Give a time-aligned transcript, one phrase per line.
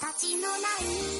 [0.00, 1.19] 形のない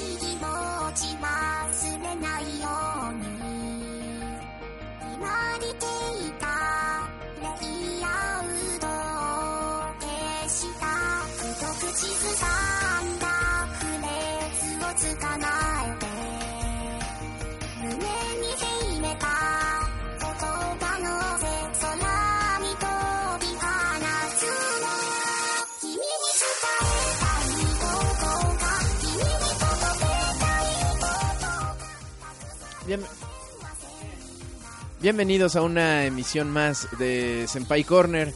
[35.01, 38.35] Bienvenidos a una emisión más de Senpai Corner.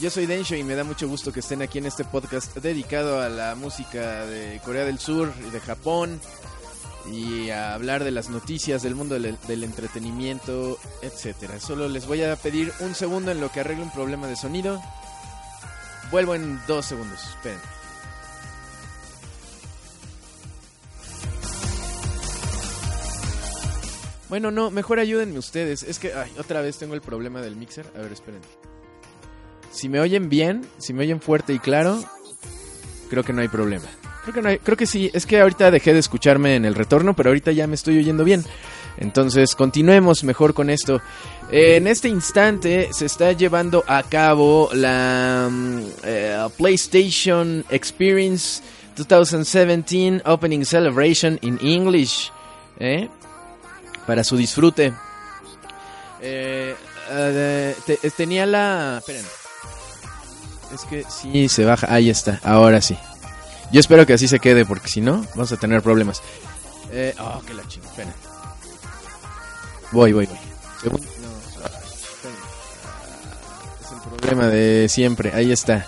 [0.00, 3.20] Yo soy Densho y me da mucho gusto que estén aquí en este podcast dedicado
[3.20, 6.20] a la música de Corea del Sur y de Japón
[7.10, 11.58] y a hablar de las noticias del mundo del, entretenimiento, etcétera.
[11.58, 14.80] Solo les voy a pedir un segundo en lo que arregle un problema de sonido.
[16.12, 17.20] Vuelvo en dos segundos.
[17.24, 17.81] Esperen.
[24.32, 25.82] Bueno, no, mejor ayúdenme ustedes.
[25.82, 27.84] Es que, ay, otra vez tengo el problema del mixer.
[27.94, 28.40] A ver, esperen.
[29.70, 32.02] Si me oyen bien, si me oyen fuerte y claro,
[33.10, 33.84] creo que no hay problema.
[34.22, 35.10] Creo que no hay, creo que sí.
[35.12, 38.24] Es que ahorita dejé de escucharme en el retorno, pero ahorita ya me estoy oyendo
[38.24, 38.42] bien.
[38.96, 41.02] Entonces, continuemos mejor con esto.
[41.50, 48.62] Eh, en este instante se está llevando a cabo la mm, eh, PlayStation Experience
[48.96, 52.32] 2017 Opening Celebration in English.
[52.80, 53.10] ¿eh?
[54.06, 54.92] Para su disfrute.
[56.20, 56.74] Eh,
[57.10, 58.98] eh, te- tenía la...
[58.98, 59.24] Esperen.
[60.74, 61.92] Es que sí, se baja.
[61.92, 62.96] Ahí está, ahora sí.
[63.72, 66.22] Yo espero que así se quede, porque si no, vamos a tener problemas.
[66.90, 67.90] Eh, oh, que la chingada.
[67.90, 68.14] Esperen.
[69.92, 70.38] Voy, voy, voy.
[70.90, 70.98] No,
[73.80, 75.32] Es el problema de siempre.
[75.34, 75.86] Ahí está.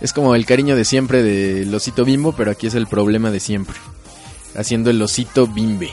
[0.00, 3.40] Es como el cariño de siempre del osito bimbo, pero aquí es el problema de
[3.40, 3.76] siempre.
[4.56, 5.92] Haciendo el osito bimbe.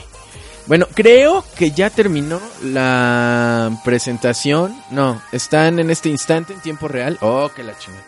[0.66, 4.76] Bueno, creo que ya terminó la presentación.
[4.90, 7.18] No, están en este instante en tiempo real.
[7.20, 8.04] Oh, que la chingada.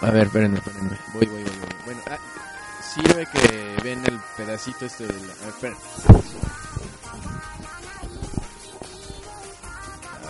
[0.00, 0.98] A ver, espérenme, espérenme.
[1.14, 1.68] Voy, voy, voy, voy.
[1.84, 2.18] Bueno, ah,
[2.94, 5.32] sirve que ven el pedacito este de la...
[5.32, 5.74] A ver.
[10.18, 10.26] A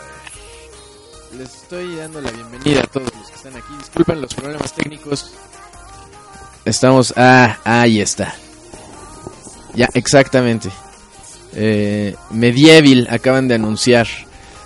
[1.30, 1.38] ver.
[1.38, 3.74] Les estoy dando la bienvenida a todos los que están aquí.
[3.78, 5.32] Disculpen los problemas técnicos.
[6.64, 7.14] Estamos...
[7.16, 8.34] Ah, ahí está.
[9.74, 10.70] Ya, exactamente.
[11.54, 14.06] Eh, Medieval acaban de anunciar.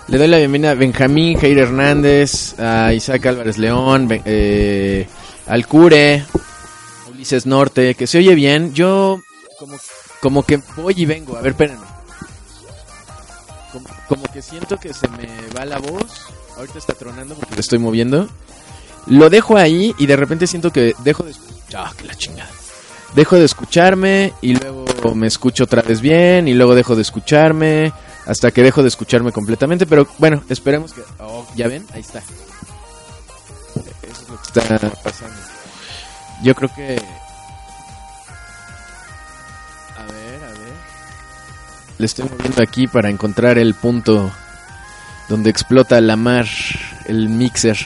[0.07, 5.05] Le doy la bienvenida a Benjamín Jair Hernández, a Isaac Álvarez León, eh,
[5.47, 6.23] al Cure,
[7.11, 8.73] Ulises Norte, que se oye bien.
[8.73, 9.21] Yo
[9.59, 9.77] como,
[10.21, 11.35] como que voy y vengo.
[11.35, 11.85] A ver, espérenme.
[14.07, 16.27] Como, que siento que se me va la voz.
[16.55, 18.29] Ahorita está tronando porque lo estoy moviendo.
[19.07, 21.33] Lo dejo ahí y de repente siento que dejo de.
[21.75, 22.49] Ah, que la chingada
[23.15, 27.91] dejo de escucharme y luego me escucho otra vez bien y luego dejo de escucharme
[28.25, 29.85] hasta que dejo de escucharme completamente.
[29.85, 31.01] Pero bueno, esperemos que...
[31.19, 31.85] Oh, ¿Ya ven?
[31.93, 32.19] Ahí está.
[32.19, 32.29] Eso
[34.03, 35.35] es lo que está pasando.
[36.43, 37.01] Yo creo que...
[39.97, 40.73] A ver, a ver.
[41.97, 44.31] Le estoy moviendo aquí para encontrar el punto
[45.29, 46.45] donde explota la mar,
[47.05, 47.77] el mixer.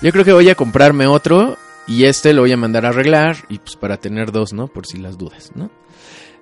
[0.00, 1.58] Yo creo que voy a comprarme otro
[1.88, 4.68] y este lo voy a mandar a arreglar y pues para tener dos, ¿no?
[4.68, 5.70] Por si las dudas, ¿no?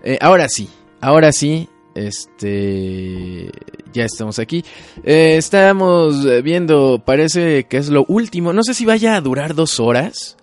[0.02, 0.68] Eh, ahora sí,
[1.00, 3.50] ahora sí, este,
[3.92, 4.64] ya estamos aquí.
[5.04, 9.80] Eh, estamos viendo, parece que es lo último, no sé si vaya a durar dos
[9.80, 10.36] horas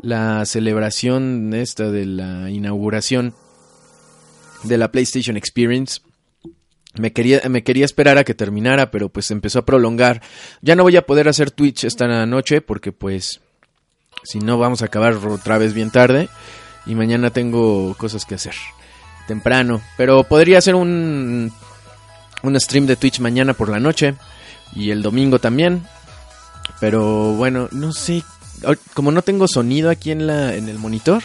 [0.00, 3.34] la celebración esta de la inauguración
[4.64, 6.00] de la PlayStation Experience.
[6.94, 10.22] Me quería, me quería esperar a que terminara, pero pues empezó a prolongar.
[10.62, 13.40] Ya no voy a poder hacer Twitch esta noche porque pues
[14.30, 16.28] si no, vamos a acabar otra vez bien tarde.
[16.86, 18.54] Y mañana tengo cosas que hacer.
[19.26, 19.80] Temprano.
[19.96, 21.52] Pero podría hacer un,
[22.42, 24.14] un stream de Twitch mañana por la noche.
[24.74, 25.86] Y el domingo también.
[26.80, 28.22] Pero bueno, no sé.
[28.62, 31.22] Ahor- Como no tengo sonido aquí en, la, en el monitor.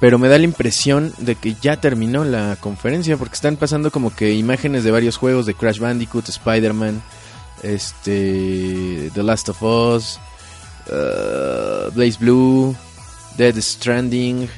[0.00, 3.16] Pero me da la impresión de que ya terminó la conferencia.
[3.16, 5.46] Porque están pasando como que imágenes de varios juegos.
[5.46, 7.02] De Crash Bandicoot, Spider-Man.
[7.62, 9.10] Este...
[9.14, 10.18] The Last of Us.
[10.90, 12.76] Uh, Blaze Blue,
[13.36, 14.48] Dead Stranding,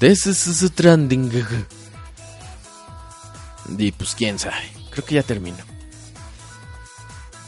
[0.00, 1.30] This is Stranding.
[3.78, 5.56] Y pues quién sabe, creo que ya termino.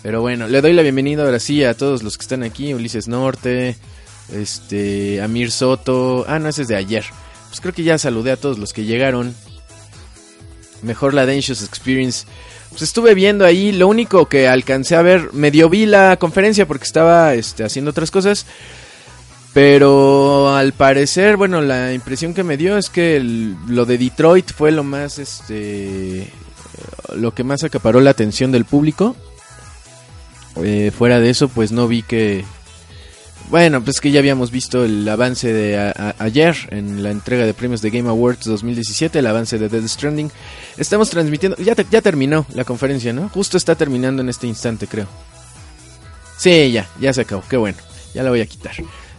[0.02, 3.06] Pero bueno, le doy la bienvenida ahora sí a todos los que están aquí, Ulises
[3.06, 3.76] Norte,
[4.32, 7.04] este, Amir Soto, ah no, ese es de ayer.
[7.48, 9.34] Pues creo que ya saludé a todos los que llegaron.
[10.82, 12.26] Mejor la Dangerous Experience.
[12.76, 16.84] Pues estuve viendo ahí, lo único que alcancé a ver, medio vi la conferencia porque
[16.84, 18.44] estaba este, haciendo otras cosas.
[19.54, 24.72] Pero al parecer, bueno, la impresión que me dio es que lo de Detroit fue
[24.72, 26.30] lo más, este,
[27.14, 29.16] lo que más acaparó la atención del público.
[30.56, 32.44] Eh, fuera de eso, pues no vi que,
[33.50, 37.80] bueno, pues que ya habíamos visto el avance de ayer en la entrega de premios
[37.80, 40.30] de Game Awards 2017, el avance de Dead Stranding.
[40.76, 43.28] Estamos transmitiendo, ya, ya terminó la conferencia, ¿no?
[43.28, 45.06] Justo está terminando en este instante, creo.
[46.36, 47.78] Sí, ya, ya se acabó, qué bueno,
[48.14, 48.74] ya la voy a quitar.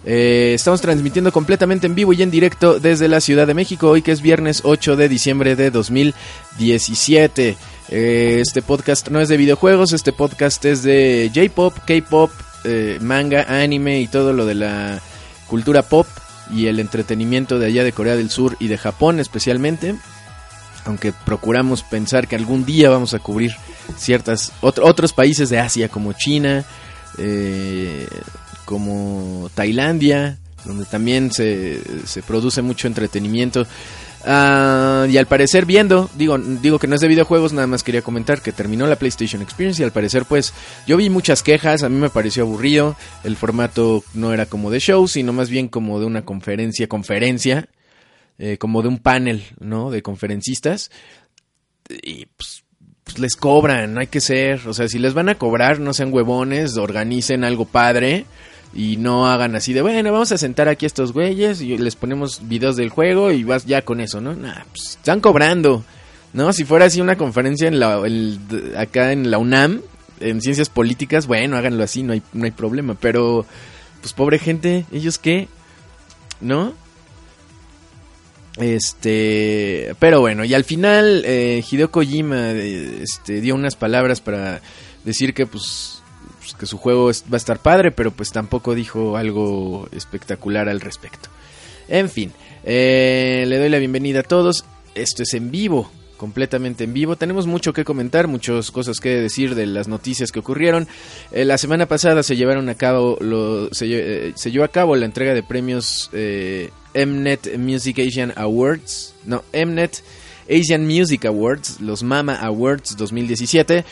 [0.05, 4.01] Eh, estamos transmitiendo completamente en vivo y en directo desde la Ciudad de México, hoy
[4.01, 7.57] que es viernes 8 de diciembre de 2017.
[7.89, 12.31] Eh, este podcast no es de videojuegos, este podcast es de J-Pop, K-Pop,
[12.67, 14.99] eh, manga, anime y todo lo de la
[15.47, 16.05] cultura pop
[16.53, 19.95] y el entretenimiento de allá de Corea del Sur y de Japón especialmente.
[20.85, 23.51] Aunque procuramos pensar que algún día vamos a cubrir
[23.97, 26.63] ciertas otro- otros países de Asia como China,
[27.17, 28.07] eh,
[28.65, 33.65] como Tailandia, donde también se, se produce mucho entretenimiento.
[34.29, 38.01] Ah, y al parecer viendo, digo, digo que no es de videojuegos, nada más quería
[38.01, 40.53] comentar que terminó la PlayStation Experience y al parecer pues
[40.85, 44.81] yo vi muchas quejas, a mí me pareció aburrido, el formato no era como de
[44.81, 47.69] show, sino más bien como de una conferencia, conferencia,
[48.37, 49.91] eh, como de un panel, ¿no?
[49.91, 50.91] De conferencistas
[51.89, 52.65] y pues,
[53.05, 56.13] pues les cobran, hay que ser, o sea, si les van a cobrar, no sean
[56.13, 58.25] huevones, organicen algo padre
[58.73, 61.95] y no hagan así de, bueno, vamos a sentar aquí a estos güeyes y les
[61.95, 64.35] ponemos videos del juego y vas ya con eso, ¿no?
[64.35, 65.83] Nah, pues están cobrando,
[66.33, 66.53] ¿no?
[66.53, 68.01] Si fuera así una conferencia en la,
[68.77, 69.81] acá en la UNAM,
[70.19, 73.45] en ciencias políticas, bueno, háganlo así, no hay, no hay problema, pero
[74.01, 75.47] pues pobre gente, ¿ellos qué?
[76.41, 76.73] ¿No?
[78.57, 84.61] Este, pero bueno, y al final eh, Hideo Kojima eh, este, dio unas palabras para
[85.05, 85.96] decir que pues,
[86.57, 91.29] que su juego va a estar padre, pero pues tampoco dijo algo espectacular al respecto.
[91.87, 92.33] En fin,
[92.63, 94.65] eh, le doy la bienvenida a todos.
[94.93, 97.15] Esto es en vivo, completamente en vivo.
[97.15, 100.87] Tenemos mucho que comentar, muchas cosas que decir de las noticias que ocurrieron.
[101.31, 105.33] Eh, la semana pasada se llevaron a cabo, eh, se llevó a cabo la entrega
[105.33, 109.13] de premios Mnet Music Asian Awards.
[109.25, 110.03] No, Mnet
[110.49, 113.85] Asian Music Awards, los Mama Awards 2017.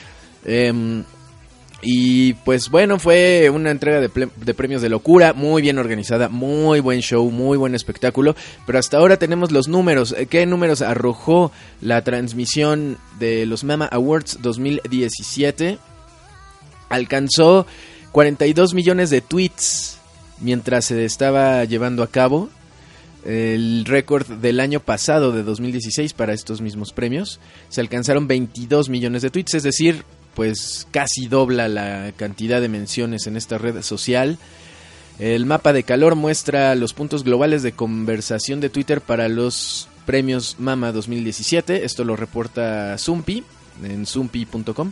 [1.87, 6.79] Y pues bueno, fue una entrega de, de premios de locura, muy bien organizada, muy
[6.79, 8.35] buen show, muy buen espectáculo.
[8.65, 10.15] Pero hasta ahora tenemos los números.
[10.17, 11.51] Eh, ¿Qué números arrojó
[11.81, 15.77] la transmisión de los Mama Awards 2017?
[16.89, 17.67] Alcanzó
[18.13, 19.99] 42 millones de tweets
[20.41, 22.49] mientras se estaba llevando a cabo
[23.25, 27.39] el récord del año pasado de 2016 para estos mismos premios.
[27.69, 30.03] Se alcanzaron 22 millones de tweets, es decir,
[30.35, 34.37] pues casi dobla la cantidad de menciones en esta red social.
[35.17, 40.57] El mapa de calor muestra los puntos globales de conversación de Twitter para los premios
[40.59, 41.85] Mama 2017.
[41.85, 43.43] Esto lo reporta Zumpi
[43.83, 44.91] en zumpi.com.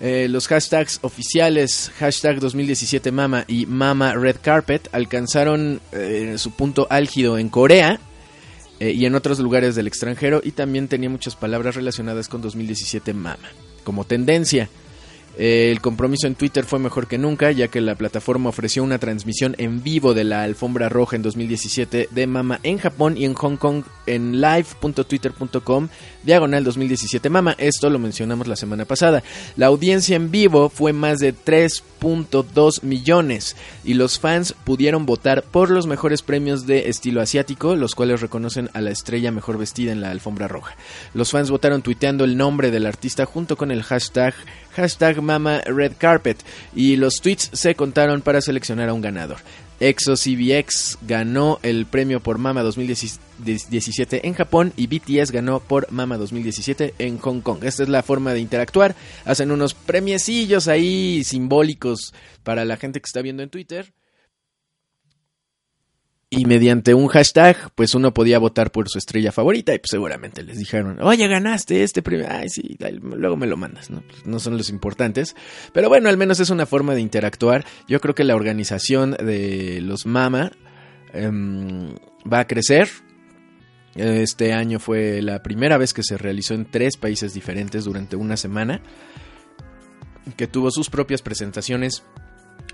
[0.00, 6.88] Eh, los hashtags oficiales, hashtag 2017 Mama y Mama Red Carpet, alcanzaron eh, su punto
[6.90, 8.00] álgido en Corea
[8.80, 13.14] eh, y en otros lugares del extranjero y también tenía muchas palabras relacionadas con 2017
[13.14, 13.48] Mama.
[13.84, 14.68] Como tendencia,
[15.36, 18.98] eh, el compromiso en Twitter fue mejor que nunca, ya que la plataforma ofreció una
[18.98, 23.34] transmisión en vivo de la alfombra roja en 2017 de Mama en Japón y en
[23.34, 25.88] Hong Kong en live.twitter.com
[26.24, 27.54] diagonal 2017 Mama.
[27.58, 29.22] Esto lo mencionamos la semana pasada.
[29.56, 35.70] La audiencia en vivo fue más de 3.2 millones y los fans pudieron votar por
[35.70, 40.00] los mejores premios de estilo asiático, los cuales reconocen a la estrella mejor vestida en
[40.00, 40.76] la alfombra roja.
[41.12, 44.34] Los fans votaron tuiteando el nombre del artista junto con el hashtag
[44.74, 46.38] hashtag Mama Red Carpet
[46.74, 49.38] y los tweets se contaron para seleccionar a un ganador.
[49.84, 56.94] ExoCBX ganó el premio por Mama 2017 en Japón y BTS ganó por Mama 2017
[56.98, 57.62] en Hong Kong.
[57.64, 58.96] Esta es la forma de interactuar.
[59.26, 63.92] Hacen unos premiecillos ahí simbólicos para la gente que está viendo en Twitter.
[66.36, 70.42] Y mediante un hashtag, pues uno podía votar por su estrella favorita y pues seguramente
[70.42, 72.26] les dijeron, oye, ganaste este premio.
[72.28, 74.02] Ay, sí, luego me lo mandas, ¿no?
[74.02, 75.36] Pues no son los importantes.
[75.72, 77.64] Pero bueno, al menos es una forma de interactuar.
[77.86, 80.50] Yo creo que la organización de los Mama
[81.12, 81.94] em,
[82.30, 82.88] va a crecer.
[83.94, 88.36] Este año fue la primera vez que se realizó en tres países diferentes durante una
[88.36, 88.82] semana.
[90.36, 92.02] Que tuvo sus propias presentaciones,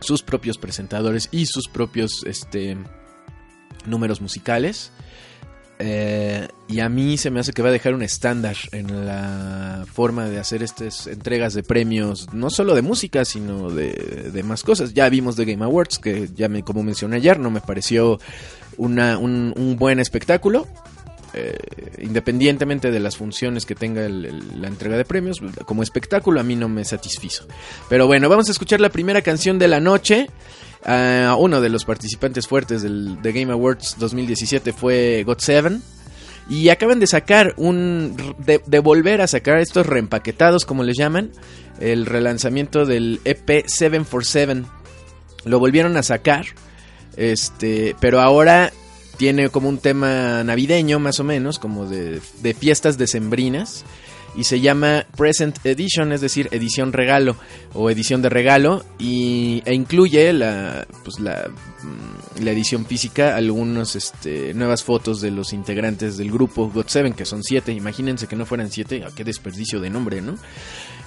[0.00, 2.78] sus propios presentadores y sus propios, este
[3.86, 4.92] números musicales.
[5.82, 9.86] Eh, y a mí se me hace que va a dejar un estándar en la
[9.90, 14.62] forma de hacer estas entregas de premios, no solo de música, sino de, de más
[14.62, 14.92] cosas.
[14.92, 18.20] Ya vimos The Game Awards, que ya me, como mencioné ayer, no me pareció
[18.76, 20.66] una, un, buen espectáculo.
[21.32, 21.56] Eh,
[21.98, 26.68] independientemente de las funciones que tenga la entrega de premios, como espectáculo a mí no
[26.68, 27.46] me satisfizo.
[27.88, 30.28] Pero bueno, vamos a escuchar la primera canción de la noche.
[30.84, 35.80] Ah, uno de los participantes fuertes del The Game Awards 2017 fue God7.
[36.48, 38.16] Y acaban de sacar un.
[38.38, 41.30] De, de volver a sacar estos reempaquetados, como les llaman.
[41.78, 44.64] El relanzamiento del EP 747.
[45.44, 46.46] Lo volvieron a sacar.
[47.16, 47.94] Este.
[48.00, 48.72] Pero ahora
[49.16, 53.84] tiene como un tema navideño, más o menos, como de, de fiestas decembrinas.
[54.36, 57.36] Y se llama Present Edition, es decir, edición regalo
[57.74, 58.84] o edición de regalo.
[58.98, 61.50] Y, e incluye la, pues la,
[61.82, 67.24] mm, la edición física, algunas este, nuevas fotos de los integrantes del grupo GOT7, que
[67.24, 67.72] son siete.
[67.72, 70.36] Imagínense que no fueran siete, ah, qué desperdicio de nombre, ¿no?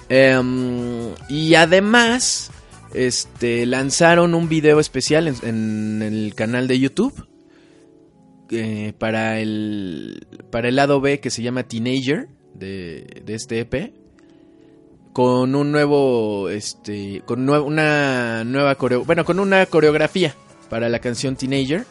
[0.10, 2.52] Em, y además,
[2.94, 7.28] este, lanzaron un video especial en, en el canal de YouTube
[8.56, 13.94] eh, para el para el lado B que se llama Teenager de, de este EP
[15.14, 20.36] con un nuevo este con una nueva coreo bueno con una coreografía
[20.70, 21.86] para la canción Teenager.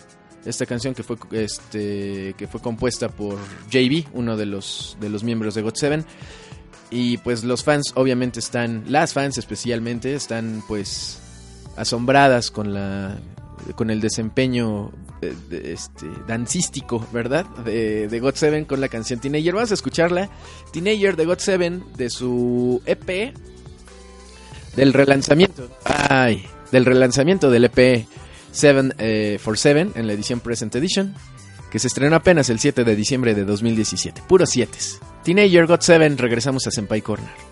[0.44, 3.38] Esta canción que fue este que fue compuesta por
[3.70, 6.04] JB uno de los de los miembros de GOT7
[6.90, 11.20] y pues los fans obviamente están las fans especialmente están pues
[11.76, 13.20] asombradas con la
[13.76, 14.90] con el desempeño
[15.50, 17.46] este, dancístico, ¿verdad?
[17.64, 19.54] De, de God7 con la canción Teenager.
[19.54, 20.30] Vamos a escucharla.
[20.72, 23.34] Teenager de God7 de su EP
[24.76, 25.68] del relanzamiento.
[25.84, 28.06] Ay, del relanzamiento del EP
[28.52, 31.14] 7 eh, for 7 en la edición Present Edition
[31.72, 34.22] que se estrenó apenas el 7 de diciembre de 2017.
[34.28, 34.78] Puros 7.
[35.24, 37.51] Teenager God7, regresamos a Senpai Corner.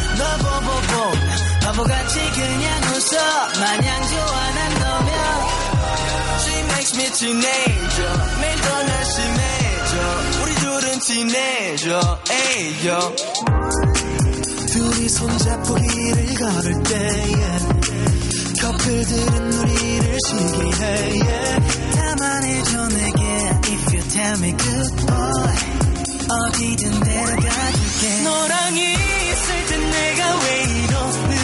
[1.81, 3.59] 바보같이 그냥 웃어.
[3.59, 5.11] 마냥 좋아 난 너면.
[6.39, 8.13] She makes me teenager.
[8.41, 9.93] 매일 더 날씬해져
[10.41, 12.01] 우리 둘은 teenager.
[12.29, 13.13] 에이요
[14.71, 17.65] 둘이 손잡고 길을 걸을 때 yeah.
[18.61, 21.95] 커플들은 우리를 시기해 yeah.
[21.95, 23.21] 다 말해줘 내게.
[23.65, 25.55] If you tell me good boy
[26.29, 28.23] 어디든 데려가줄게.
[28.23, 30.90] 너랑 있을 땐 내가 왜 이러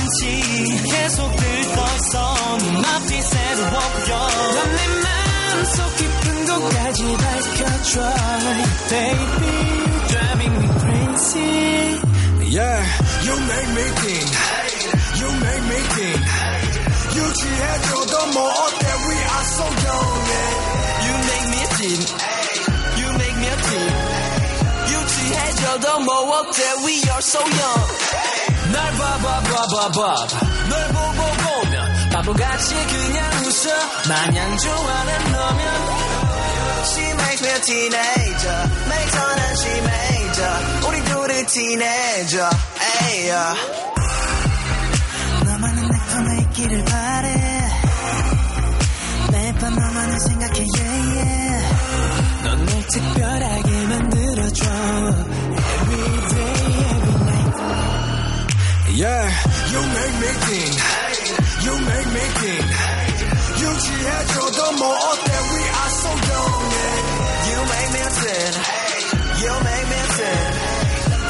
[0.06, 8.00] 는지 계속 들떠서 눈앞빛에도 보여 넌내 마음속 깊은 곳까지 밝혀줘
[8.88, 12.00] Baby you're driving me crazy
[12.52, 12.84] Yeah,
[13.25, 14.28] you make me think.
[15.20, 16.20] You make me think.
[17.16, 18.84] 유지해줘도 뭐 어때?
[19.08, 20.12] We are so young.
[20.28, 21.06] Yeah.
[21.06, 22.00] You make me teen.
[25.67, 26.63] 유치해져도 뭐 어때?
[26.86, 27.88] We are so young.
[28.71, 30.27] 날 봐봐 봐봐 봐봐.
[30.69, 33.74] 널 보고 보면 바보같이 그냥 웃어.
[34.07, 35.63] 마냥 좋아하는 너면.
[36.86, 38.59] She makes me a teenager.
[38.88, 40.55] makes her 난 she major.
[40.88, 42.50] 우리 둘이 teenager.
[42.79, 43.55] Ayo.
[45.45, 47.27] 너만은 내 편에 있기를 바래.
[49.31, 51.67] 매일 밤 너만을 생각해 yeah, yeah.
[52.43, 53.66] 넌날 특별하게
[60.46, 60.76] think.
[61.64, 62.66] You make me think.
[63.62, 65.32] 유치해져도 뭐 어때?
[65.52, 66.62] We are so young.
[66.72, 67.49] Yeah.
[67.49, 68.52] You make me sin.
[69.42, 70.50] You make me sin.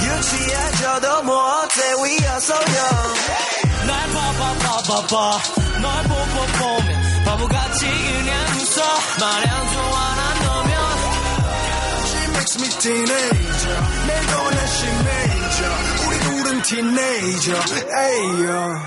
[0.07, 1.79] 유치해져도 뭐 어때?
[2.03, 3.13] We are so young.
[3.87, 5.15] 날 봐봐 봐봐 봐.
[5.83, 8.79] 널 보고 보면 바보같이 그냥 웃어.
[9.21, 10.73] 마냥 좋아 난 너면.
[12.07, 13.79] She makes me teenager.
[14.07, 15.96] 내가 내시 major.
[16.70, 17.56] teenager.
[17.94, 18.78] Hey.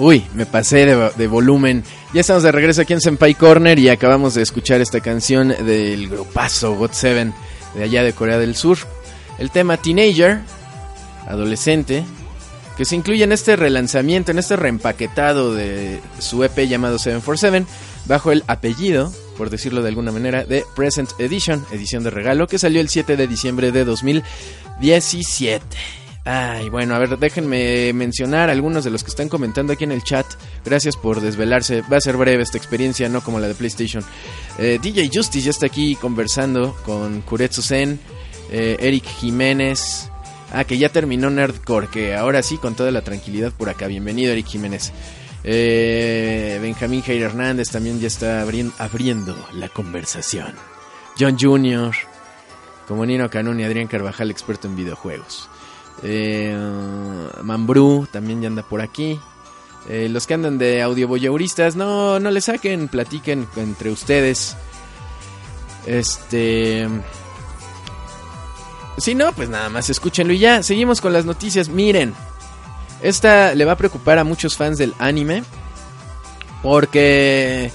[0.00, 1.82] Uy, me pasé de, volumen.
[2.14, 6.08] Ya estamos de regreso aquí en Senpai Corner y acabamos de escuchar esta canción del
[6.08, 7.34] grupazo God Seven
[7.74, 8.78] de allá de Corea del Sur.
[9.38, 10.40] El tema Teenager
[11.26, 12.04] adolescente,
[12.76, 17.66] que se incluye en este relanzamiento, en este reempaquetado de su EP llamado 747,
[18.06, 22.58] bajo el apellido, por decirlo de alguna manera, de Present Edition, edición de regalo, que
[22.58, 25.64] salió el 7 de diciembre de 2017.
[26.30, 30.04] Ay, bueno, a ver, déjenme mencionar algunos de los que están comentando aquí en el
[30.04, 30.26] chat.
[30.62, 31.82] Gracias por desvelarse.
[31.90, 34.04] Va a ser breve esta experiencia, no como la de PlayStation.
[34.58, 37.98] Eh, DJ Justice ya está aquí conversando con Kuretsu Sen,
[38.50, 40.10] eh, Eric Jiménez.
[40.50, 43.86] Ah, que ya terminó Nerdcore, que ahora sí, con toda la tranquilidad por acá.
[43.86, 44.92] Bienvenido, Eric Jiménez.
[45.44, 50.54] Eh, Benjamín Jair Hernández también ya está abri abriendo la conversación.
[51.18, 51.94] John Jr.,
[52.86, 55.50] como Nino Canón y Adrián Carvajal, experto en videojuegos.
[56.02, 56.56] Eh,
[57.42, 59.20] Mambrú también ya anda por aquí.
[59.88, 64.56] Eh, los que andan de audioboyauristas, no, no le saquen, platiquen entre ustedes.
[65.86, 66.88] Este.
[68.98, 70.62] Si no, pues nada más escúchenlo y ya.
[70.62, 71.68] Seguimos con las noticias.
[71.68, 72.14] Miren,
[73.02, 75.44] esta le va a preocupar a muchos fans del anime.
[76.62, 77.70] Porque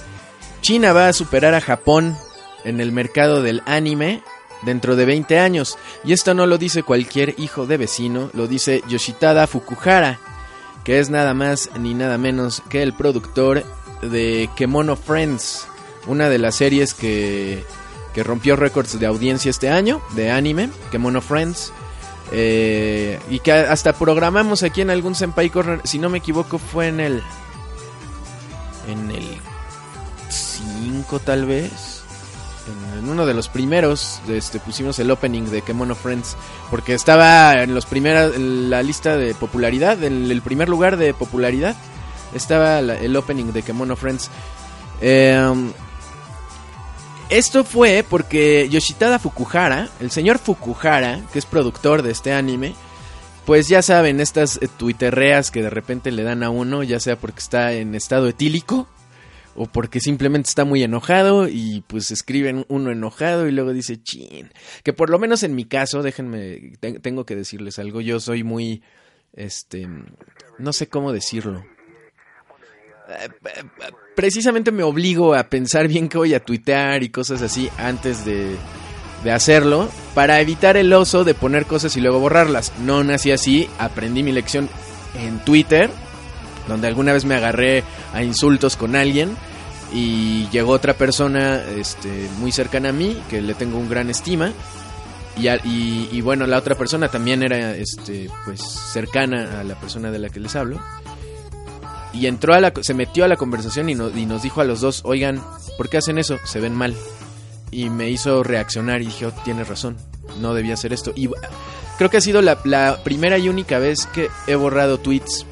[0.62, 2.17] China va a superar a Japón
[2.65, 4.21] en el mercado del anime
[4.63, 5.77] dentro de 20 años.
[6.03, 10.19] Y esto no lo dice cualquier hijo de vecino, lo dice Yoshitada Fukuhara,
[10.83, 13.63] que es nada más ni nada menos que el productor
[14.01, 15.67] de Kemono Friends,
[16.07, 17.63] una de las series que,
[18.13, 21.73] que rompió récords de audiencia este año, de anime, Kemono Friends.
[22.32, 26.88] Eh, y que hasta programamos aquí en algún Senpai Corner, si no me equivoco fue
[26.88, 27.23] en el...
[28.88, 29.28] En el
[30.30, 32.04] 5 tal vez
[32.99, 36.38] en uno de los primeros este, pusimos el opening de Kemono Friends
[36.69, 41.13] porque estaba en los primeros en la lista de popularidad en el primer lugar de
[41.13, 41.76] popularidad
[42.34, 44.30] estaba el opening de Kemono Friends
[45.02, 45.73] eh,
[47.29, 52.73] esto fue porque Yoshitada Fukuhara el señor Fukuhara que es productor de este anime
[53.45, 57.15] pues ya saben estas eh, tuiterreas que de repente le dan a uno ya sea
[57.15, 58.88] porque está en estado etílico
[59.55, 64.51] o porque simplemente está muy enojado y pues escriben uno enojado y luego dice chin.
[64.83, 68.43] Que por lo menos en mi caso, déjenme, te tengo que decirles algo, yo soy
[68.43, 68.81] muy,
[69.33, 69.88] este,
[70.57, 71.63] no sé cómo decirlo.
[74.15, 78.56] Precisamente me obligo a pensar bien que voy a tuitear y cosas así antes de,
[79.23, 82.73] de hacerlo para evitar el oso de poner cosas y luego borrarlas.
[82.80, 84.69] No nací así, aprendí mi lección
[85.15, 85.89] en Twitter
[86.67, 89.36] donde alguna vez me agarré a insultos con alguien
[89.93, 94.52] y llegó otra persona este, muy cercana a mí, que le tengo un gran estima.
[95.38, 100.12] Y, y, y, bueno, la otra persona también era este, pues, cercana a la persona
[100.12, 100.80] de la que les hablo.
[102.13, 104.65] Y entró a la, se metió a la conversación y, no, y nos dijo a
[104.65, 105.41] los dos, oigan,
[105.78, 106.38] ¿por qué hacen eso?
[106.45, 106.95] Se ven mal.
[107.71, 109.97] Y me hizo reaccionar y dije, oh, tienes razón,
[110.39, 111.12] no debía hacer esto.
[111.15, 111.30] Y
[111.97, 115.45] creo que ha sido la, la primera y única vez que he borrado tweets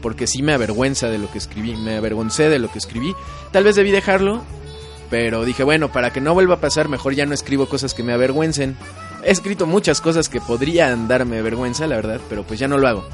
[0.00, 3.14] porque sí me avergüenza de lo que escribí, me avergoncé de lo que escribí.
[3.52, 4.42] Tal vez debí dejarlo,
[5.10, 8.02] pero dije, bueno, para que no vuelva a pasar, mejor ya no escribo cosas que
[8.02, 8.76] me avergüencen.
[9.24, 12.88] He escrito muchas cosas que podrían darme vergüenza, la verdad, pero pues ya no lo
[12.88, 13.04] hago.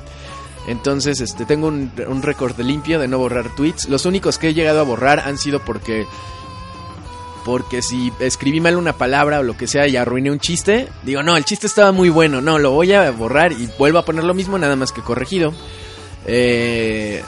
[0.66, 3.88] Entonces, este, tengo un, un récord limpio de no borrar tweets.
[3.88, 6.06] Los únicos que he llegado a borrar han sido porque
[7.44, 11.22] porque si escribí mal una palabra o lo que sea y arruiné un chiste, digo,
[11.22, 14.24] no, el chiste estaba muy bueno, no, lo voy a borrar y vuelvo a poner
[14.24, 15.52] lo mismo, nada más que corregido.
[16.26, 17.22] Eh,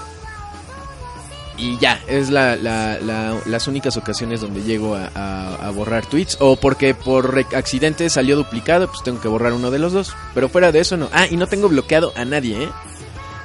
[1.59, 6.05] y ya, es la, la, la, las únicas ocasiones donde llego a, a, a, borrar
[6.07, 6.37] tweets.
[6.41, 10.15] O porque por accidente salió duplicado, pues tengo que borrar uno de los dos.
[10.35, 11.09] Pero fuera de eso no.
[11.13, 12.69] Ah, y no tengo bloqueado a nadie, ¿eh?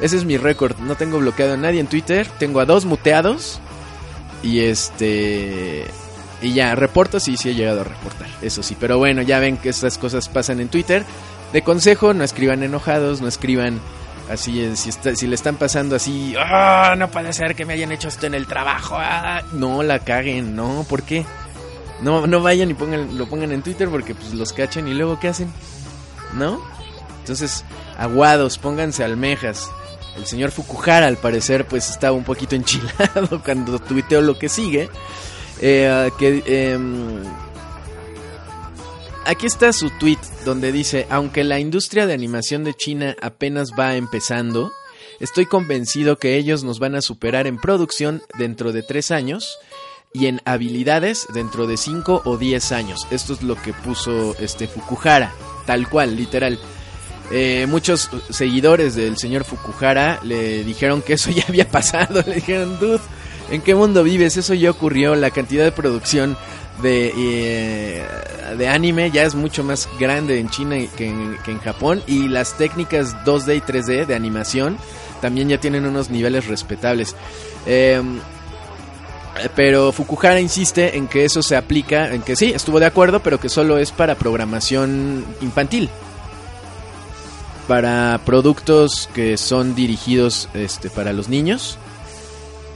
[0.02, 0.78] Ese es mi récord.
[0.80, 2.28] No tengo bloqueado a nadie en Twitter.
[2.40, 3.60] Tengo a dos muteados.
[4.44, 5.86] Y este...
[6.42, 8.28] Y ya, reporto, sí, sí he llegado a reportar.
[8.42, 8.76] Eso sí.
[8.80, 11.06] Pero bueno, ya ven que estas cosas pasan en Twitter.
[11.54, 13.80] De consejo, no escriban enojados, no escriban
[14.30, 16.96] Así es, si, está- si le están pasando así, ¡ah!
[16.98, 18.96] no puede ser que me hayan hecho esto en el trabajo.
[18.98, 19.42] ah".
[19.52, 21.26] No la caguen, no, ¿por qué?
[22.02, 25.20] No, no vayan y pongan, lo pongan en Twitter porque pues los cachan y luego
[25.20, 25.52] ¿qué hacen?
[26.34, 26.62] ¿No?
[27.20, 27.66] Entonces,
[27.98, 29.70] aguados, pónganse almejas.
[30.18, 34.90] El señor Fukuhara al parecer pues estaba un poquito enchilado cuando tuiteó lo que sigue.
[35.62, 37.24] Eh, em,
[39.24, 43.96] Aquí está su tweet donde dice, aunque la industria de animación de China apenas va
[43.96, 44.72] empezando,
[45.20, 49.60] estoy convencido que ellos nos van a superar en producción dentro de tres años
[50.12, 53.08] y en habilidades dentro de cinco o diez años.
[53.12, 55.32] Esto es lo que puso este Fukuhara,
[55.68, 56.60] tal cual, literal.
[57.30, 62.24] Eh, muchos seguidores del señor Fukuhara le dijeron que eso ya había pasado.
[62.26, 63.00] Le dijeron, dude,
[63.50, 64.38] ¿en qué mundo vives?
[64.38, 65.16] Eso ya ocurrió.
[65.16, 66.38] La cantidad de producción
[66.82, 68.06] de, eh,
[68.58, 72.04] de anime ya es mucho más grande en China que en, que en Japón.
[72.08, 74.78] Y las técnicas 2D y 3D de animación
[75.22, 77.16] también ya tienen unos niveles respetables.
[77.66, 78.02] Eh,
[79.56, 83.40] pero Fukuhara insiste en que eso se aplica, en que sí, estuvo de acuerdo, pero
[83.40, 85.90] que solo es para programación infantil
[87.72, 91.78] para productos que son dirigidos este, para los niños,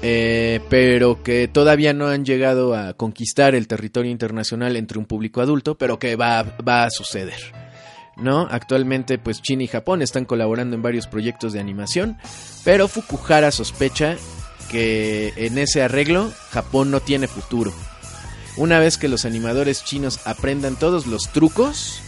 [0.02, 5.42] eh, pero que todavía no han llegado a conquistar el territorio internacional entre un público
[5.42, 7.36] adulto, pero que va, va a suceder.
[8.16, 8.48] ¿No?
[8.50, 12.18] Actualmente, pues China y Japón están colaborando en varios proyectos de animación,
[12.64, 14.16] pero Fukuhara sospecha
[14.72, 17.74] que en ese arreglo Japón no tiene futuro.
[18.56, 22.00] Una vez que los animadores chinos aprendan todos los trucos,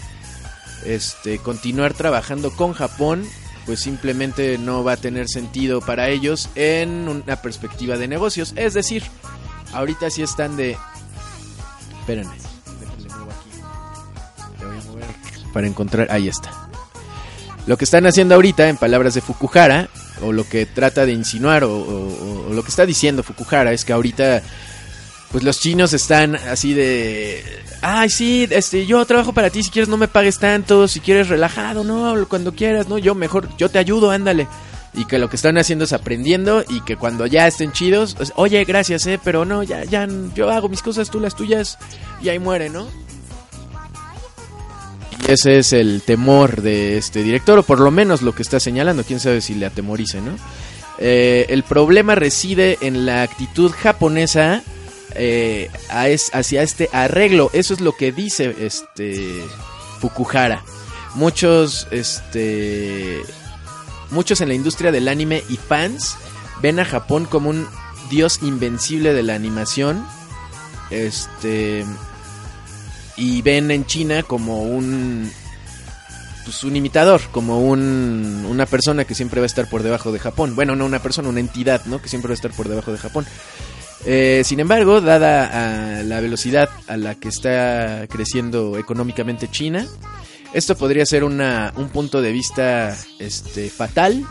[0.87, 3.25] este, continuar trabajando con Japón,
[3.65, 8.53] pues simplemente no va a tener sentido para ellos en una perspectiva de negocios.
[8.55, 9.03] Es decir,
[9.73, 10.77] ahorita sí están de...
[11.99, 12.35] Espérenme,
[15.53, 16.07] para encontrar...
[16.11, 16.51] Ahí está.
[17.65, 19.89] Lo que están haciendo ahorita, en palabras de Fukuhara,
[20.21, 23.83] o lo que trata de insinuar, o, o- o lo que está diciendo Fukuhara, es
[23.83, 24.41] que ahorita
[25.31, 27.43] pues los chinos están así de
[27.81, 31.27] ay sí este yo trabajo para ti si quieres no me pagues tanto si quieres
[31.29, 34.47] relajado no cuando quieras no yo mejor yo te ayudo ándale
[34.93, 38.63] y que lo que están haciendo es aprendiendo y que cuando ya estén chidos oye
[38.63, 41.77] gracias eh pero no ya ya yo hago mis cosas tú las tuyas
[42.21, 42.87] y ahí muere no
[45.27, 48.59] y ese es el temor de este director o por lo menos lo que está
[48.59, 50.35] señalando quién sabe si le atemorice no
[50.99, 54.63] Eh, el problema reside en la actitud japonesa
[55.17, 57.49] eh, a es- hacia este arreglo.
[57.53, 59.43] Eso es lo que dice este
[59.99, 60.63] Fukuhara.
[61.15, 63.21] Muchos, este,
[64.11, 66.15] muchos en la industria del anime y fans
[66.61, 67.67] ven a Japón como un
[68.09, 70.05] dios invencible de la animación.
[70.91, 71.85] Este
[73.17, 75.31] y ven en China como un
[76.45, 80.19] pues un imitador, como un, una persona que siempre va a estar por debajo de
[80.19, 80.55] Japón.
[80.55, 82.01] Bueno, no una persona, una entidad, ¿no?
[82.01, 83.25] Que siempre va a estar por debajo de Japón.
[84.05, 89.85] Eh, sin embargo, dada a la velocidad a la que está creciendo económicamente China,
[90.53, 94.25] esto podría ser un punto de vista este, fatal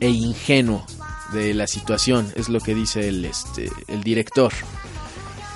[0.00, 0.84] e ingenuo
[1.32, 3.70] de la situación, es lo que dice el, este,
[4.02, 4.52] director.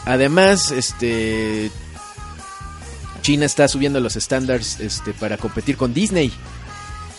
[0.04, 1.70] Además, este,
[3.22, 4.78] China está subiendo los estándares
[5.20, 6.32] para competir con Disney.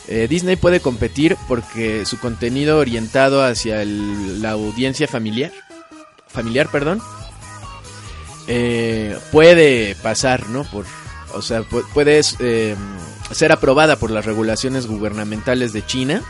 [0.08, 5.52] Eh, Disney puede competir porque su contenido orientado hacia la audiencia familiar,
[6.32, 7.02] familiar, perdón,
[8.48, 10.64] eh, puede pasar, ¿no?
[10.64, 10.86] Por,
[11.34, 12.76] o sea, pu- puede eh,
[13.32, 16.24] ser aprobada por las regulaciones gubernamentales de China.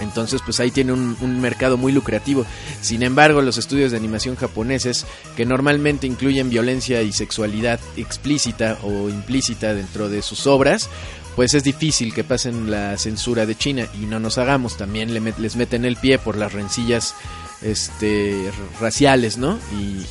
[0.00, 2.44] Entonces, pues ahí tiene un, un mercado muy lucrativo.
[2.80, 9.08] Sin embargo, los estudios de animación japoneses, que normalmente incluyen violencia y sexualidad explícita o
[9.08, 10.88] implícita dentro de sus obras,
[11.36, 13.86] pues es difícil que pasen la censura de China.
[13.94, 17.14] Y no nos hagamos, también les meten el pie por las rencillas
[17.62, 19.58] este, raciales, ¿no?
[19.72, 20.04] Y-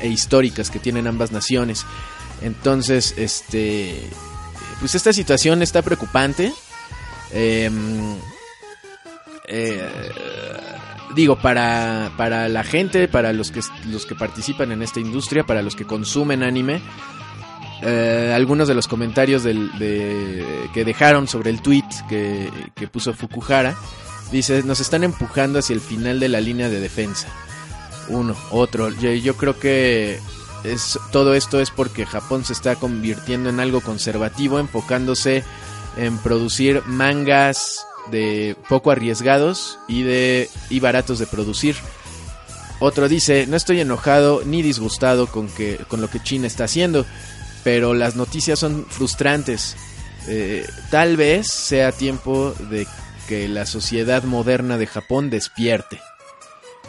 [0.00, 1.84] e históricas que tienen ambas naciones.
[2.42, 4.02] Entonces, este,
[4.80, 6.52] pues esta situación está preocupante.
[7.32, 8.16] Em,
[9.48, 9.88] eh,
[11.14, 15.62] digo, para, para la gente, para los que, los que participan en esta industria, para
[15.62, 16.80] los que consumen anime,
[17.82, 23.12] eh, algunos de los comentarios del, de, que dejaron sobre el tweet que, que puso
[23.14, 23.74] Fukuhara,
[24.32, 27.28] dice, nos están empujando hacia el final de la línea de defensa.
[28.08, 28.90] Uno, otro.
[28.90, 30.18] Yo, yo creo que
[30.64, 35.44] es, todo esto es porque Japón se está convirtiendo en algo conservativo, enfocándose
[35.96, 41.76] en producir mangas de poco arriesgados y de y baratos de producir.
[42.80, 47.04] Otro dice, no estoy enojado ni disgustado con que con lo que China está haciendo,
[47.62, 49.76] pero las noticias son frustrantes.
[50.28, 52.86] Eh, tal vez sea tiempo de
[53.30, 56.00] que la sociedad moderna de Japón despierte.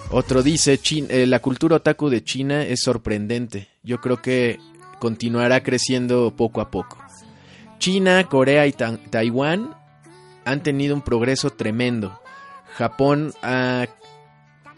[0.09, 3.67] Otro dice, "Chin- eh, la cultura otaku de China es sorprendente.
[3.83, 4.57] Yo creo que
[4.99, 6.97] continuará creciendo poco a poco.
[7.77, 9.75] China, Corea y Ta- Taiwán
[10.43, 12.19] han tenido un progreso tremendo.
[12.75, 13.85] Japón ha,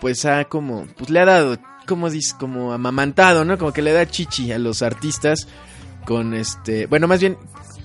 [0.02, 3.58] pues ha como, pues le ha dado, como dice, como amamantado, ¿no?
[3.58, 5.48] Como que le da chichi a los artistas
[6.06, 7.38] con este, bueno, más bien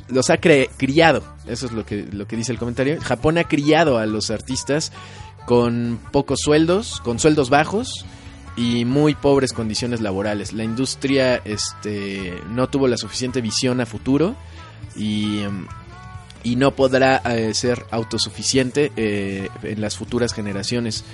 [0.09, 3.01] los ha criado, eso es lo que, lo que dice el comentario.
[3.01, 4.93] Japón ha criado a los artistas
[5.47, 8.05] con pocos sueldos, con sueldos bajos
[8.57, 10.53] y muy pobres condiciones laborales.
[10.53, 14.35] La industria este, no tuvo la suficiente visión a futuro
[14.97, 15.41] y,
[16.43, 21.05] y no podrá eh, ser autosuficiente eh, en las futuras generaciones.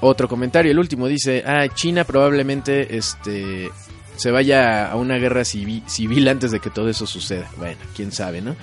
[0.00, 3.68] Otro comentario, el último dice, ah, China probablemente este,
[4.18, 7.50] se vaya a una guerra civi- civil antes de que todo eso suceda.
[7.56, 8.54] Bueno, quién sabe, ¿no?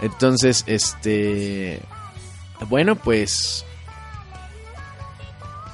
[0.00, 1.80] Entonces, este,
[2.68, 3.64] bueno, pues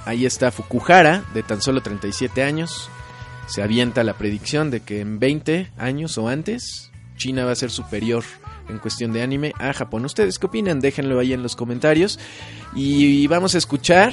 [0.05, 2.89] ahí está Fukuhara, de tan solo 37 años.
[3.49, 7.71] Se avienta la predicción de que en 20 años o antes, China va a ser
[7.71, 8.25] superior
[8.69, 10.05] en cuestión de anime a Japón.
[10.05, 10.81] ¿Ustedes qué opinan?
[10.81, 12.19] Déjenlo ahí en los comentarios.
[12.75, 14.13] Y vamos a escuchar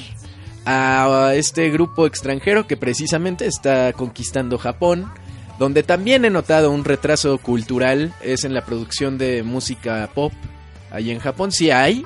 [0.66, 5.12] a este grupo extranjero que precisamente está conquistando Japón.
[5.60, 10.34] Donde también he notado un retraso cultural es en la producción de música pop.
[10.92, 12.04] Ahí en Japón sí hay,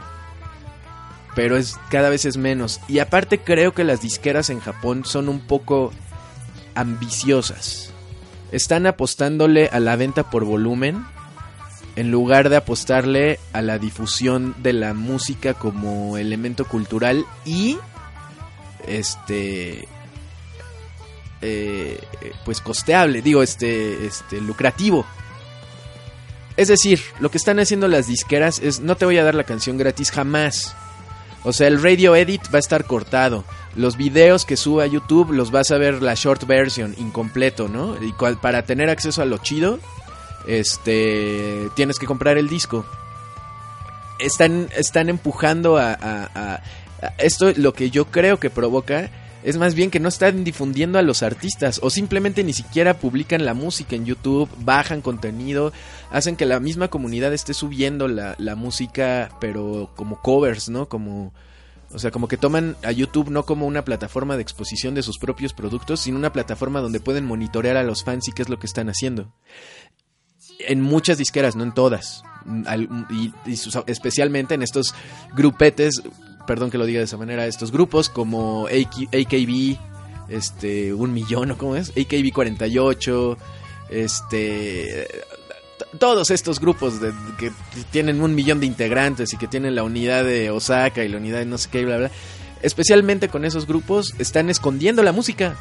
[1.33, 2.81] pero es cada vez es menos.
[2.87, 5.93] Y aparte creo que las disqueras en Japón son un poco
[6.75, 7.91] ambiciosas.
[8.51, 11.05] Están apostándole a la venta por volumen
[11.95, 17.77] en lugar de apostarle a la difusión de la música como elemento cultural y
[18.87, 19.87] este
[21.41, 21.99] eh,
[22.45, 25.05] pues costeable, digo, este, este, lucrativo.
[26.55, 29.43] Es decir, lo que están haciendo las disqueras es no te voy a dar la
[29.43, 30.75] canción gratis jamás.
[31.43, 33.45] O sea, el radio edit va a estar cortado.
[33.75, 37.95] Los videos que suba a YouTube los vas a ver la short version, incompleto, ¿no?
[38.03, 39.79] Y cual- para tener acceso a lo chido,
[40.47, 42.85] este, tienes que comprar el disco.
[44.17, 46.61] Están, están empujando a,
[47.17, 49.09] esto, lo que yo creo que provoca
[49.43, 53.45] es más bien que no están difundiendo a los artistas o simplemente ni siquiera publican
[53.45, 55.71] la música en YouTube, bajan contenido,
[56.11, 60.89] hacen que la misma comunidad esté subiendo la, la música, pero como covers, ¿no?
[60.89, 61.33] Como,
[61.91, 65.17] o sea, como que toman a YouTube no como una plataforma de exposición de sus
[65.17, 68.59] propios productos, sino una plataforma donde pueden monitorear a los fans y qué es lo
[68.59, 69.33] que están haciendo.
[70.59, 72.23] En muchas disqueras, no en todas.
[73.11, 74.95] Y, y especialmente en estos
[75.35, 76.01] grupetes,
[76.47, 79.77] perdón que lo diga de esa manera, estos grupos como AK AKB,
[80.29, 81.91] este, un millón, ¿o cómo es?
[81.91, 83.37] AKB 48,
[83.91, 85.07] este,
[85.99, 87.51] todos estos grupos de, que
[87.91, 91.39] tienen un millón de integrantes y que tienen la unidad de Osaka y la unidad
[91.39, 92.11] de no sé qué, bla, bla.
[92.61, 95.55] Especialmente con esos grupos, están escondiendo la música.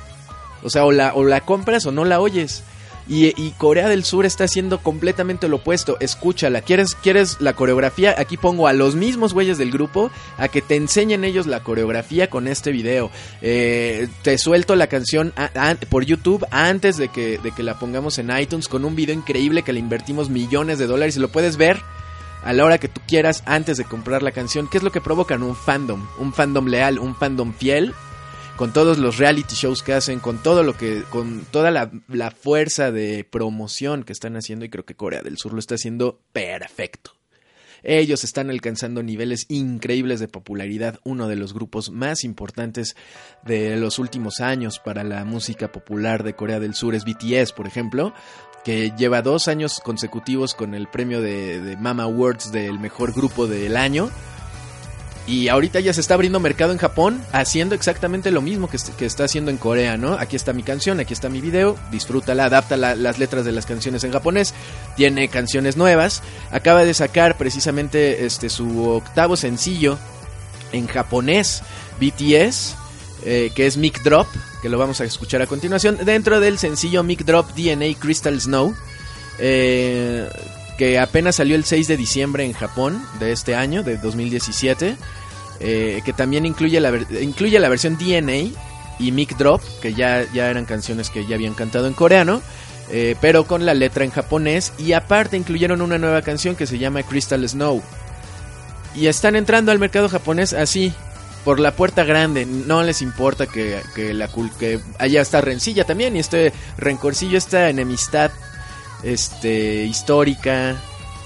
[0.63, 2.63] O sea, o la, o la compras o no la oyes.
[3.09, 5.97] Y, y Corea del Sur está haciendo completamente lo opuesto.
[6.01, 6.61] Escúchala.
[6.61, 8.15] ¿Quieres, ¿Quieres la coreografía?
[8.19, 12.29] Aquí pongo a los mismos güeyes del grupo a que te enseñen ellos la coreografía
[12.29, 13.11] con este video.
[13.43, 15.33] Eh, te suelto la canción
[15.89, 19.63] por YouTube antes de que, de que la pongamos en iTunes con un video increíble
[19.63, 21.81] que le invertimos millones de dólares y lo puedes ver
[22.43, 24.69] a la hora que tú quieras antes de comprar la canción.
[24.69, 25.43] ¿Qué es lo que provocan?
[25.43, 26.07] Un fandom.
[26.19, 27.95] Un fandom leal, un fandom fiel
[28.57, 32.31] con todos los reality shows que hacen, con todo lo que, con toda la, la
[32.31, 36.21] fuerza de promoción que están haciendo y creo que Corea del Sur lo está haciendo
[36.33, 37.13] perfecto.
[37.83, 42.97] Ellos están alcanzando niveles increíbles de popularidad, uno de los grupos más importantes
[43.45, 47.69] de los últimos años para la música popular de Corea del Sur es BTS, por
[47.69, 48.13] ejemplo,
[48.65, 53.47] que lleva dos años consecutivos con el premio de, de Mama Awards del mejor grupo
[53.47, 54.11] del año.
[55.29, 58.95] Y ahorita ya se está abriendo mercado en Japón haciendo exactamente lo mismo que, est-
[58.95, 60.13] que está haciendo en Corea, ¿no?
[60.13, 63.67] Aquí está mi canción, aquí está mi video, disfrútala, adapta la- las letras de las
[63.67, 64.55] canciones en japonés,
[64.97, 69.99] tiene canciones nuevas, acaba de sacar precisamente este su octavo sencillo
[70.71, 71.63] en japonés,
[72.01, 72.77] BTS,
[73.25, 74.29] eh, que es Mic Drop,
[74.63, 78.77] que lo vamos a escuchar a continuación, dentro del sencillo Mic Drop DNA Crystal Snow,
[79.41, 80.29] eh,
[80.77, 84.97] que apenas salió el 6 de diciembre en Japón de este año, de 2017,
[85.61, 88.53] eh, que también incluye la, incluye la versión DNA
[88.99, 92.43] y Mic Drop, que ya, ya eran canciones que ya habían cantado en coreano,
[92.91, 96.79] eh, pero con la letra en japonés, y aparte incluyeron una nueva canción que se
[96.79, 97.83] llama Crystal Snow.
[98.95, 100.95] Y están entrando al mercado japonés así,
[101.47, 102.45] por la puerta grande.
[102.45, 107.71] No les importa que, que, la, que haya esta rencilla también y este rencorcillo, esta
[107.71, 108.33] enemistad
[109.07, 110.77] este, histórica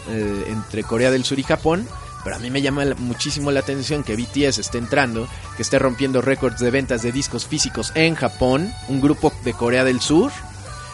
[0.09, 1.87] eh, entre Corea del Sur y Japón.
[2.23, 5.79] Pero a mí me llama la- muchísimo la atención que BTS esté entrando, que esté
[5.79, 10.31] rompiendo récords de ventas de discos físicos en Japón, un grupo de Corea del Sur,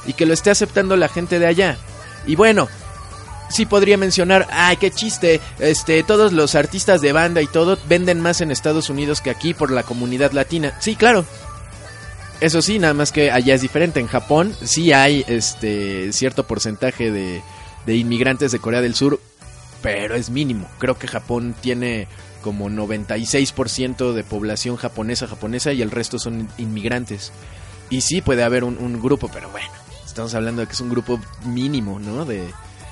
[0.06, 1.78] y que lo esté aceptando la gente de allá.
[2.28, 2.68] Y bueno,
[3.50, 8.20] sí podría mencionar, ay, qué chiste, este, todos los artistas de banda y todo venden
[8.20, 10.74] más en Estados Unidos que aquí por la comunidad latina.
[10.80, 11.24] Sí, claro.
[12.40, 13.98] Eso sí, nada más que allá es diferente.
[14.00, 17.42] En Japón sí hay este cierto porcentaje de,
[17.86, 19.20] de inmigrantes de Corea del Sur,
[19.82, 20.68] pero es mínimo.
[20.78, 22.08] Creo que Japón tiene
[22.42, 27.32] como 96% de población japonesa japonesa y el resto son inmigrantes.
[27.88, 29.68] Y sí puede haber un, un grupo, pero bueno,
[30.04, 32.24] estamos hablando de que es un grupo mínimo, ¿no?
[32.26, 32.50] De,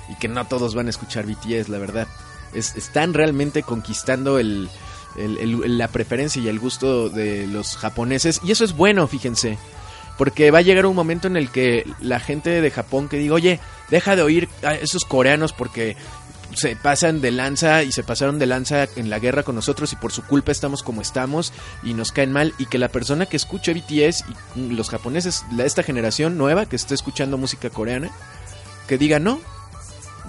[0.09, 2.07] y que no todos van a escuchar BTS, la verdad.
[2.55, 4.69] Es- están realmente conquistando el,
[5.17, 8.41] el- el- la preferencia y el gusto de los japoneses.
[8.45, 9.59] Y eso es bueno, fíjense.
[10.19, 13.35] Porque va a llegar un momento en el que la gente de Japón que diga,
[13.35, 13.59] oye,
[13.91, 15.97] deja de oír a esos coreanos porque
[16.55, 19.97] se pasan de lanza y se pasaron de lanza en la guerra con nosotros y
[19.97, 23.37] por su culpa estamos como estamos y nos caen mal y que la persona que
[23.37, 24.25] escuche BTS
[24.55, 28.11] y los japoneses, esta generación nueva que esté escuchando música coreana,
[28.87, 29.41] que diga no.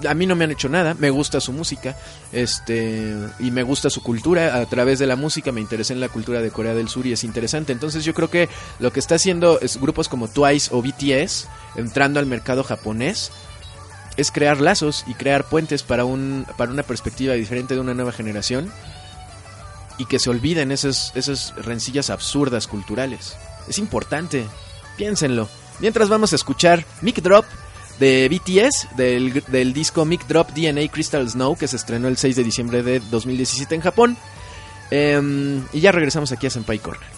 [0.07, 1.95] A mí no me han hecho nada, me gusta su música,
[2.33, 6.09] este, y me gusta su cultura, a través de la música me interesé en la
[6.09, 7.71] cultura de Corea del Sur y es interesante.
[7.71, 12.19] Entonces yo creo que lo que está haciendo es grupos como Twice o BTS, entrando
[12.19, 13.31] al mercado japonés,
[14.17, 18.11] es crear lazos y crear puentes para un para una perspectiva diferente de una nueva
[18.11, 18.71] generación
[19.97, 23.35] y que se olviden esas esas rencillas absurdas culturales.
[23.67, 24.45] Es importante,
[24.97, 25.49] piénsenlo.
[25.79, 27.45] Mientras vamos a escuchar Mic Drop
[27.99, 32.35] de BTS del, del disco Mic Drop DNA Crystal Snow que se estrenó el 6
[32.35, 34.17] de diciembre de 2017 en Japón.
[34.91, 37.14] Em, y ya regresamos aquí a Senpai Corner.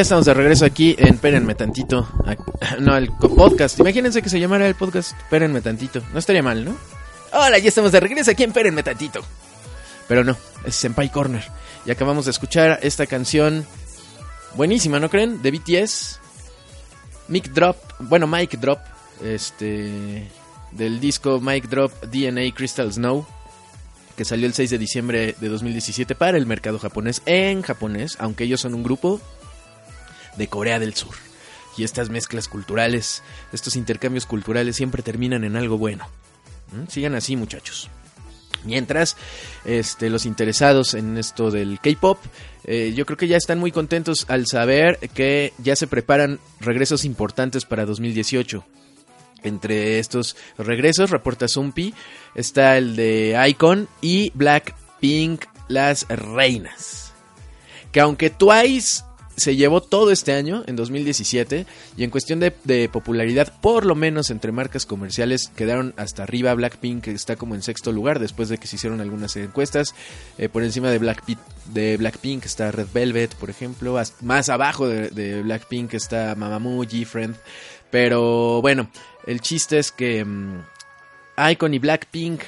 [0.00, 2.08] Ya estamos de regreso aquí en Pérenme Tantito.
[2.24, 2.34] Ah,
[2.80, 3.78] No, el podcast.
[3.80, 6.00] Imagínense que se llamara el podcast Pérenme Tantito.
[6.14, 6.74] No estaría mal, ¿no?
[7.34, 9.20] Hola, ya estamos de regreso aquí en Pérenme Tantito.
[10.08, 11.44] Pero no, es Senpai Corner.
[11.84, 13.66] Y acabamos de escuchar esta canción
[14.54, 15.42] buenísima, ¿no creen?
[15.42, 16.18] De BTS.
[17.28, 18.78] Mic Drop, bueno, Mike Drop.
[19.22, 20.30] Este.
[20.72, 23.26] Del disco Mike Drop DNA Crystal Snow.
[24.16, 27.20] Que salió el 6 de diciembre de 2017 para el mercado japonés.
[27.26, 29.20] En japonés, aunque ellos son un grupo
[30.40, 31.14] de Corea del Sur.
[31.76, 33.22] Y estas mezclas culturales,
[33.52, 36.08] estos intercambios culturales siempre terminan en algo bueno.
[36.72, 36.88] ¿Mm?
[36.88, 37.90] Sigan así, muchachos.
[38.64, 39.16] Mientras,
[39.64, 42.18] este, los interesados en esto del K-pop,
[42.64, 47.04] eh, yo creo que ya están muy contentos al saber que ya se preparan regresos
[47.04, 48.64] importantes para 2018.
[49.42, 51.94] Entre estos regresos, reporta Zumpi,
[52.34, 57.12] está el de Icon y Blackpink, las reinas.
[57.92, 59.02] Que aunque Twice
[59.40, 61.66] se llevó todo este año, en 2017,
[61.96, 66.54] y en cuestión de, popularidad, por lo menos entre marcas comerciales, quedaron hasta arriba.
[66.54, 69.94] Blackpink que está como en sexto lugar después de que se hicieron algunas encuestas.
[70.38, 71.38] Eh, por encima de Blackpink,
[71.72, 74.00] de Blackpink está Red Velvet, por ejemplo.
[74.20, 77.34] Más abajo de, de Blackpink está Mamamoo, G-Friend.
[77.90, 78.88] Pero bueno,
[79.26, 80.62] el chiste es que mm,
[81.50, 82.42] Icon y Blackpink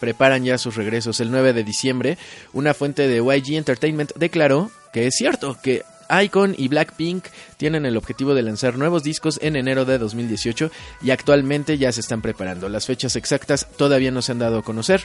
[0.00, 2.18] preparan ya sus regresos el 9 de diciembre.
[2.52, 5.82] Una fuente de YG Entertainment declaró que es cierto que
[6.22, 7.24] Icon y Blackpink
[7.56, 10.70] tienen el objetivo de lanzar nuevos discos en enero de 2018
[11.02, 12.68] y actualmente ya se están preparando.
[12.68, 15.02] Las fechas exactas todavía no se han dado a conocer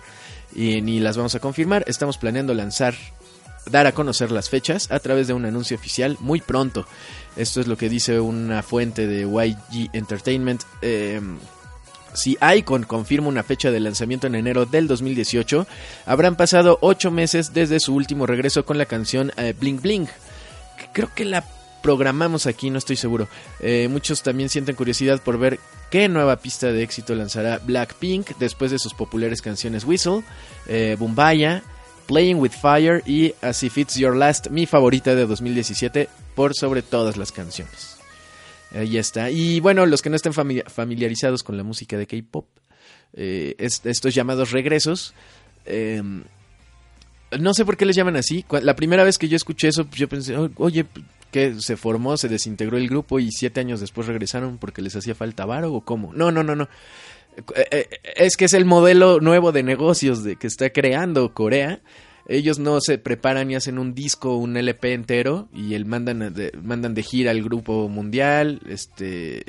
[0.56, 1.84] y ni las vamos a confirmar.
[1.88, 2.96] Estamos planeando lanzar
[3.70, 6.86] dar a conocer las fechas a través de un anuncio oficial muy pronto.
[7.36, 10.64] Esto es lo que dice una fuente de YG Entertainment.
[10.82, 11.22] Eh,
[12.14, 15.68] si Icon confirma una fecha de lanzamiento en enero del 2018,
[16.06, 20.08] habrán pasado 8 meses desde su último regreso con la canción eh, Bling Bling.
[20.94, 21.44] Creo que la
[21.82, 23.28] programamos aquí, no estoy seguro.
[23.62, 25.60] Eh, muchos también sienten curiosidad por ver
[25.90, 30.24] qué nueva pista de éxito lanzará Blackpink después de sus populares canciones Whistle,
[30.68, 31.64] eh, Bumbaya,
[32.08, 36.82] Playing with Fire y As If It's Your Last, mi favorita de 2017 por sobre
[36.82, 37.98] todas las canciones.
[38.74, 39.32] Ahí está.
[39.32, 42.46] Y bueno, los que no estén famili- familiarizados con la música de K-pop,
[43.14, 45.14] eh, es- estos llamados regresos,
[45.66, 46.02] eh,
[47.38, 48.46] no sé por qué les llaman así.
[48.62, 50.86] La primera vez que yo escuché eso, yo pensé, "Oh, oye,
[51.32, 55.14] que se formó, se desintegró el grupo y siete años después regresaron porque les hacía
[55.16, 56.12] falta varo o cómo.
[56.14, 56.68] No, no, no, no.
[57.56, 61.82] Eh, eh, Es que es el modelo nuevo de negocios de que está creando Corea.
[62.32, 66.52] Ellos no se preparan y hacen un disco, un LP entero y el mandan de,
[66.62, 69.44] mandan de gira al grupo mundial, este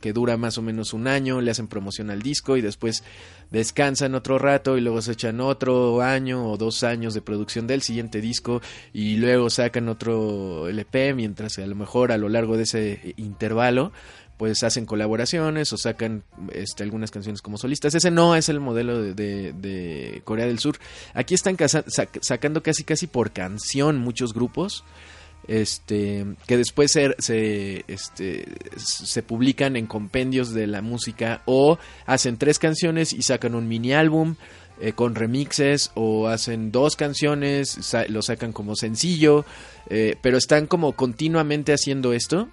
[0.00, 3.04] que dura más o menos un año, le hacen promoción al disco y después
[3.50, 7.82] descansan otro rato y luego se echan otro año o dos años de producción del
[7.82, 8.62] siguiente disco
[8.94, 13.92] y luego sacan otro LP mientras a lo mejor a lo largo de ese intervalo
[14.38, 16.22] pues hacen colaboraciones o sacan
[16.52, 17.94] este, algunas canciones como solistas.
[17.94, 20.78] Ese no es el modelo de, de- de Corea del Sur.
[21.12, 21.56] Aquí están
[22.22, 24.84] sacando casi casi por canción muchos grupos.
[25.46, 28.44] Este, que después se, se, este,
[28.76, 33.94] se publican en compendios de la música o hacen tres canciones y sacan un mini
[33.94, 34.34] álbum
[34.80, 39.46] eh, con remixes o hacen dos canciones, sa- lo sacan como sencillo,
[39.88, 42.48] eh, pero están como continuamente haciendo esto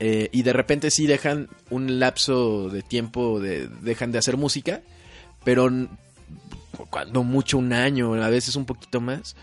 [0.00, 4.82] eh, y de repente sí dejan un lapso de tiempo, de, dejan de hacer música,
[5.44, 5.70] pero
[6.90, 9.36] cuando mucho un año, a veces un poquito más.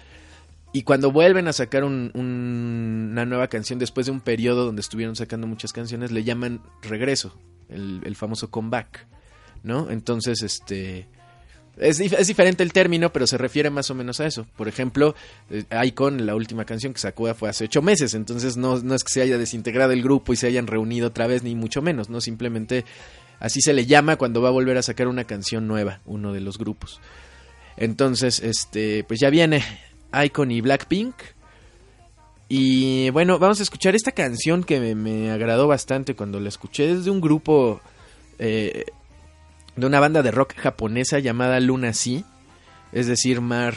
[0.74, 5.16] Y cuando vuelven a sacar un- una nueva canción después de un periodo donde estuvieron
[5.18, 7.36] sacando muchas canciones, le llaman regreso,
[7.70, 9.06] el, el famoso comeback,
[9.64, 9.90] ¿no?
[9.92, 11.08] Entonces, este...
[11.78, 14.46] Es, es diferente el término, pero se refiere más o menos a eso.
[14.58, 15.16] Por ejemplo,
[15.50, 19.04] eh, Icon, la última canción que sacó fue hace ocho meses, entonces no, no es
[19.04, 22.10] que se haya desintegrado el grupo y se hayan reunido otra vez, ni mucho menos,
[22.10, 22.22] ¿no?
[22.22, 22.86] Simplemente
[23.40, 26.42] así se le llama cuando va a volver a sacar una canción nueva, uno de
[26.42, 27.00] los grupos.
[27.78, 29.64] Entonces, este, pues ya viene
[30.14, 31.16] Icon y Blackpink.
[32.50, 36.92] Y bueno, vamos a escuchar esta canción que me, me agradó bastante cuando la escuché.
[36.92, 37.80] Es de un grupo,
[38.40, 38.86] eh,
[39.76, 42.24] de una banda de rock japonesa llamada Luna Sea.
[42.92, 43.76] Es decir, mar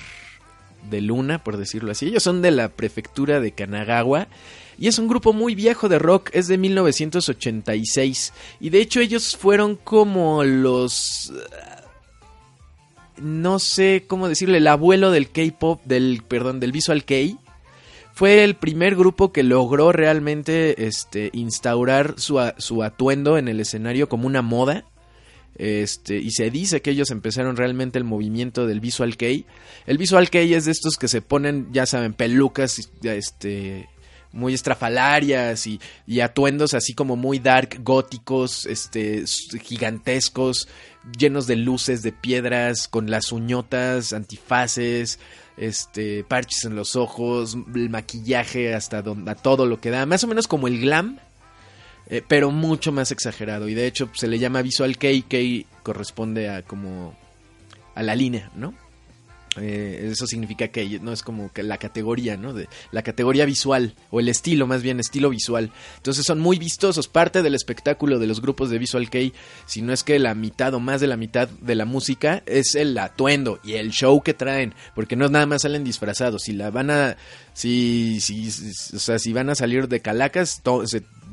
[0.91, 2.07] de luna, por decirlo así.
[2.07, 4.29] Ellos son de la prefectura de Kanagawa.
[4.77, 8.33] Y es un grupo muy viejo de rock, es de 1986.
[8.61, 11.33] Y de hecho ellos fueron como los
[13.17, 17.15] no sé cómo decirle, el abuelo del K-pop, del, perdón, del Visual K.
[18.13, 24.09] Fue el primer grupo que logró realmente este, instaurar su, su atuendo en el escenario
[24.09, 24.85] como una moda.
[25.57, 29.27] Este, y se dice que ellos empezaron realmente el movimiento del Visual K.
[29.87, 33.89] El Visual K es de estos que se ponen, ya saben, pelucas este,
[34.35, 35.81] muy estrafalarias y,
[36.21, 39.25] atuendos así como muy dark, góticos, este,
[39.63, 40.69] gigantescos,
[41.17, 45.19] llenos de luces, de piedras, con las uñotas, antifaces,
[45.57, 50.25] este, parches en los ojos, el maquillaje hasta donde, a todo lo que da, más
[50.25, 51.21] o menos como el glam,
[52.09, 53.69] eh, pero mucho más exagerado.
[53.69, 57.17] Y de hecho se le llama visual kei, kei corresponde a como
[57.95, 58.75] a la línea, ¿no?
[59.57, 62.53] Eh, eso significa que no es como la categoría, ¿no?
[62.53, 65.71] De la categoría visual o el estilo, más bien estilo visual.
[65.97, 67.07] Entonces son muy vistosos.
[67.07, 69.33] Parte del espectáculo de los grupos de Visual Kei,
[69.67, 72.75] si no es que la mitad o más de la mitad de la música es
[72.75, 76.43] el atuendo y el show que traen, porque no nada más salen disfrazados.
[76.43, 77.17] Si la van a,
[77.53, 80.83] si, si, o sea, si van a salir de calacas, to-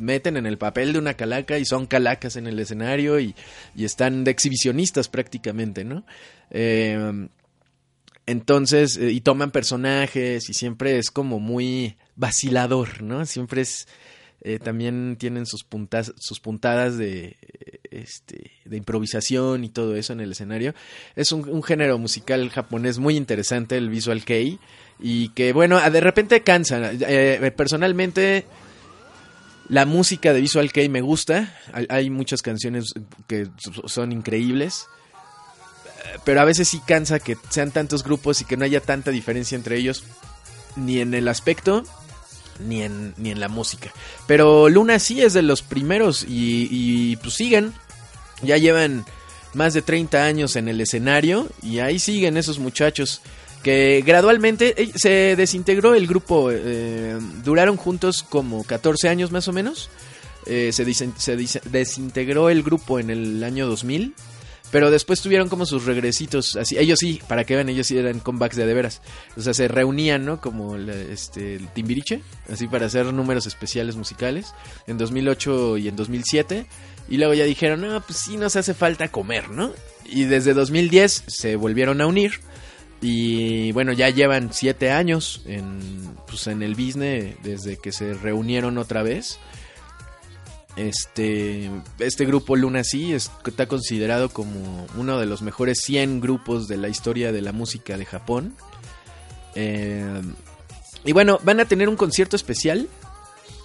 [0.01, 3.35] meten en el papel de una calaca y son calacas en el escenario y,
[3.75, 6.05] y están de exhibicionistas prácticamente, ¿no?
[6.49, 7.27] Eh,
[8.25, 13.25] entonces, y toman personajes y siempre es como muy vacilador, ¿no?
[13.25, 13.87] Siempre es,
[14.41, 17.37] eh, también tienen sus puntas, sus puntadas de,
[17.89, 20.73] este, de improvisación y todo eso en el escenario.
[21.15, 24.59] Es un, un género musical japonés muy interesante, el visual kei,
[24.99, 26.91] y que, bueno, de repente cansa.
[26.93, 28.45] Eh, personalmente,
[29.71, 31.57] la música de Visual Kei me gusta.
[31.87, 32.93] Hay, muchas canciones
[33.25, 33.47] que
[33.85, 34.85] son increíbles
[36.25, 39.55] pero a veces sí cansa que sean tantos grupos y que no haya tanta diferencia
[39.55, 40.03] entre ellos,
[40.75, 41.83] ni en el aspecto,
[42.59, 43.93] ni en, ni en la música.
[44.27, 47.73] Pero Luna sí es de los primeros y, y pues siguen,
[48.41, 49.05] ya llevan
[49.53, 53.21] más de 30 años en el escenario y ahí siguen esos muchachos
[53.63, 59.53] que gradualmente eh, se desintegró el grupo, eh, duraron juntos como 14 años más o
[59.53, 59.89] menos,
[60.45, 61.37] eh, se, se
[61.69, 64.13] desintegró el grupo en el año 2000
[64.71, 68.21] pero después tuvieron como sus regresitos, así, ellos sí, para que vean, ellos sí eran
[68.21, 69.01] comebacks de de veras.
[69.35, 70.39] O sea, se reunían, ¿no?
[70.39, 74.53] Como la- este, el Timbiriche, así para hacer números especiales musicales,
[74.87, 76.67] en 2008 y en 2007.
[77.09, 79.73] Y luego ya dijeron, no, pues sí nos hace falta comer, ¿no?
[80.05, 82.39] Y desde 2010 se volvieron a unir.
[83.01, 85.79] Y bueno, ya llevan siete años en,
[86.27, 89.39] pues, en el business desde que se reunieron otra vez.
[90.77, 96.67] Este, este grupo Luna sí es- está considerado como uno de los mejores 100 grupos
[96.67, 98.55] de la historia de la música de Japón.
[99.55, 100.21] Eh,
[101.03, 102.87] y bueno, van a tener un concierto especial.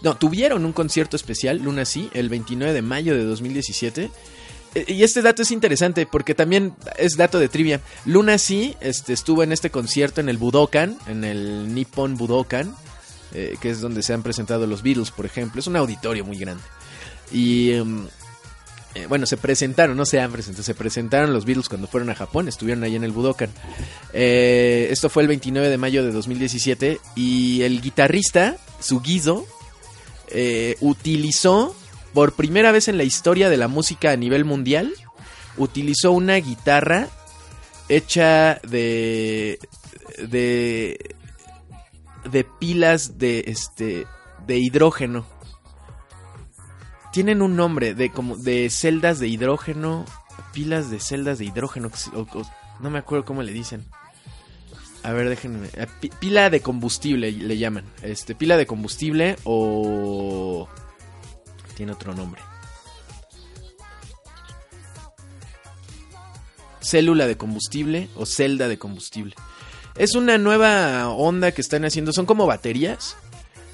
[0.03, 4.11] No, tuvieron un concierto especial, Luna sí, el 29 de mayo de 2017.
[4.77, 7.81] Eh, Y este dato es interesante porque también es dato de trivia.
[8.05, 12.75] Luna sí este, estuvo en este concierto en el Budokan, en el Nippon Budokan,
[13.33, 15.61] eh, que es donde se han presentado los Beatles, por ejemplo.
[15.61, 16.63] Es un auditorio muy grande.
[17.33, 18.07] Y em,
[18.95, 22.15] eh, bueno, se presentaron, no se han presentado, se presentaron los Beatles cuando fueron a
[22.15, 23.51] Japón, estuvieron ahí en el Budokan.
[24.13, 29.47] Esto fue el 29 de mayo de 2017 y el guitarrista, Sugizo,
[30.81, 31.75] utilizó
[32.17, 34.91] por primera vez en la historia de la música a nivel mundial,
[35.59, 37.09] utilizó una guitarra
[37.91, 39.59] hecha de
[40.27, 41.15] de
[42.31, 44.07] de pilas de este
[44.47, 45.27] de hidrógeno
[47.13, 50.07] tienen un nombre de como de celdas de hidrógeno,
[50.55, 51.91] pilas de celdas de hidrógeno,
[52.81, 53.85] no me acuerdo cómo le dicen.
[55.03, 55.69] A ver, déjenme.
[55.75, 57.85] eh, pi- Pila de combustible le llaman.
[58.03, 60.67] Este, pila de combustible o
[61.77, 62.41] tiene otro nombre.
[66.81, 69.35] Célula de combustible o celda de combustible.
[69.95, 73.17] Es una nueva onda que están haciendo, son como baterías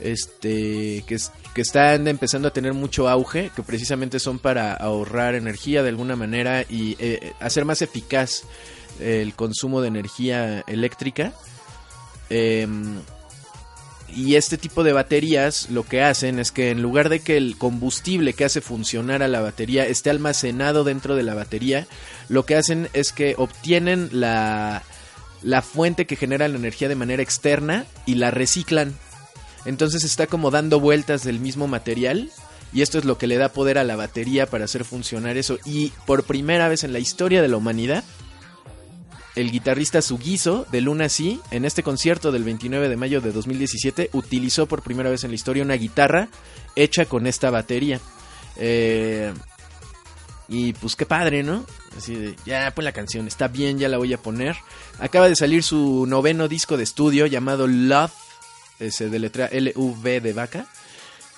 [0.01, 1.17] este que,
[1.55, 6.17] que están empezando a tener mucho auge, que precisamente son para ahorrar energía de alguna
[6.17, 8.45] manera y eh, hacer más eficaz
[9.01, 11.33] el consumo de energía eléctrica.
[12.31, 13.01] Em,
[14.15, 17.57] y este tipo de baterías lo que hacen es que en lugar de que el
[17.57, 21.87] combustible que hace funcionar a la batería esté almacenado dentro de la batería,
[22.29, 24.83] lo que hacen es que obtienen la,
[25.43, 28.95] la fuente que genera la energía de manera externa y la reciclan.
[29.65, 32.31] Entonces está como dando vueltas del mismo material.
[32.75, 35.59] Y esto es lo que le da poder a la batería para hacer funcionar eso.
[35.67, 38.03] Y por primera vez en la historia de la humanidad,
[39.35, 44.11] el guitarrista Sugizo de Luna Sí, en este concierto del 29 de mayo de 2017,
[44.13, 46.29] utilizó por primera vez en la historia una guitarra
[46.77, 48.01] hecha con esta batería.
[48.57, 49.33] Eh,
[50.49, 51.65] y pues qué padre, ¿no?
[51.97, 54.57] Así de, ya pon la canción, está bien, ya la voy a poner.
[54.99, 58.13] Acaba de salir su noveno disco de estudio llamado Love,
[58.91, 60.67] se deletrea L-U-V de vaca.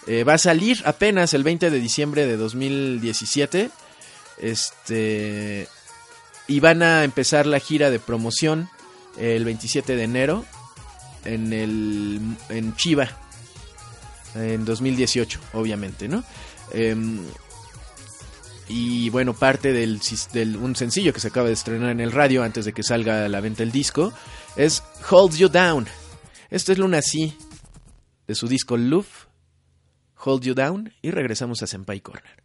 [0.06, 3.70] Eh, va a salir apenas el 20 de diciembre de 2017.
[4.38, 5.68] Este.
[6.46, 8.68] Y van a empezar la gira de promoción
[9.18, 10.44] el 27 de enero
[11.24, 13.08] en el en Chiva.
[14.34, 16.24] en 2018, obviamente, ¿no?
[16.72, 17.20] Em,
[18.68, 20.00] y bueno, parte del,
[20.56, 23.28] un sencillo que se acaba de estrenar en el radio antes de que salga a
[23.28, 24.12] la venta el disco
[24.56, 25.86] es Hold You Down.
[26.50, 27.00] Esto es Luna
[28.26, 29.28] de su disco Love,
[30.24, 32.43] Hold You Down y regresamos a Senpai Corner.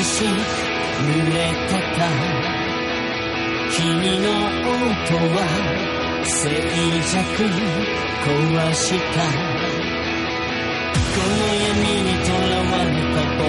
[0.00, 1.76] 美し濡れた
[3.68, 5.44] 君の音は
[6.24, 6.48] 静
[7.02, 7.44] 寂
[8.24, 9.28] 壊した。
[11.12, 13.44] この闇にとらわれた僕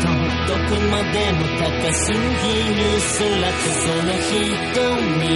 [0.00, 0.08] と
[0.46, 2.80] どこまでも高すぎる
[3.18, 4.32] 空とその瞳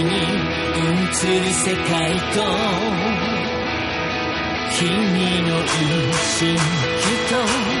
[0.03, 2.41] に映る世界と。
[4.71, 4.87] 君
[5.43, 6.57] の意識
[7.29, 7.80] と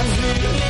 [0.00, 0.67] I've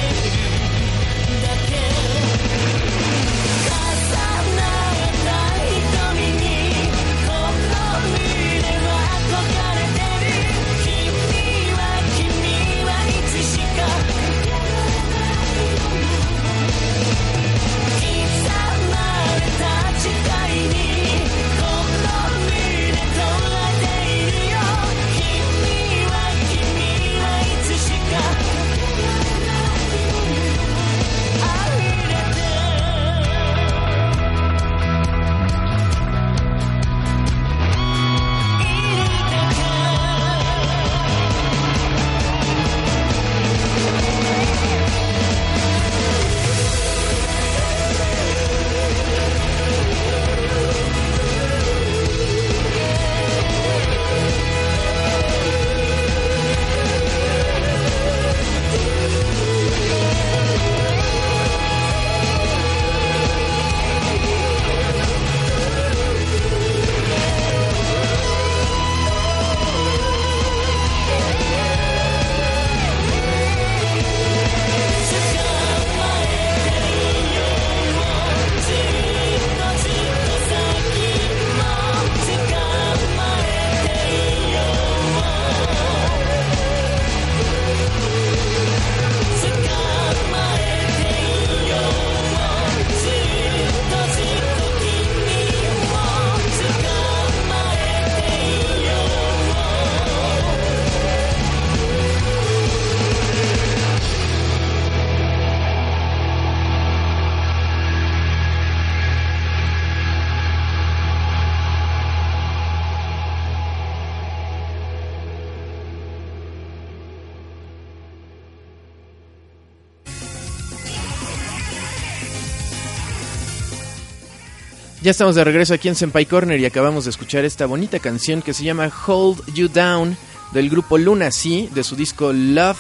[125.09, 128.43] Ya estamos de regreso aquí en Senpai Corner y acabamos de escuchar esta bonita canción
[128.43, 130.15] que se llama Hold You Down
[130.53, 132.77] del grupo Luna C de su disco Love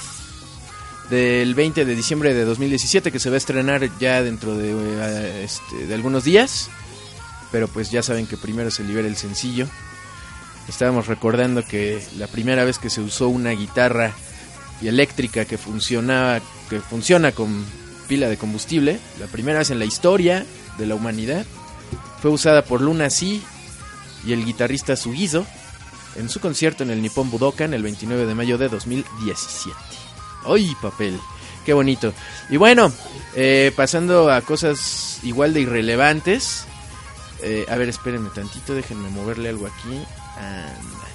[1.09, 5.43] del 20 de diciembre de 2017 que se va a estrenar ya dentro de, eh,
[5.43, 6.68] este, de algunos días.
[7.51, 9.66] pero pues ya saben que primero se libera el sencillo.
[10.68, 14.12] Estábamos recordando que la primera vez que se usó una guitarra
[14.83, 17.64] y eléctrica que funcionaba, que funciona con
[18.07, 20.45] pila de combustible, la primera vez en la historia
[20.76, 21.47] de la humanidad,
[22.21, 23.41] fue usada por Luna Sea
[24.25, 25.47] y el guitarrista Sugizo
[26.16, 29.77] en su concierto en el Nippon Budokan el 29 de mayo de 2017.
[30.47, 31.19] ¡Ay, papel!
[31.64, 32.12] ¡Qué bonito!
[32.51, 32.91] Y bueno,
[33.35, 36.64] eh, pasando a cosas igual de irrelevantes.
[37.43, 40.03] eh, a ver, espérenme tantito, déjenme moverle algo aquí.
[40.37, 41.09] Ándale.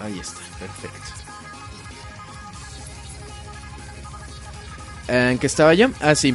[0.00, 1.13] Ahí está, perfecto.
[5.08, 5.88] ¿En qué estaba yo?
[6.00, 6.34] Ah, sí.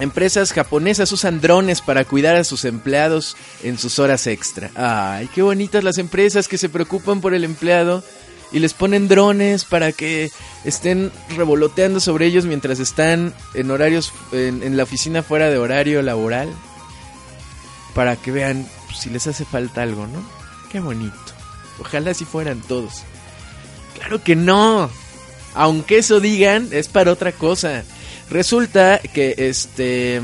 [0.00, 4.70] Empresas japonesas usan drones para cuidar a sus empleados en sus horas extra.
[4.74, 8.02] Ay, qué bonitas las empresas que se preocupan por el empleado
[8.50, 10.30] y les ponen drones para que
[10.64, 16.00] estén revoloteando sobre ellos mientras están en horarios en, en la oficina fuera de horario
[16.00, 16.48] laboral
[17.94, 18.66] para que vean
[18.98, 20.22] si les hace falta algo, ¿no?
[20.72, 21.14] Qué bonito.
[21.78, 23.02] Ojalá si fueran todos.
[23.98, 24.90] Claro que no.
[25.60, 27.84] Aunque eso digan, es para otra cosa.
[28.30, 30.22] Resulta que este.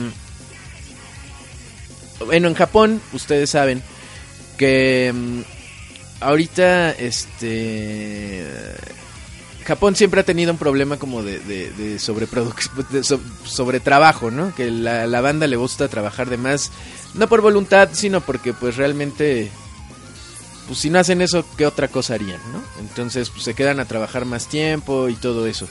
[2.24, 3.82] Bueno, en Japón, ustedes saben
[4.56, 5.40] que mm,
[6.20, 8.46] ahorita este.
[9.66, 11.98] Japón siempre ha tenido un problema como de, de, de de
[13.04, 14.54] so- sobretrabajo, ¿no?
[14.54, 16.70] Que la, la banda le gusta trabajar de más,
[17.12, 19.50] no por voluntad, sino porque pues realmente
[20.66, 22.62] pues si no hacen eso, ¿qué otra cosa harían, no?
[22.80, 25.68] Entonces, pues se quedan a trabajar más tiempo y todo eso.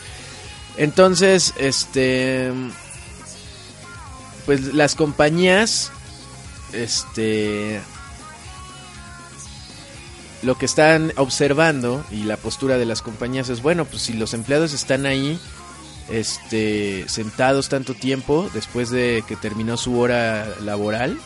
[0.78, 2.52] Entonces, este
[4.46, 5.91] pues las compañías
[6.72, 7.82] este
[10.43, 14.34] lo que están observando y la postura de las compañías es bueno, pues si los
[14.34, 15.39] empleados están ahí
[16.10, 21.20] este sentados tanto tiempo después de que terminó su hora laboral,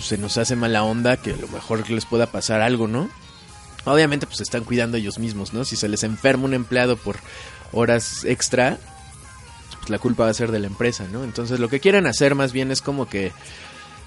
[0.00, 3.08] se nos hace mala onda que a lo mejor les pueda pasar algo, ¿no?
[3.84, 5.64] Obviamente pues están cuidando ellos mismos, ¿no?
[5.64, 7.16] Si se les enferma un empleado por
[7.72, 8.78] horas extra,
[9.78, 11.24] pues la culpa va a ser de la empresa, ¿no?
[11.24, 13.32] Entonces lo que quieren hacer más bien es como que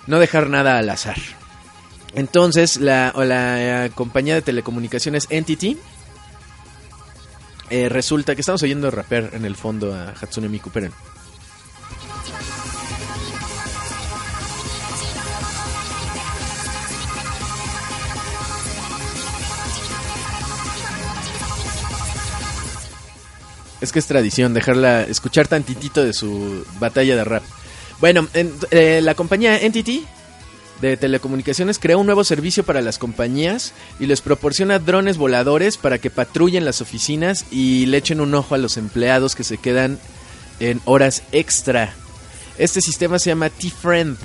[0.08, 1.18] no dejar nada al azar.
[2.14, 5.78] Entonces la, o la eh, compañía de telecomunicaciones Entity
[7.70, 10.92] eh, resulta que estamos oyendo rapper en el fondo a Hatsune Miku, esperen.
[23.82, 27.44] Es que es tradición dejarla escuchar tantitito de su batalla de rap.
[28.00, 30.06] Bueno, en- eh, la compañía Entity
[30.82, 35.98] de telecomunicaciones crea un nuevo servicio para las compañías y les proporciona drones voladores para
[36.00, 40.00] que patrullen las oficinas y le echen un ojo a los empleados que se quedan
[40.60, 41.94] en horas extra.
[42.58, 44.18] Este sistema se llama T-Friend.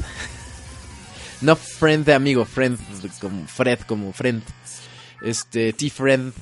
[1.42, 2.78] No friend de amigo, friend
[3.20, 4.42] como Fred, como friend.
[5.22, 6.32] Este T-Friend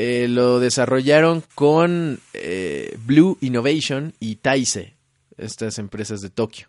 [0.00, 4.94] eh, lo desarrollaron con eh, Blue Innovation y Taise,
[5.36, 6.68] estas empresas de Tokio.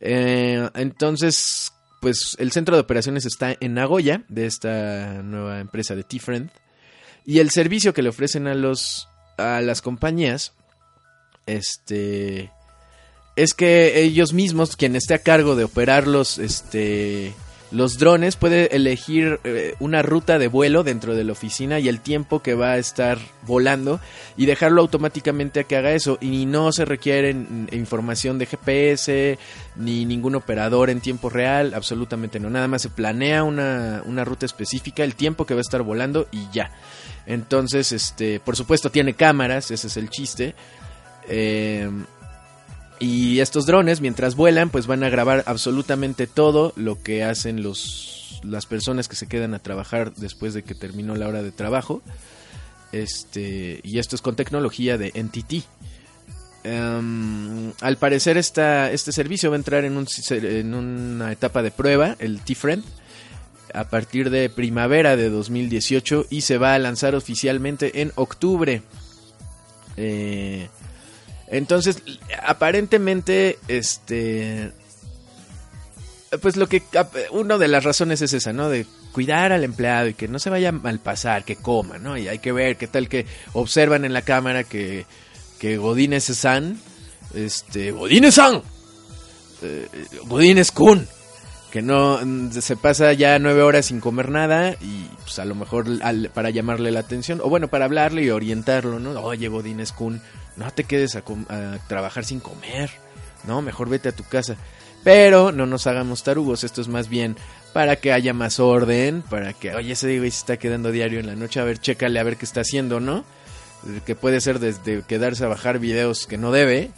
[0.00, 6.02] Eh, entonces, pues el centro de operaciones está en Nagoya, de esta nueva empresa de
[6.02, 6.50] T-Friend.
[7.24, 10.52] Y el servicio que le ofrecen a los a las compañías
[11.46, 12.50] este
[13.36, 17.34] es que ellos mismos quien esté a cargo de operar los este
[17.70, 22.00] los drones puede elegir eh, una ruta de vuelo dentro de la oficina y el
[22.00, 24.00] tiempo que va a estar volando
[24.36, 27.30] y dejarlo automáticamente a que haga eso y no se requiere
[27.72, 29.38] información de GPS
[29.76, 34.46] ni ningún operador en tiempo real, absolutamente no, nada más se planea una, una ruta
[34.46, 36.70] específica, el tiempo que va a estar volando y ya.
[37.26, 40.54] Entonces, este, por supuesto tiene cámaras, ese es el chiste.
[41.28, 41.90] Eh,
[43.00, 48.18] y estos drones, mientras vuelan, pues van a grabar absolutamente todo lo que hacen los
[48.44, 52.02] las personas que se quedan a trabajar después de que terminó la hora de trabajo.
[52.92, 55.64] Este, y esto es con tecnología de NTT.
[56.64, 61.70] Em, al parecer esta, este servicio va a entrar en, un, en una etapa de
[61.70, 62.82] prueba, el T-Friend,
[63.74, 68.82] a partir de primavera de 2018 y se va a lanzar oficialmente en octubre.
[69.96, 70.68] Eh,
[71.50, 72.02] entonces,
[72.46, 74.72] aparentemente, este.
[76.42, 76.82] Pues lo que.
[77.30, 78.68] Una de las razones es esa, ¿no?
[78.68, 82.16] De cuidar al empleado y que no se vaya a malpasar, que coma, ¿no?
[82.18, 85.06] Y hay que ver qué tal que observan en la cámara que.
[85.58, 86.78] Que Godínez San.
[87.34, 87.92] Este.
[87.92, 88.62] Godínez San.
[89.62, 89.88] Eh,
[90.26, 91.08] Godínez Kun.
[91.72, 95.54] que no mm, se pasa ya nueve horas sin comer nada y pues a lo
[95.54, 95.86] mejor
[96.32, 100.22] para llamarle la atención o bueno para hablarle y orientarlo no oye Godínez Kun
[100.58, 101.22] no te quedes a,
[101.88, 102.90] trabajar sin comer
[103.44, 104.56] no mejor vete a tu casa
[105.04, 107.36] pero no nos hagamos tarugos esto es más bien
[107.72, 111.26] para que haya más orden para que oye ese güey se está quedando diario en
[111.26, 113.24] la noche a ver chécale a ver qué está haciendo no
[114.04, 116.90] que puede ser desde quedarse a bajar videos que no debe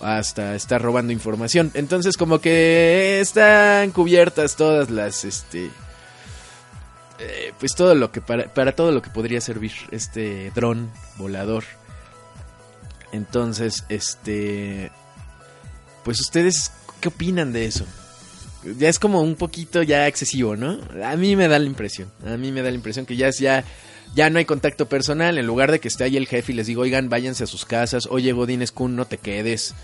[0.00, 1.70] hasta estar robando información.
[1.74, 5.70] Entonces como que están cubiertas todas las este
[7.18, 11.64] eh, pues todo lo que para, para todo lo que podría servir este dron volador.
[13.12, 14.90] Entonces, este
[16.04, 17.84] pues ustedes qué opinan de eso?
[18.78, 20.78] Ya es como un poquito ya excesivo, ¿no?
[21.04, 23.38] A mí me da la impresión, a mí me da la impresión que ya es
[23.38, 23.64] ya
[24.14, 26.66] ya no hay contacto personal, en lugar de que esté ahí el jefe y les
[26.66, 29.74] digo, oigan, váyanse a sus casas, oye Godínez Kun, no te quedes,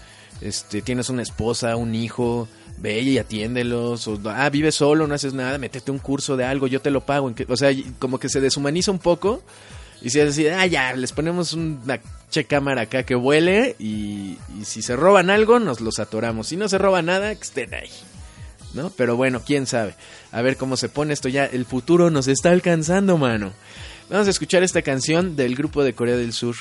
[0.41, 2.49] este, tienes una esposa, un hijo,
[2.79, 6.66] ve y atiéndelos, o, ah, vives solo, no haces nada, métete un curso de algo,
[6.66, 9.43] yo te lo pago, o sea, como que se deshumaniza un poco,
[10.03, 12.01] y si es así, ah, ya, les ponemos una
[12.31, 16.57] che cámara acá que vuele, y, y si se roban algo, nos los atoramos, si
[16.57, 17.91] no se roba nada, que estén ahí.
[18.75, 18.91] ¿No?
[18.91, 19.95] Pero bueno, quién sabe.
[20.31, 21.45] A ver cómo se pone esto ya.
[21.45, 23.53] El futuro nos está alcanzando, mano.
[24.09, 26.57] Vamos a escuchar esta canción del grupo de Corea del Sur.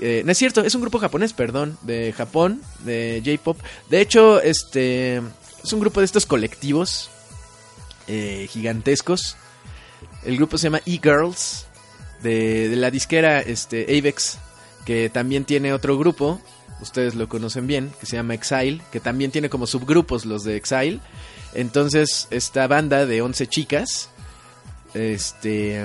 [0.00, 3.58] Eh, no es cierto, es un grupo japonés, perdón, de Japón, de J-pop.
[3.88, 5.22] De hecho, este
[5.64, 7.10] es un grupo de estos colectivos
[8.06, 9.36] eh, gigantescos.
[10.24, 11.66] El grupo se llama E-Girls,
[12.22, 14.38] de, la disquera este, Avex,
[14.84, 16.40] que también tiene otro grupo,
[16.80, 20.56] ustedes lo conocen bien, que se llama Exile, que también tiene como subgrupos los de
[20.56, 21.00] Exile.
[21.54, 24.10] Entonces, esta banda de 11 chicas,
[24.94, 25.82] este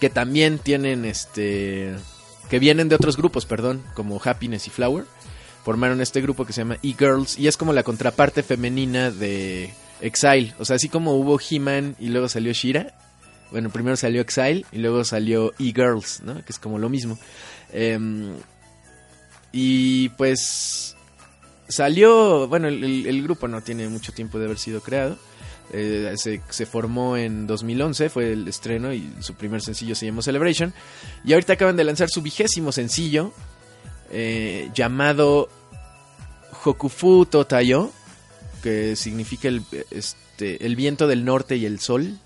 [0.00, 1.96] que también tienen este
[2.48, 5.04] que vienen de otros grupos, perdón, como Happiness y Flower,
[5.64, 10.54] formaron este grupo que se llama E-Girls y es como la contraparte femenina de Exile,
[10.58, 12.94] o sea, así como hubo He-Man y luego salió Shira,
[13.50, 16.34] bueno, primero salió Exile y luego salió E-Girls, ¿no?
[16.44, 17.18] Que es como lo mismo.
[17.72, 18.34] Em,
[19.52, 20.96] y pues
[21.68, 25.18] salió, bueno, el, grupo no tiene mucho tiempo de haber sido creado.
[25.72, 30.22] Eh, se, se formó en 2011, fue el estreno y su primer sencillo se llamó
[30.22, 30.72] Celebration.
[31.24, 33.32] Y ahorita acaban de lanzar su vigésimo sencillo
[34.10, 35.48] eh, llamado
[36.64, 37.90] Hokufu Totayo,
[38.62, 42.18] que significa el, este, el viento del norte y el sol.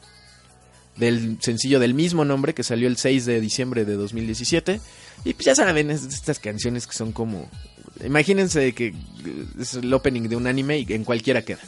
[0.97, 4.80] Del sencillo del mismo nombre que salió el 6 de diciembre de 2017.
[5.24, 7.51] Y pues ya saben, es estas canciones que son como.
[8.05, 8.95] Imagínense que
[9.59, 11.61] es el opening de un anime y en cualquiera queda.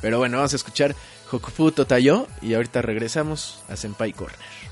[0.00, 0.94] Pero bueno, vamos a escuchar
[1.30, 4.67] Hokufu Totayo y ahorita regresamos a Senpai Corner.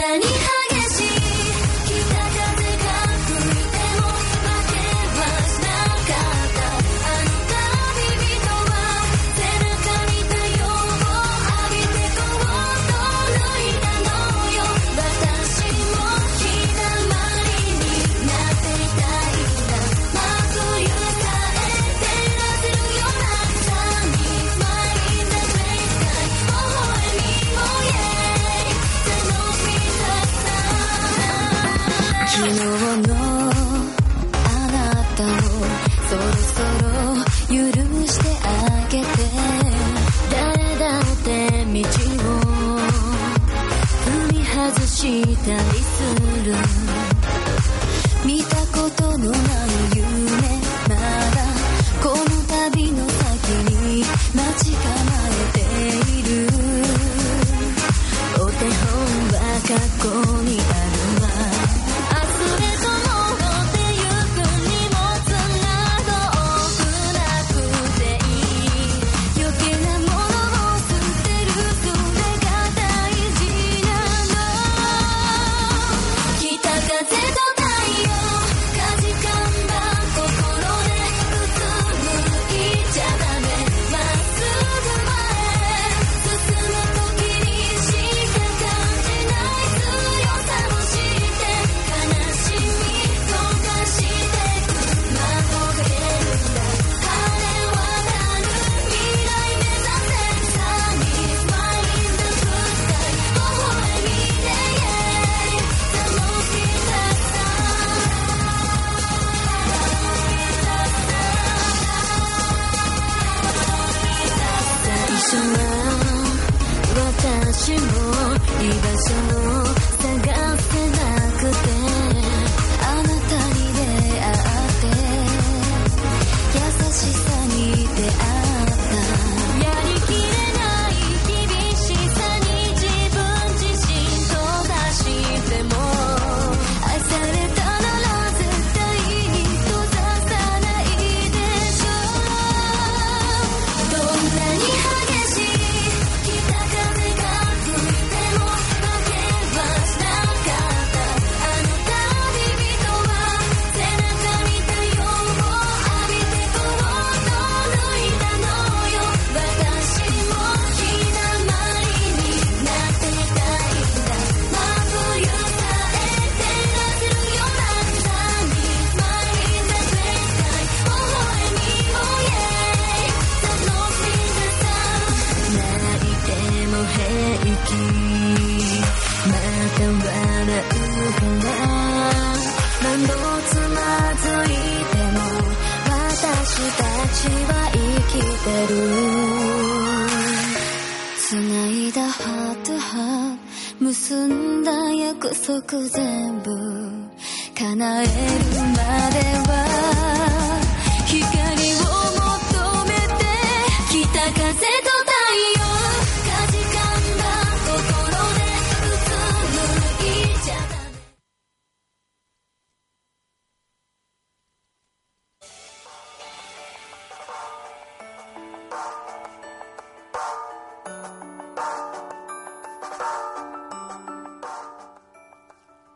[0.00, 0.59] Sunny
[45.49, 46.78] たりする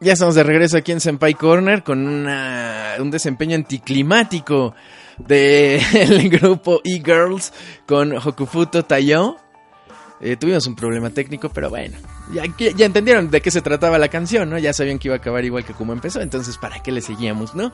[0.05, 4.75] Ya estamos de regreso aquí en Senpai Corner con un desempeño anticlimático
[5.17, 5.81] del
[6.31, 7.55] grupo E-Girls
[7.87, 9.39] con Hokufuto Tayo.
[10.21, 11.97] Eh, tuvimos un problema técnico, pero bueno,
[12.35, 12.45] ya,
[12.77, 14.59] ya entendieron de qué se trataba la canción, ¿no?
[14.59, 17.55] Ya sabían que iba a acabar igual que como empezó, entonces ¿para qué le seguíamos,
[17.55, 17.73] no?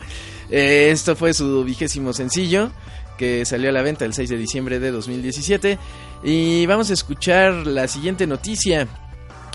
[0.51, 2.71] Eh, esto fue su vigésimo sencillo
[3.19, 5.79] que salió a la venta el 6 de diciembre de 2017
[6.23, 8.87] y vamos a escuchar la siguiente noticia.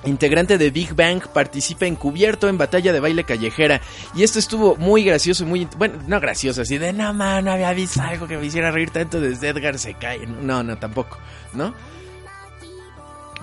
[0.05, 3.81] Integrante de Big Bang participa encubierto en batalla de baile callejera.
[4.13, 5.67] Y esto estuvo muy gracioso, muy...
[5.77, 8.91] Bueno, no gracioso, así de, no, man, no había visto algo que me hiciera reír
[8.91, 10.25] tanto desde Edgar se cae.
[10.27, 11.17] No, no, tampoco,
[11.53, 11.73] ¿no?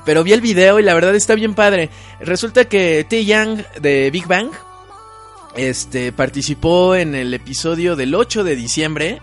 [0.05, 1.91] Pero vi el video y la verdad está bien padre.
[2.21, 4.51] Resulta que Tae Young de Big Bang
[5.57, 9.21] este, participó en el episodio del 8 de diciembre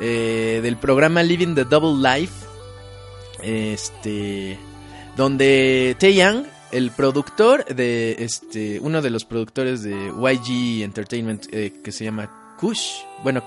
[0.00, 2.32] eh, del programa Living the Double Life.
[3.42, 4.58] Este
[5.16, 6.44] donde Tae Young,
[6.74, 12.56] el productor de este, uno de los productores de YG Entertainment eh, que se llama
[12.58, 13.44] Kush, bueno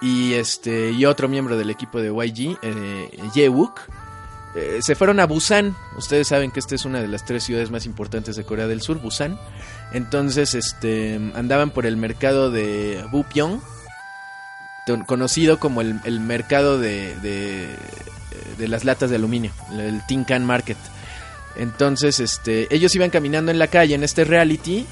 [0.00, 3.80] y este y otro miembro del equipo de YG, eh, Yewook,
[4.54, 5.74] eh, se fueron a Busan.
[5.98, 8.80] Ustedes saben que esta es una de las tres ciudades más importantes de Corea del
[8.80, 9.36] Sur, Busan.
[9.92, 13.60] Entonces, este, andaban por el mercado de Bupyeong,
[15.06, 17.74] conocido como el, el mercado de, de,
[18.56, 20.78] de las latas de aluminio, el Tin Can Market.
[21.56, 24.86] Entonces, este, ellos iban caminando en la calle en este reality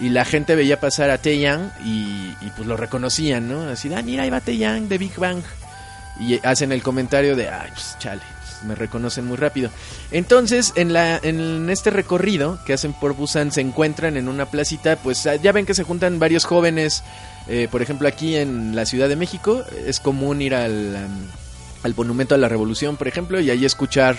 [0.00, 3.68] y la gente veía pasar a Taeyang y, y pues lo reconocían, ¿no?
[3.68, 5.42] Así, ah, mira, ahí va Taeyang de Big Bang.
[6.20, 9.70] Y hacen el comentario de, ay, pues chale, pues, me reconocen muy rápido.
[10.12, 14.94] Entonces, en, la, en este recorrido que hacen por Busan, se encuentran en una placita,
[14.96, 17.02] pues ah, ya ven que se juntan varios jóvenes.
[17.48, 20.96] eh, por ejemplo, aquí en la Ciudad de México es común ir al,
[21.82, 24.16] al Monumento a la Revolución, por ejemplo, y ahí escuchar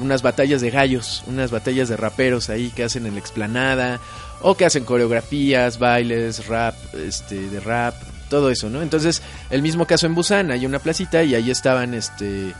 [0.00, 4.00] unas batallas de gallos, unas batallas de raperos ahí que hacen en la explanada,
[4.42, 7.94] o que hacen coreografías, bailes, rap, este, de rap,
[8.28, 8.82] todo eso, ¿no?
[8.82, 12.52] Entonces, el mismo caso en Busan, hay una placita y ahí estaban, este,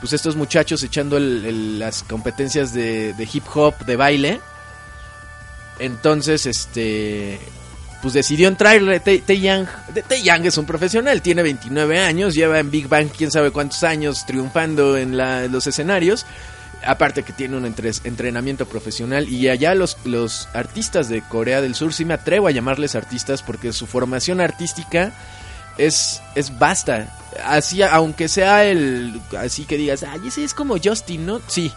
[0.00, 4.40] pues estos muchachos echando el- el- las competencias de, de hip hop, de baile.
[5.78, 7.38] Entonces, este,
[8.02, 9.66] pues decidió entrarle Tae Tae Young.
[9.94, 13.50] De- Tae Young es un profesional, tiene 29 años, lleva en Big Bang quién sabe
[13.50, 16.26] cuántos años triunfando en la- los escenarios.
[16.84, 21.74] Aparte que tiene un entre- entrenamiento profesional y allá los, los artistas de Corea del
[21.74, 25.12] Sur, sí me atrevo a llamarles artistas porque su formación artística
[25.78, 27.16] es, es basta.
[27.44, 31.40] Así, aunque sea el, así que digas, ay, ese es como Justin, ¿no?
[31.46, 31.72] Sí.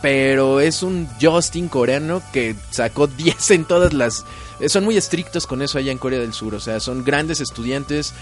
[0.00, 4.24] Pero es un Justin coreano que sacó 10 en todas las...
[4.68, 8.12] Son muy estrictos con eso allá en Corea del Sur, o sea, son grandes estudiantes,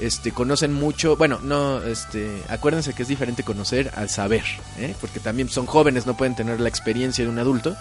[0.00, 4.44] este, conocen mucho, bueno, no, este, acuérdense que es diferente conocer al saber,
[4.78, 4.94] ¿eh?
[5.00, 7.76] porque también son jóvenes, no pueden tener la experiencia de un adulto,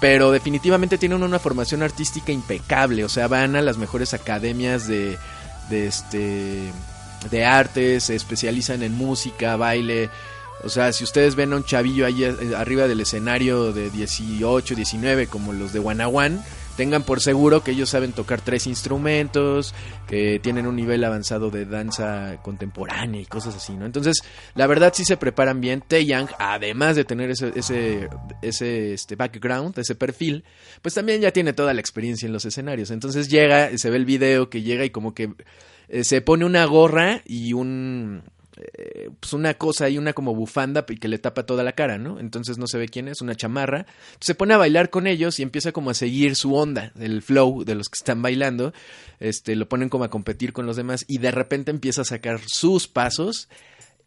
[0.00, 5.18] pero definitivamente tienen una formación artística impecable, o sea, van a las mejores academias de,
[5.68, 6.72] de este,
[7.30, 10.10] de arte, se especializan en música, baile,
[10.64, 14.74] o sea, si ustedes ven a un chavillo ahí eh, arriba del escenario de 18,
[14.74, 16.42] 19, como los de Wanawan,
[16.82, 19.72] tengan por seguro que ellos saben tocar tres instrumentos,
[20.08, 23.86] que tienen un nivel avanzado de danza contemporánea y cosas así, ¿no?
[23.86, 24.16] Entonces,
[24.56, 25.84] la verdad sí se preparan bien.
[25.86, 28.08] Taeyang, además de tener ese, ese,
[28.94, 30.42] este background, ese perfil,
[30.82, 32.90] pues también ya tiene toda la experiencia en los escenarios.
[32.90, 35.34] Entonces llega, se ve el video que llega y como que
[35.86, 38.24] eh, se pone una gorra y un
[38.74, 41.98] eh, pues una cosa y una como bufanda y que le tapa toda la cara,
[41.98, 42.20] ¿no?
[42.20, 43.86] Entonces no se ve quién es, una chamarra.
[44.20, 47.64] Se pone a bailar con ellos y empieza como a seguir su onda, el flow
[47.64, 48.72] de los que están bailando.
[49.20, 52.40] Este, lo ponen como a competir con los demás y de repente empieza a sacar
[52.46, 53.48] sus pasos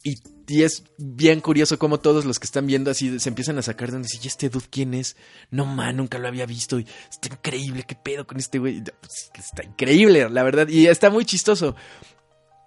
[0.06, 3.88] y, es bien curioso como todos los que están viendo así se empiezan a sacar
[3.88, 5.16] de donde ¿y este dude quién es?
[5.50, 8.84] No man, nunca lo había visto y está increíble, qué pedo con este güey.
[8.84, 11.76] Pues, está increíble, la verdad, y está muy chistoso.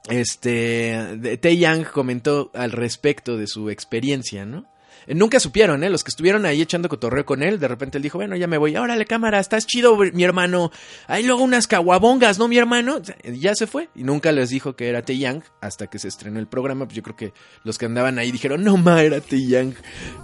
[0.09, 4.67] Este, Tae Yang comentó al respecto de su experiencia, ¿no?
[5.09, 5.91] Eh, nunca supieron, ¿eh?
[5.91, 8.59] Los que estuvieron ahí echando cotorreo con él, de repente él dijo, bueno, ya me
[8.59, 8.77] voy.
[8.77, 10.71] Órale, cámara, estás chido, mi hermano.
[11.07, 13.01] Hay luego unas caguabongas, ¿no, mi hermano?
[13.25, 13.89] Ya se fue.
[13.95, 16.85] Y nunca les dijo que era Taeyang hasta que se estrenó el programa.
[16.85, 17.33] Pues yo creo que
[17.65, 19.75] los que andaban ahí dijeron, no, ma, era Taeyang.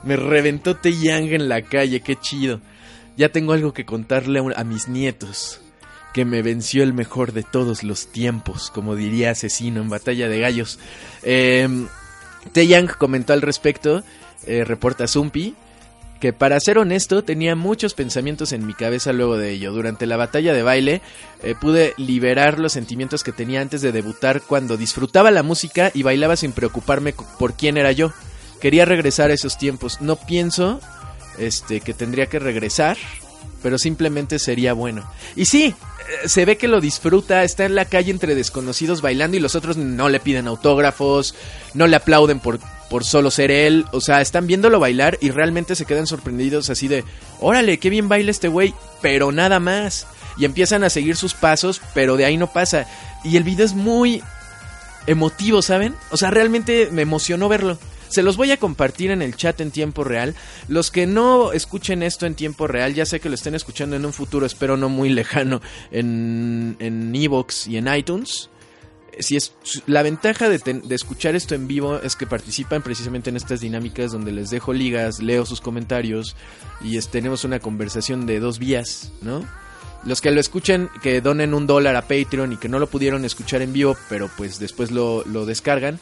[0.02, 2.60] Me reventó Taeyang en la calle, qué chido.
[3.16, 5.60] Ya tengo algo que contarle a mis nietos.
[6.14, 10.40] Que me venció el mejor de todos los tiempos, como diría Asesino en Batalla de
[10.40, 10.78] Gallos.
[11.22, 11.68] Eh,
[12.52, 14.02] Taeyang comentó al respecto,
[14.46, 15.54] eh, reporta Zumpi,
[16.20, 19.72] que para ser honesto tenía muchos pensamientos en mi cabeza luego de ello.
[19.72, 21.02] Durante la batalla de baile
[21.42, 26.02] eh, pude liberar los sentimientos que tenía antes de debutar cuando disfrutaba la música y
[26.02, 28.12] bailaba sin preocuparme por quién era yo.
[28.60, 30.00] Quería regresar a esos tiempos.
[30.00, 30.80] No pienso
[31.38, 32.96] este, que tendría que regresar,
[33.64, 35.10] pero simplemente sería bueno.
[35.36, 39.38] Y sí, eh, se ve que lo disfruta, está en la calle entre desconocidos bailando
[39.38, 41.34] y los otros no le piden autógrafos,
[41.72, 42.60] no le aplauden por,
[42.90, 46.88] por solo ser él, o sea, están viéndolo bailar y realmente se quedan sorprendidos así
[46.88, 47.04] de,
[47.40, 50.06] órale, qué bien baila este güey, pero nada más.
[50.36, 52.86] Y empiezan a seguir sus pasos, pero de ahí no pasa.
[53.24, 54.22] Y el video es muy
[55.06, 55.94] emotivo, ¿saben?
[56.10, 57.78] O sea, realmente me emocionó verlo.
[58.08, 60.34] Se los voy a compartir en el chat en tiempo real.
[60.68, 64.04] Los que no escuchen esto en tiempo real, ya sé que lo estén escuchando en
[64.04, 65.60] un futuro, espero no muy lejano,
[65.90, 68.50] en en Evox y en iTunes.
[69.20, 69.52] Si es
[69.86, 74.10] la ventaja de, de escuchar esto en vivo es que participan precisamente en estas dinámicas
[74.10, 76.34] donde les dejo ligas, leo sus comentarios
[76.80, 79.44] y tenemos una conversación de dos vías, ¿no?
[80.04, 83.24] Los que lo escuchen, que donen un dólar a Patreon y que no lo pudieron
[83.24, 85.98] escuchar en vivo, pero pues después lo, lo descargan,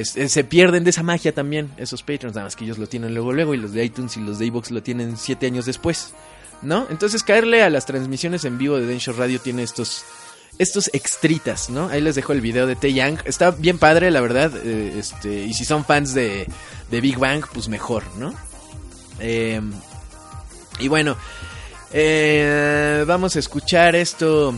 [0.00, 3.14] es- se pierden de esa magia también, esos Patreons, nada más que ellos lo tienen
[3.14, 6.12] luego, luego, y los de iTunes y los de iVoox lo tienen siete años después,
[6.62, 6.86] ¿no?
[6.90, 10.04] Entonces caerle a las transmisiones en vivo de Densho Radio tiene estos,
[10.58, 11.88] estos extritas, ¿no?
[11.88, 15.52] Ahí les dejo el video de Taeyang, está bien padre, la verdad, eh, este, y
[15.54, 16.46] si son fans de,
[16.90, 18.34] de Big Bang, pues mejor, ¿no?
[19.20, 19.60] Eh,
[20.80, 21.16] y bueno,
[21.92, 24.54] eh, vamos a escuchar esto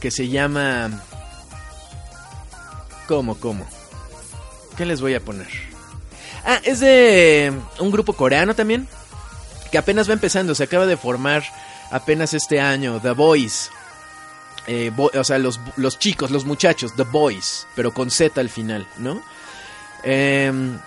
[0.00, 1.02] que se llama...
[3.08, 3.66] ¿Cómo, cómo?
[4.76, 5.48] ¿Qué les voy a poner?
[6.44, 8.88] Ah, es de un grupo coreano también,
[9.70, 11.42] que apenas va empezando, se acaba de formar
[11.90, 13.70] apenas este año, The Boys.
[14.66, 18.86] Eh, o sea, los, los chicos, los muchachos, The Boys, pero con Z al final,
[18.98, 19.22] ¿no?
[20.02, 20.78] Em,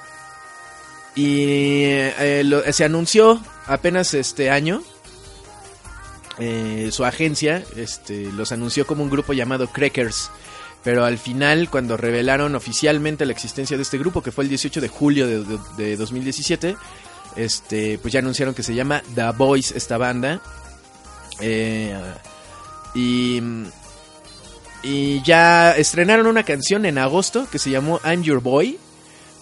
[1.16, 4.82] y eh, se anunció apenas este año.
[6.40, 10.30] eh, su agencia este, los anunció como un grupo llamado Crackers.
[10.88, 14.80] Pero al final, cuando revelaron oficialmente la existencia de este grupo, que fue el 18
[14.80, 16.78] de julio de, de- de 2017,
[17.36, 20.40] este, pues ya anunciaron que se llama The Boys esta banda.
[21.42, 21.94] Eh,
[22.96, 23.42] y,
[24.82, 28.80] y ya estrenaron una canción en agosto que se llamó I'm Your Boy.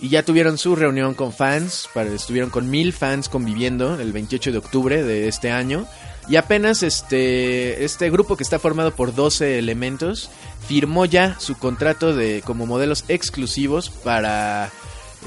[0.01, 4.51] Y ya tuvieron su reunión con fans, para, estuvieron con mil fans conviviendo el 28
[4.51, 5.85] de octubre de este año.
[6.27, 10.31] Y apenas este, este grupo que está formado por 12 elementos
[10.67, 14.71] firmó ya su contrato de como modelos exclusivos para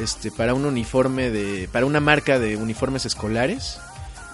[0.01, 3.79] este para un uniforme de para una marca de uniformes escolares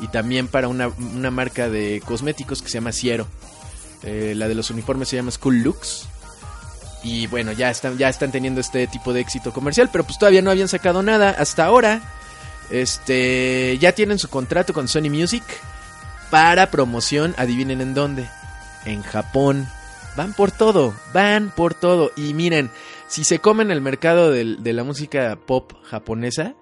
[0.01, 3.27] y también para una, una marca de cosméticos que se llama Ciero.
[4.03, 6.09] Eh, la de los uniformes se llama School Looks.
[7.03, 10.43] Y bueno, ya están, ya están teniendo este tipo de éxito comercial, pero pues todavía
[10.43, 12.01] no habían sacado nada hasta ahora.
[12.71, 15.45] Este, ya tienen su contrato con Sony Music
[16.35, 18.29] para promoción, adivinen en dónde.
[18.85, 19.69] En Japón.
[20.17, 22.11] Van por todo, van por todo.
[22.17, 22.71] Y miren,
[23.07, 26.57] si se comen el mercado de la música pop japonesa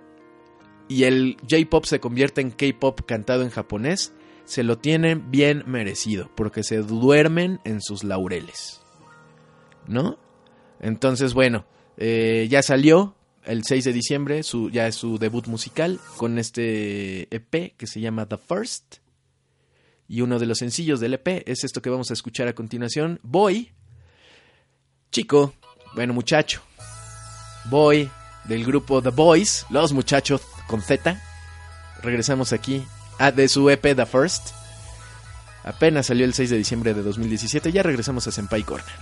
[0.89, 4.13] y el J-pop se convierte en K-pop cantado en japonés,
[4.45, 8.83] se lo tienen bien merecido, porque se duermen en sus laureles.
[9.87, 10.19] ¿No?
[10.81, 11.65] Entonces, bueno,
[11.97, 13.15] eh, ya salió
[13.47, 18.03] el 6 de diciembre, su, ya es su debut musical con este EP que se
[18.03, 19.02] llama The First.
[20.13, 23.19] Y uno de los sencillos del EP es esto que vamos a escuchar a continuación,
[23.23, 23.73] Boy,
[25.11, 25.55] chico,
[25.95, 26.61] bueno muchacho,
[27.71, 28.11] Boy
[28.45, 31.19] del grupo The Boys, los muchachos con Z.
[32.03, 32.85] Regresamos aquí
[33.19, 34.49] a de su EP The First.
[35.65, 38.93] Apenas salió el 6 de diciembre de 2017, ya regresamos a Senpai Corner.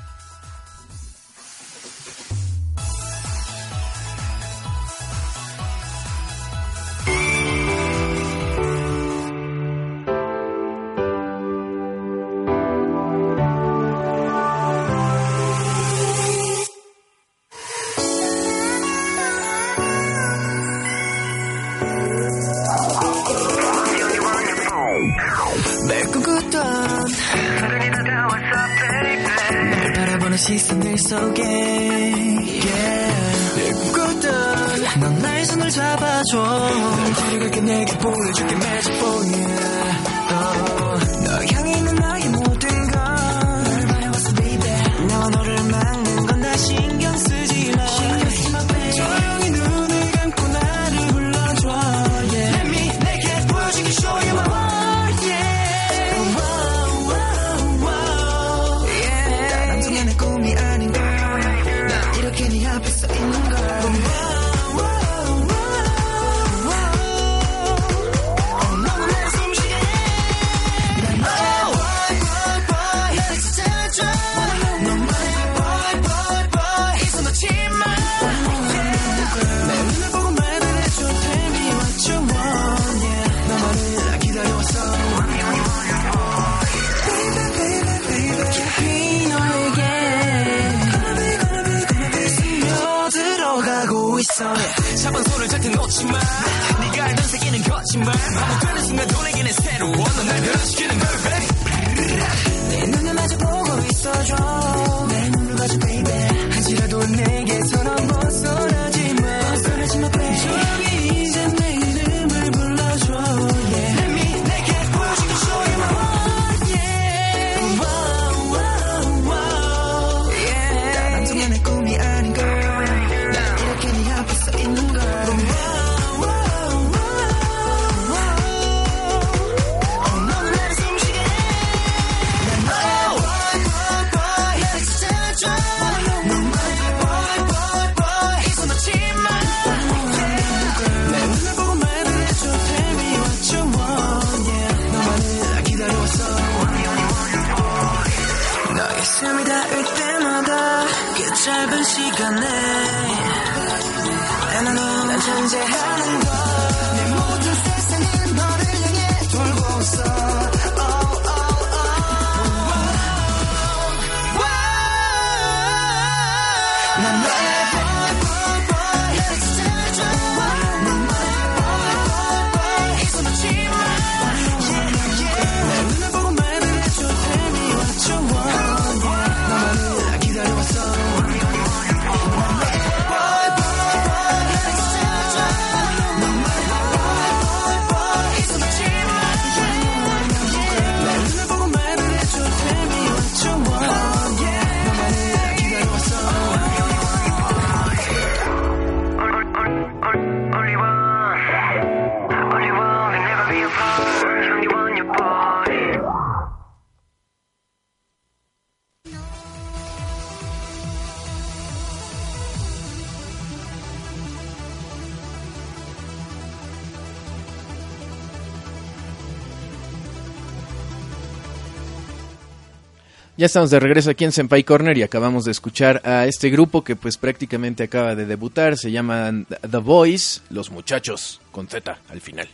[223.41, 226.85] Ya estamos de regreso aquí en Senpai Corner y acabamos de escuchar a este grupo
[226.85, 232.21] que pues prácticamente acaba de debutar, se llaman The Boys, los muchachos, con Z al
[232.21, 232.51] final.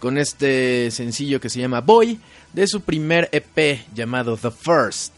[0.00, 2.18] Con este sencillo que se llama Boy,
[2.52, 5.12] de su primer EP llamado The First.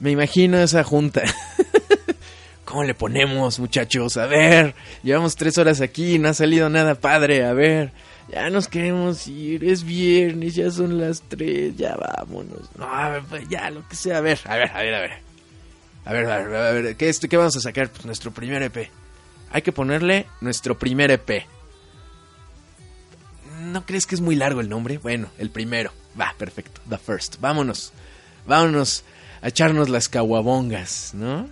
[0.00, 1.22] Me imagino esa junta.
[2.64, 4.16] ¿Cómo le ponemos, muchachos?
[4.16, 4.74] A ver,
[5.04, 7.92] llevamos tres horas aquí, no ha salido nada padre, a ver.
[8.28, 12.68] Ya nos queremos ir, es viernes, ya son las tres, ya vámonos.
[12.76, 15.00] No, a ver, pues, ya, lo que sea, a ver, a ver, a ver, a
[15.00, 15.10] ver.
[16.04, 17.88] A ver, a ver, a ver, ¿qué, esto, ¿qué vamos a sacar?
[17.88, 18.90] Pues nuestro primer EP.
[19.50, 21.46] Hay que ponerle nuestro primer EP.
[23.60, 24.98] ¿No crees que es muy largo el nombre?
[24.98, 25.92] Bueno, el primero.
[26.20, 26.80] Va, perfecto.
[26.88, 27.40] The first.
[27.40, 27.92] Vámonos.
[28.46, 29.04] Vámonos
[29.42, 31.48] a echarnos las caguabongas, ¿no?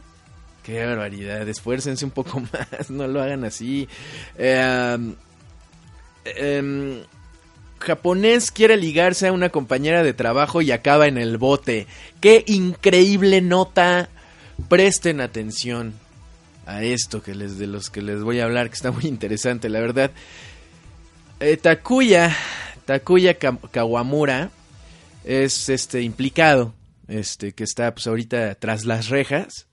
[0.63, 1.49] Qué barbaridad.
[1.49, 2.91] Esfuércense un poco más.
[2.91, 3.89] No lo hagan así.
[4.37, 5.15] Eh,
[6.25, 7.03] em,
[7.81, 11.87] japonés quiere ligarse a una compañera de trabajo y acaba en el bote.
[12.21, 14.09] Qué increíble nota.
[14.69, 15.95] Presten atención
[16.67, 19.69] a esto que les de los que les voy a hablar, que está muy interesante,
[19.69, 20.11] la verdad.
[21.41, 22.35] Eh, Takuya,
[22.87, 24.51] Takuya Ka- Kawamura
[25.25, 26.73] es este implicado,
[27.09, 29.67] este que está pues ahorita tras las rejas.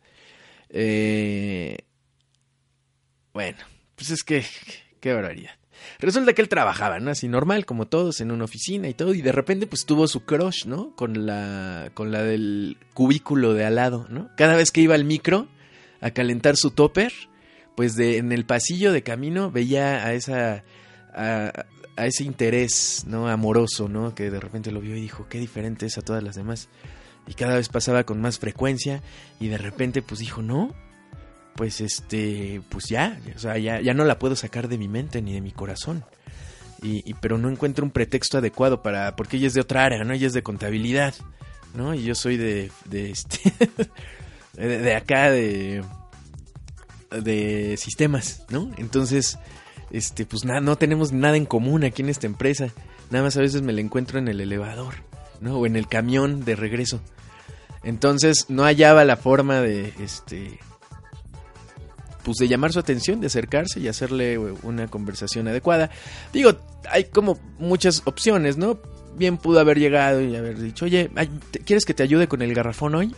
[0.69, 1.77] Eh,
[3.33, 3.59] bueno,
[3.95, 4.43] pues es que
[4.99, 5.51] qué barbaridad.
[5.99, 7.11] Resulta que él trabajaba, ¿no?
[7.11, 10.25] Así normal, como todos, en una oficina y todo, y de repente pues tuvo su
[10.25, 10.95] crush, ¿no?
[10.95, 14.29] Con la, con la del cubículo de al lado, ¿no?
[14.37, 15.47] Cada vez que iba al micro
[16.01, 17.13] a calentar su topper,
[17.75, 20.63] pues de, en el pasillo de camino veía a esa,
[21.13, 23.27] a, a ese interés, ¿no?
[23.27, 24.15] Amoroso, ¿no?
[24.15, 26.69] Que de repente lo vio y dijo, qué diferente es a todas las demás.
[27.27, 29.01] Y cada vez pasaba con más frecuencia
[29.39, 30.73] y de repente pues dijo, no,
[31.61, 35.21] pues este, pues ya, o sea, ya, ya no la puedo sacar de mi mente
[35.21, 36.03] ni de mi corazón.
[36.81, 40.11] Y, pero no encuentro un pretexto adecuado para, porque ella es de otra área, ¿no?
[40.11, 41.13] Ella es de contabilidad,
[41.75, 41.93] ¿no?
[41.93, 43.53] Y yo soy de, de este,
[44.53, 45.83] de, de acá, de,
[47.11, 48.71] de sistemas, ¿no?
[48.77, 49.37] Entonces,
[49.91, 52.69] este, pues nada, no tenemos nada en común aquí en esta empresa.
[53.11, 54.95] Nada más a veces me la encuentro en el elevador,
[55.41, 55.59] ¿no?
[55.59, 57.01] O en el camión de regreso.
[57.83, 60.57] Entonces no hallaba la forma de, este,
[62.23, 65.89] pues de llamar su atención, de acercarse y hacerle una conversación adecuada.
[66.33, 66.53] Digo,
[66.89, 68.79] hay como muchas opciones, ¿no?
[69.17, 72.41] Bien pudo haber llegado y haber dicho, oye, ay, ¿te- ¿quieres que te ayude con
[72.41, 73.13] el garrafón hoy?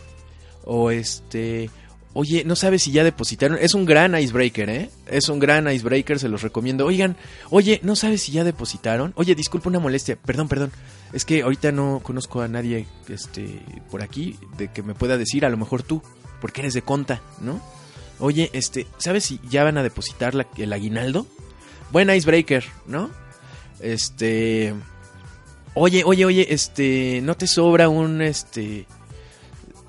[0.64, 1.70] O este,
[2.14, 3.58] oye, ¿no sabes si ya depositaron?
[3.60, 4.90] Es un gran icebreaker, ¿eh?
[5.06, 6.86] Es un gran icebreaker, se los recomiendo.
[6.86, 7.16] Oigan,
[7.50, 9.12] oye, ¿no sabes si ya depositaron?
[9.16, 10.72] Oye, disculpa una molestia, perdón, perdón.
[11.12, 13.60] Es que ahorita no conozco a nadie este,
[13.90, 16.02] por aquí de que me pueda decir, a lo mejor tú,
[16.40, 17.60] porque eres de conta, ¿no?
[18.18, 21.26] Oye, este, ¿sabes si ya van a depositar el aguinaldo?
[21.90, 23.10] Buen icebreaker, ¿no?
[23.80, 24.74] Este.
[25.74, 28.86] Oye, oye, oye, este, ¿no te sobra un este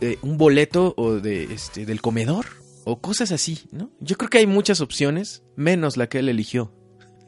[0.01, 2.45] eh, un boleto o de este del comedor
[2.83, 3.91] o cosas así, ¿no?
[3.99, 6.71] Yo creo que hay muchas opciones, menos la que él eligió.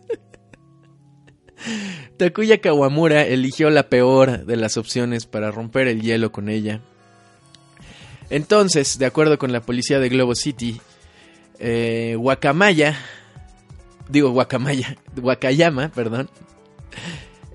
[2.18, 6.82] Takuya Kawamura eligió la peor de las opciones para romper el hielo con ella.
[8.30, 10.82] Entonces, de acuerdo con la policía de Globo City,
[11.60, 12.98] eh, Wakamaya,
[14.10, 16.30] digo Wakamaya, Wakayama, perdón,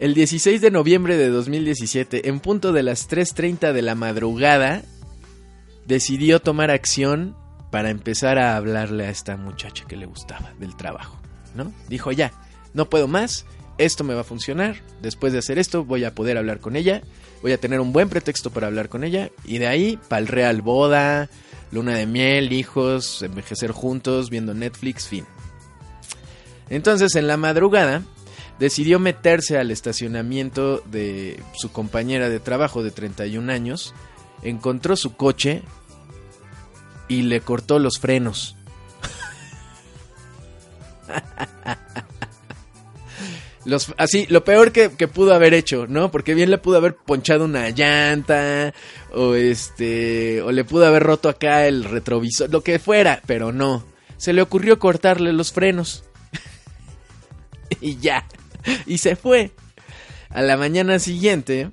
[0.00, 4.82] el 16 de noviembre de 2017, en punto de las 3.30 de la madrugada,
[5.86, 7.36] decidió tomar acción
[7.70, 11.20] para empezar a hablarle a esta muchacha que le gustaba del trabajo,
[11.54, 11.72] ¿no?
[11.88, 12.32] Dijo, ya,
[12.74, 13.46] no puedo más,
[13.78, 17.02] esto me va a funcionar, después de hacer esto voy a poder hablar con ella,
[17.42, 20.62] voy a tener un buen pretexto para hablar con ella, y de ahí, pa'l real
[20.62, 21.28] boda,
[21.72, 25.26] luna de miel, hijos, envejecer juntos, viendo Netflix, fin.
[26.70, 28.02] Entonces, en la madrugada,
[28.58, 33.94] decidió meterse al estacionamiento de su compañera de trabajo de 31 años,
[34.42, 35.62] encontró su coche
[37.08, 38.56] y le cortó los frenos.
[43.96, 46.10] Así, lo peor que, que pudo haber hecho, ¿no?
[46.10, 48.74] Porque bien le pudo haber ponchado una llanta,
[49.12, 53.84] o este, o le pudo haber roto acá el retrovisor, lo que fuera, pero no.
[54.16, 56.04] Se le ocurrió cortarle los frenos.
[57.80, 58.26] y ya.
[58.86, 59.52] Y se fue.
[60.30, 61.70] A la mañana siguiente,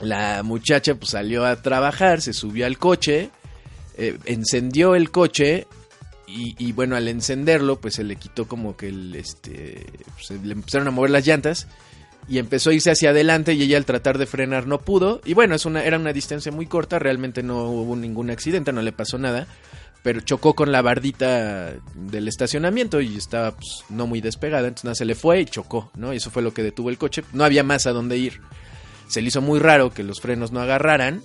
[0.00, 3.30] la muchacha pues salió a trabajar, se subió al coche,
[3.96, 5.66] eh, encendió el coche
[6.28, 10.38] y, y, bueno, al encenderlo pues se le quitó como que el, este, pues, se
[10.38, 11.66] le empezaron a mover las llantas
[12.28, 15.34] y empezó a irse hacia adelante y ella al tratar de frenar no pudo y
[15.34, 18.92] bueno, es una, era una distancia muy corta, realmente no hubo ningún accidente, no le
[18.92, 19.46] pasó nada.
[20.00, 24.68] Pero chocó con la bardita del estacionamiento y estaba pues, no muy despegada.
[24.68, 26.14] Entonces nada, se le fue y chocó, ¿no?
[26.14, 27.24] Y eso fue lo que detuvo el coche.
[27.32, 28.40] No había más a dónde ir
[29.08, 31.22] se le hizo muy raro que los frenos no agarraran.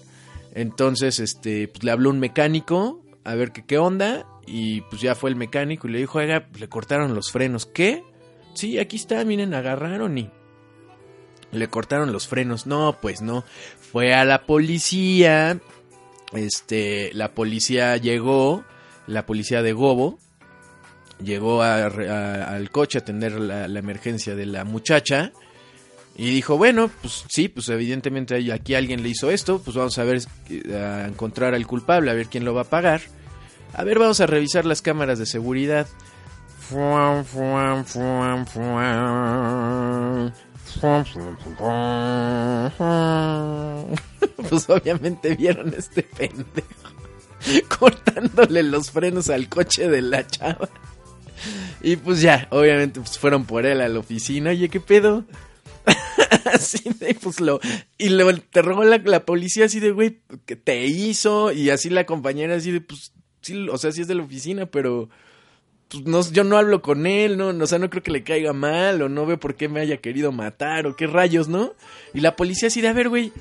[0.55, 4.25] Entonces, este, pues le habló un mecánico a ver qué, qué onda.
[4.45, 7.65] Y pues ya fue el mecánico y le dijo, oiga, le cortaron los frenos.
[7.65, 8.03] ¿Qué?
[8.53, 10.29] Sí, aquí está, miren, agarraron y
[11.51, 12.67] le cortaron los frenos.
[12.67, 13.43] No, pues no.
[13.91, 15.59] Fue a la policía.
[16.33, 18.65] Este, la policía llegó,
[19.05, 20.17] la policía de Gobo,
[21.23, 25.31] llegó al coche a atender la, la emergencia de la muchacha.
[26.15, 30.03] Y dijo, bueno, pues sí, pues evidentemente aquí alguien le hizo esto, pues vamos a
[30.03, 33.01] ver, eh, a encontrar al culpable, a ver quién lo va a pagar.
[33.73, 35.87] A ver, vamos a revisar las cámaras de seguridad.
[44.49, 46.67] Pues obviamente vieron a este pendejo
[47.79, 50.69] cortándole los frenos al coche de la chava.
[51.81, 54.51] Y pues ya, obviamente pues fueron por él a la oficina.
[54.51, 55.25] Oye, ¿qué pedo?
[56.53, 57.59] así de, pues lo.
[57.97, 61.51] Y lo interrogó la, la policía así de, güey, ¿qué te hizo?
[61.51, 63.11] Y así la compañera así de, pues,
[63.43, 65.09] sí, o sea, sí es de la oficina, pero.
[65.89, 68.51] Pues no, yo no hablo con él, no, o sea, no creo que le caiga
[68.51, 71.73] mal, o no veo por qué me haya querido matar, o qué rayos, ¿no?
[72.15, 73.31] Y la policía así de, a ver, güey,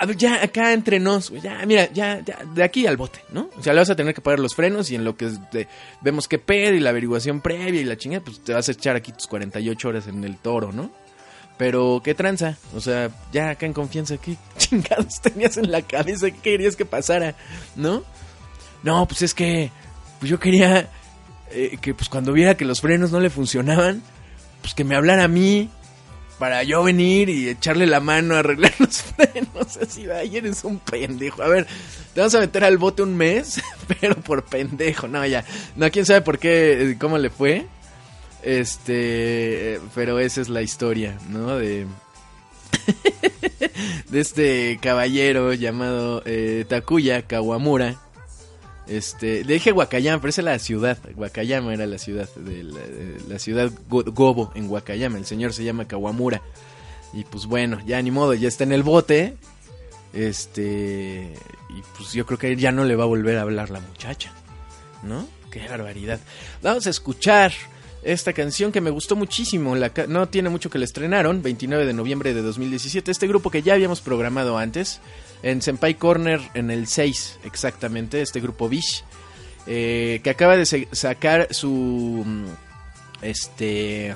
[0.00, 3.20] a ver, ya acá entre nos, güey, ya, mira, ya, ya, de aquí al bote,
[3.30, 3.50] ¿no?
[3.56, 5.30] O sea, le vas a tener que pagar los frenos y en lo que
[6.00, 8.96] vemos qué pedo y la averiguación previa y la chingada, pues te vas a echar
[8.96, 10.90] aquí tus 48 horas en el toro, ¿no?
[11.56, 12.56] Pero, ¿qué tranza?
[12.74, 16.30] O sea, ya acá en confianza, ¿qué chingados tenías en la cabeza?
[16.30, 17.34] ¿Qué querías que pasara?
[17.74, 18.04] ¿No?
[18.82, 19.70] No, pues es que
[20.18, 20.88] pues yo quería
[21.50, 24.02] eh, que pues cuando viera que los frenos no le funcionaban,
[24.60, 25.70] pues que me hablara a mí
[26.38, 29.76] para yo venir y echarle la mano a arreglar los frenos.
[29.76, 31.42] Así, ay, eres un pendejo.
[31.42, 31.66] A ver,
[32.14, 33.60] te vas a meter al bote un mes
[34.00, 35.44] pero por pendejo, no, ya.
[35.76, 37.66] No, quién sabe por qué, eh, cómo le fue.
[38.42, 41.56] Este, pero esa es la historia, ¿no?
[41.56, 41.86] De,
[44.10, 47.96] de este caballero llamado eh, Takuya Kawamura.
[48.88, 50.98] Este, le dije Wakayama, pero esa es la ciudad.
[51.16, 52.64] Wakayama era la ciudad, de
[53.28, 55.18] la, ciudad Go- Gobo en Wakayama.
[55.18, 56.40] El señor se llama Kawamura.
[57.12, 59.36] Y pues bueno, ya ni modo, ya está en el bote.
[60.14, 61.32] Este,
[61.70, 64.32] y pues yo creo que ya no le va a volver a hablar la muchacha,
[65.02, 65.26] ¿no?
[65.50, 66.20] Qué barbaridad.
[66.62, 67.52] Vamos a escuchar
[68.02, 69.76] esta canción que me gustó muchísimo.
[69.76, 73.10] La no tiene mucho que la estrenaron, 29 de noviembre de 2017.
[73.10, 75.00] Este grupo que ya habíamos programado antes,
[75.42, 79.04] en Senpai Corner en el 6, exactamente, este grupo Bish,
[79.66, 82.22] eh, que acaba de sacar su.
[82.24, 82.44] mm,
[83.22, 84.14] Este.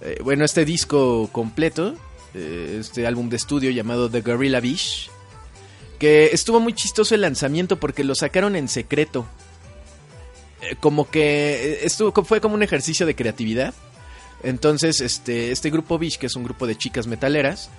[0.00, 1.94] eh, bueno, este disco completo,
[2.34, 5.10] eh, este álbum de estudio llamado The Gorilla Bish,
[5.98, 9.26] que estuvo muy chistoso el lanzamiento porque lo sacaron en secreto.
[10.80, 13.74] Como que estuvo, fue como un ejercicio de creatividad.
[14.44, 17.70] Entonces, este, este grupo Bish, que es un grupo de chicas metaleras,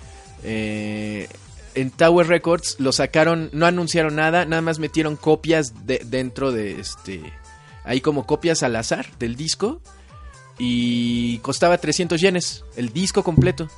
[0.42, 1.28] eh,
[1.74, 6.80] en Tower Records lo sacaron, no anunciaron nada, nada más metieron copias de, dentro de
[6.80, 7.20] este,
[7.84, 9.80] ahí como copias al azar del disco
[10.58, 13.68] y costaba 300 yenes el disco completo.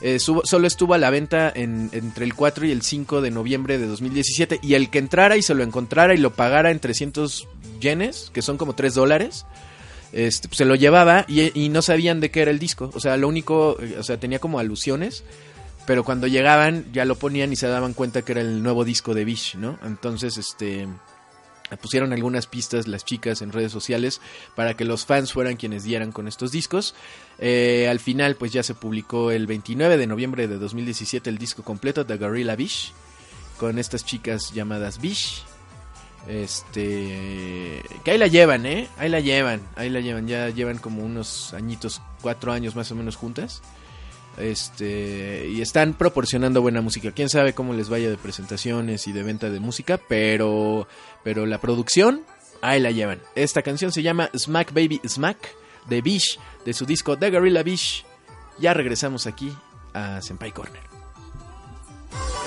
[0.00, 3.78] Eh, solo estuvo a la venta en- entre el 4 y el 5 de noviembre
[3.78, 7.46] de 2017 y el que entrara y se lo encontrara y lo pagara en 300
[7.80, 9.46] yenes, que son como 3 dólares,
[10.12, 12.90] este, pues, se lo llevaba y, y no sabían de qué era el disco.
[12.94, 15.22] O sea, lo único, eh, o sea, tenía como alusiones,
[15.86, 19.14] pero cuando llegaban ya lo ponían y se daban cuenta que era el nuevo disco
[19.14, 19.78] de Bish, ¿no?
[19.82, 20.88] Entonces, este
[21.76, 24.20] pusieron algunas pistas las chicas en redes sociales
[24.54, 26.94] para que los fans fueran quienes dieran con estos discos.
[27.38, 31.62] Eh, al final, pues ya se publicó el 29 de noviembre de 2017 el disco
[31.62, 32.92] completo de Gorilla Bish
[33.58, 35.44] con estas chicas llamadas Bish.
[36.28, 37.82] Este.
[38.04, 38.88] Que ahí la llevan, ¿eh?
[38.96, 40.28] Ahí la llevan, ahí la llevan.
[40.28, 43.62] Ya llevan como unos añitos, cuatro años más o menos juntas.
[44.36, 45.48] Este.
[45.48, 47.12] Y están proporcionando buena música.
[47.12, 50.88] Quién sabe cómo les vaya de presentaciones y de venta de música, pero.
[51.22, 52.22] Pero la producción,
[52.60, 53.20] ahí la llevan.
[53.34, 55.54] Esta canción se llama Smack Baby Smack
[55.88, 58.04] de Bish, de su disco The Gorilla Bish.
[58.58, 59.52] Ya regresamos aquí
[59.94, 62.41] a Senpai Corner.「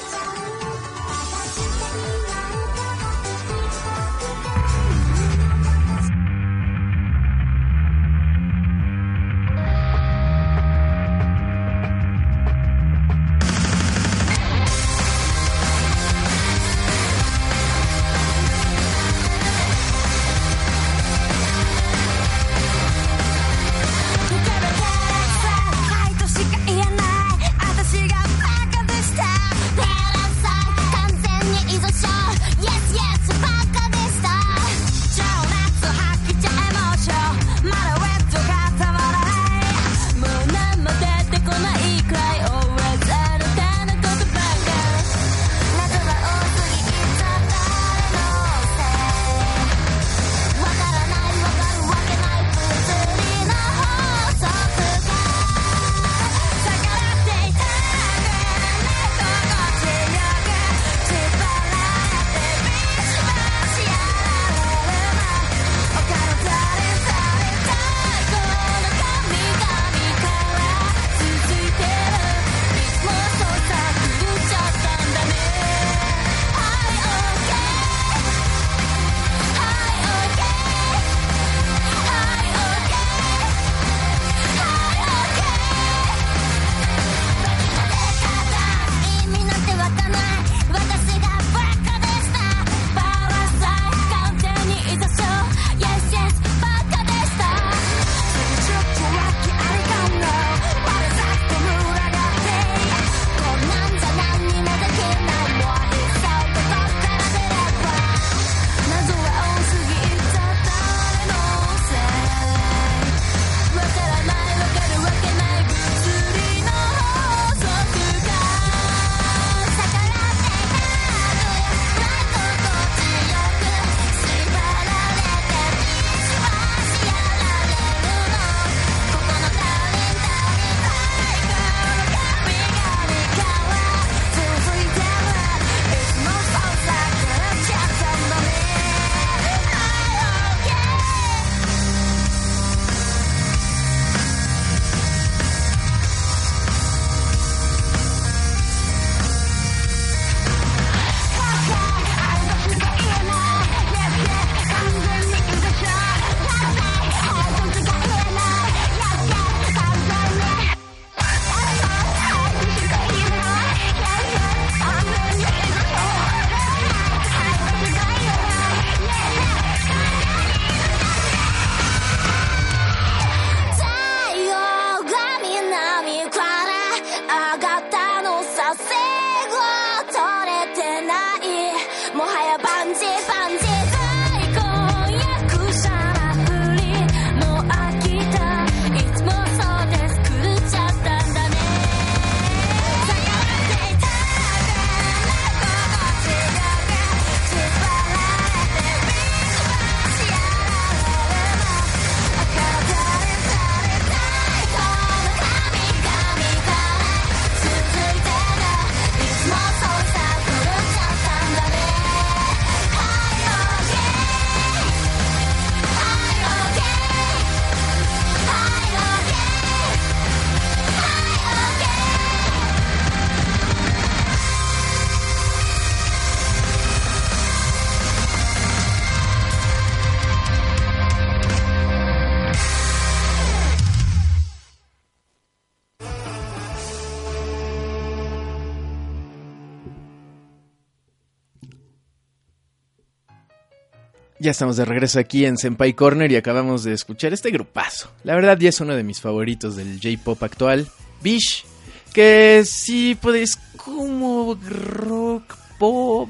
[244.45, 248.11] Ya estamos de regreso aquí en Senpai Corner y acabamos de escuchar este grupazo.
[248.23, 250.87] La verdad ya es uno de mis favoritos del J-pop actual,
[251.23, 251.65] Bish,
[252.13, 256.29] que sí pues como rock pop,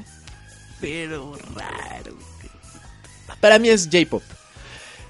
[0.80, 2.16] pero raro.
[3.38, 4.22] Para mí es J-pop.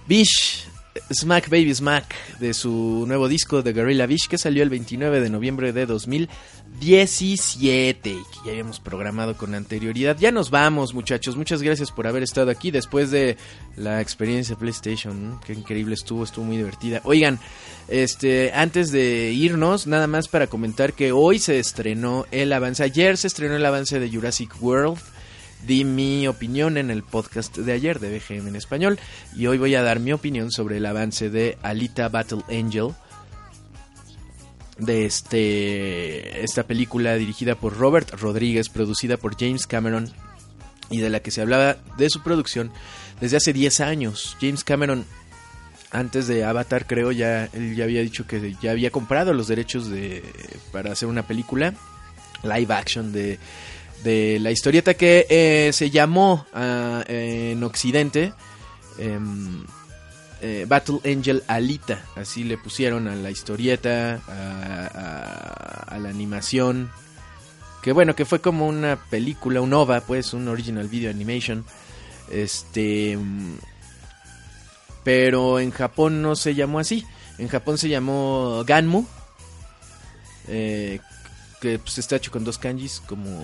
[0.08, 0.66] Bish,
[1.12, 5.30] Smack Baby Smack, de su nuevo disco de Gorilla Bish, que salió el 29 de
[5.30, 10.16] noviembre de 2017 y que ya habíamos programado con anterioridad.
[10.18, 11.36] Ya nos vamos, muchachos.
[11.36, 13.36] Muchas gracias por haber estado aquí después de
[13.76, 15.30] la experiencia PlayStation.
[15.30, 15.40] ¿no?
[15.46, 17.02] Qué increíble estuvo, estuvo muy divertida.
[17.04, 17.38] Oigan,
[17.86, 22.82] este, antes de irnos, nada más para comentar que hoy se estrenó el avance.
[22.82, 24.98] Ayer se estrenó el avance de Jurassic World
[25.64, 28.98] di mi opinión en el podcast de ayer de BGM en español
[29.34, 32.94] y hoy voy a dar mi opinión sobre el avance de Alita Battle Angel
[34.78, 40.10] de este esta película dirigida por Robert Rodríguez, producida por James Cameron
[40.90, 42.70] y de la que se hablaba de su producción
[43.20, 44.36] desde hace 10 años.
[44.40, 45.04] James Cameron
[45.90, 49.88] antes de Avatar creo ya él ya había dicho que ya había comprado los derechos
[49.88, 50.22] de
[50.72, 51.74] para hacer una película
[52.42, 53.38] live action de
[54.06, 58.32] de la historieta que eh, se llamó ah, en Occidente
[58.98, 59.64] em,
[60.40, 66.88] eh, Battle Angel Alita, así le pusieron a la historieta, a, la animación,
[67.82, 71.64] que bueno, que fue como una película, un OVA, pues, un original video animation,
[72.30, 73.56] este, mm,
[75.02, 77.04] pero en Japón no se llamó así,
[77.38, 79.04] en Japón se llamó Ganmu,
[80.46, 81.00] eh,
[81.60, 83.42] que pues, está hecho con dos kanjis, como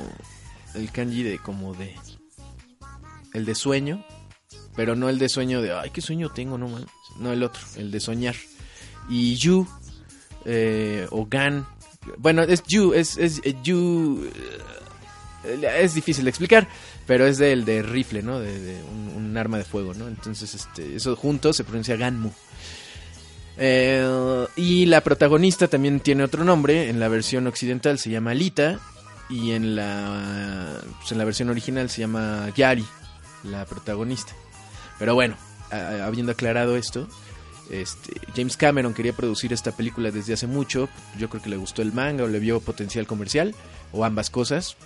[0.74, 1.94] el kanji de como de
[3.32, 4.04] el de sueño,
[4.76, 6.86] pero no el de sueño de ay qué sueño tengo no man.
[7.18, 8.36] no el otro, el de soñar.
[9.08, 9.66] Y Yu
[10.44, 11.66] eh, o Gan,
[12.18, 14.30] bueno es Yu es es eh, Yu
[15.44, 16.68] eh, es difícil de explicar,
[17.06, 18.38] pero es del de rifle, ¿no?
[18.38, 18.80] De,
[19.16, 20.08] un arma de fuego, ¿no?
[20.08, 22.30] Entonces este eso junto se pronuncia Ganmu.
[23.56, 26.88] Eh, y la protagonista también tiene otro nombre.
[26.88, 28.80] En la versión occidental se llama Alita.
[29.28, 32.84] Y en la, pues en la versión original se llama Yari,
[33.44, 34.32] la protagonista.
[34.98, 35.36] Pero bueno,
[35.70, 37.08] a- habiendo aclarado esto,
[37.70, 40.88] este, James Cameron quería producir esta película desde hace mucho.
[41.18, 43.54] Yo creo que le gustó el manga o le vio potencial comercial,
[43.92, 44.76] o ambas cosas.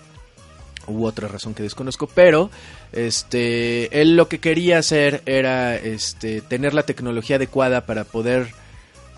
[0.87, 2.49] U otra razón que desconozco, pero
[2.93, 8.53] este él lo que quería hacer era este tener la tecnología adecuada para poder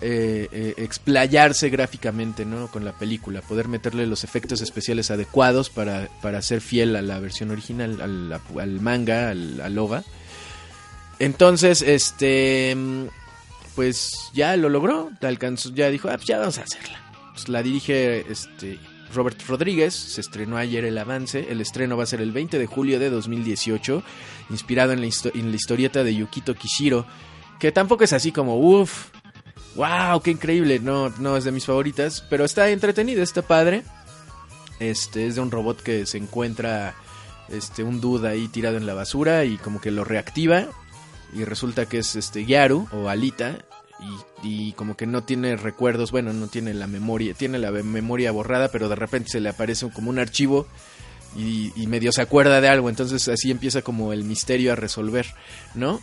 [0.01, 2.67] eh, eh, explayarse gráficamente ¿no?
[2.67, 7.19] con la película, poder meterle los efectos especiales adecuados para, para ser fiel a la
[7.19, 10.03] versión original, al, manga, al, al OVA.
[11.19, 13.07] Entonces, este, mm,
[13.75, 16.99] pues ya lo logró, alcanzó, ya dijo, ah, pues ya vamos a hacerla.
[17.33, 18.79] Pues la dirige este,
[19.13, 22.65] Robert Rodríguez, se estrenó ayer el avance, el estreno va a ser el 20 de
[22.67, 24.03] julio de 2018,
[24.49, 27.05] inspirado en la, en la historieta de Yukito Kishiro,
[27.59, 29.09] que tampoco es así como, uff,
[29.75, 33.83] wow, qué increíble, no, no es de mis favoritas, pero está entretenida, está padre.
[34.79, 36.95] Este es de un robot que se encuentra
[37.49, 40.67] este un dude ahí tirado en la basura y como que lo reactiva
[41.33, 43.57] y resulta que es este Gyaru o Alita
[44.41, 48.69] y, como que no tiene recuerdos, bueno, no tiene la memoria, tiene la memoria borrada,
[48.69, 50.67] pero de repente se le aparece como un archivo
[51.35, 55.27] y medio se acuerda de algo, entonces así empieza como el misterio a resolver,
[55.75, 55.99] ¿no?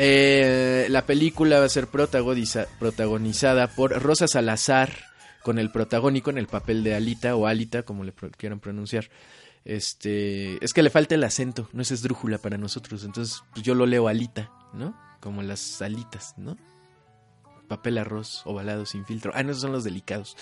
[0.00, 4.92] Eh, la película va a ser protagoniza- protagonizada por Rosa Salazar,
[5.42, 9.08] con el protagónico en el papel de Alita o Alita, como le quieran pronunciar.
[9.64, 13.74] Este, es que le falta el acento, no es esdrújula para nosotros, entonces pues, yo
[13.74, 14.96] lo leo Alita, ¿no?
[15.20, 16.56] Como las alitas, ¿no?
[17.66, 19.32] Papel arroz ovalado sin filtro.
[19.34, 20.36] Ah, no, esos son los delicados.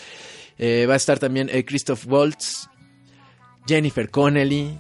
[0.59, 2.69] Eh, va a estar también eh, Christoph Waltz,
[3.67, 4.79] Jennifer Connelly,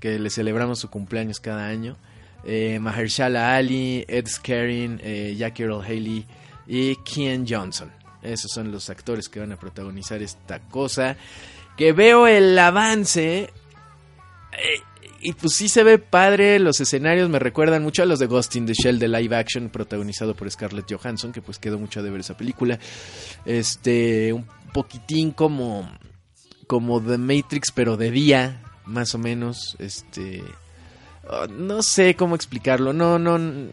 [0.00, 1.98] que le celebramos su cumpleaños cada año.
[2.44, 6.26] Eh, Mahershala Ali, Ed Scarin, eh, Jackie Earl Haley
[6.66, 7.90] y Kian Johnson.
[8.22, 11.16] Esos son los actores que van a protagonizar esta cosa.
[11.76, 13.50] Que veo el avance.
[14.52, 14.80] eh,
[15.24, 16.58] y pues sí se ve padre.
[16.58, 19.68] Los escenarios me recuerdan mucho a los de Ghost in the Shell de live action,
[19.68, 22.78] protagonizado por Scarlett Johansson, que pues quedó mucho de ver esa película.
[23.44, 25.88] Este, un poquitín como.
[26.66, 29.76] Como The Matrix, pero de día, más o menos.
[29.78, 30.42] Este.
[31.28, 32.92] Oh, no sé cómo explicarlo.
[32.92, 33.70] No, no.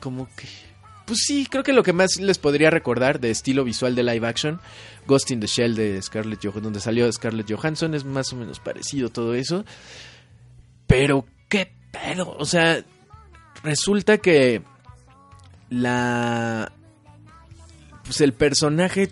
[0.00, 0.46] Como que.
[1.06, 4.26] Pues sí, creo que lo que más les podría recordar de estilo visual de live
[4.26, 4.60] action,
[5.06, 8.58] Ghost in the Shell de Scarlett Johansson, donde salió Scarlett Johansson, es más o menos
[8.58, 9.64] parecido todo eso.
[10.88, 12.36] Pero, ¿qué pedo?
[12.38, 12.84] O sea,
[13.62, 14.62] resulta que
[15.70, 16.72] la...
[18.04, 19.10] Pues el personaje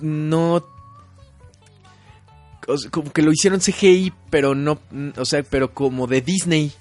[0.00, 0.75] no...
[2.90, 4.80] como que lo hicieron CGI, pero no...
[5.16, 6.72] O sea, pero como de Disney.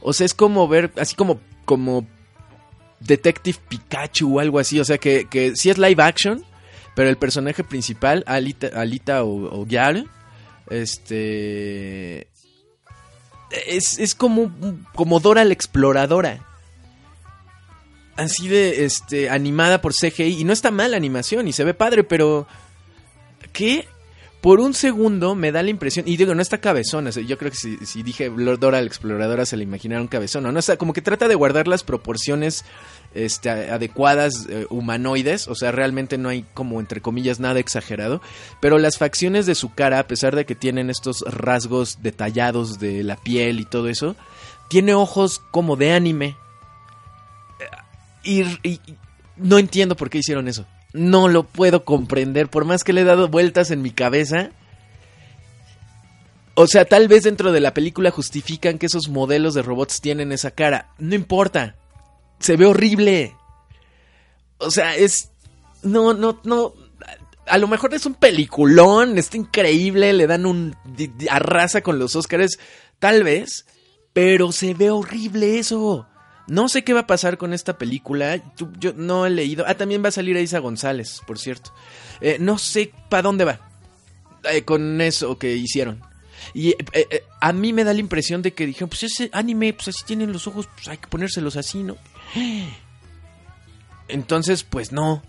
[0.00, 2.06] O sea, es como ver, así como, como
[3.00, 4.78] Detective Pikachu o algo así.
[4.78, 6.44] O sea, que, que sí es live action,
[6.94, 9.66] pero el personaje principal, Alita, Alita o, o
[10.70, 12.28] este...
[13.66, 14.52] Es, es como,
[14.94, 16.44] como Dora la exploradora.
[18.16, 20.40] Así de, este, animada por CGI.
[20.40, 22.46] Y no está mal la animación y se ve padre, pero...
[23.52, 23.86] ¿Qué?
[24.46, 27.56] Por un segundo me da la impresión, y digo, no está cabezona, yo creo que
[27.56, 30.62] si, dije Dora la exploradora se le imaginaron cabezona, ¿no?
[30.62, 32.64] Sea, como que trata de guardar las proporciones
[33.12, 38.22] este, adecuadas eh, humanoides, o sea, realmente no hay como entre comillas nada exagerado,
[38.60, 43.02] pero las facciones de su cara, a pesar de que tienen estos rasgos detallados de
[43.02, 44.14] la piel y todo eso,
[44.68, 46.36] tiene ojos como de anime.
[48.22, 48.80] Y- y
[49.36, 50.66] no entiendo por qué hicieron eso.
[50.96, 54.50] No lo puedo comprender, por más que le he dado vueltas en mi cabeza.
[56.54, 60.32] O sea, tal vez dentro de la película justifican que esos modelos de robots tienen
[60.32, 60.88] esa cara.
[60.98, 61.76] No importa.
[62.38, 63.36] Se ve horrible.
[64.56, 65.32] O sea, es...
[65.82, 66.72] No, no, no.
[67.46, 70.74] A lo mejor es un peliculón, está increíble, le dan un...
[71.28, 72.58] arrasa con los Óscares,
[72.98, 73.66] tal vez.
[74.14, 76.08] Pero se ve horrible eso.
[76.46, 78.40] No sé qué va a pasar con esta película.
[78.78, 79.64] Yo no he leído.
[79.66, 81.72] Ah, también va a salir Isa González, por cierto.
[82.20, 83.60] Eh, no sé para dónde va
[84.50, 86.02] eh, con eso que hicieron.
[86.54, 89.88] Y eh, a mí me da la impresión de que dijeron, pues ese anime, pues
[89.88, 91.96] así tienen los ojos, pues hay que ponérselos así, ¿no?
[94.08, 95.22] Entonces, pues no.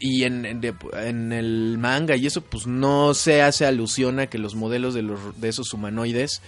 [0.00, 4.54] Y en, en, el manga y eso, pues no se hace alusión a que los
[4.54, 6.42] modelos de, los, de esos humanoides,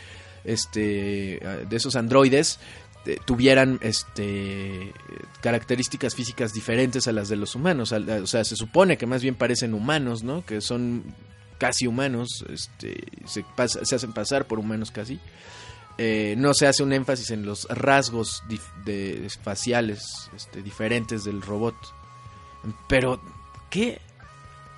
[0.45, 2.59] este, de esos androides,
[3.25, 4.93] tuvieran este
[5.41, 7.93] características físicas diferentes a las de los humanos.
[7.93, 10.45] O sea, se supone que más bien parecen humanos, ¿no?
[10.45, 11.03] Que son
[11.59, 13.45] casi humanos, este, se,
[13.85, 15.21] se hacen pasar por humanos casi.
[15.99, 21.75] Eh, no se hace un énfasis en los rasgos dif- faciales este, diferentes del robot.
[22.89, 23.21] Pero,
[23.69, 24.01] ¿qué?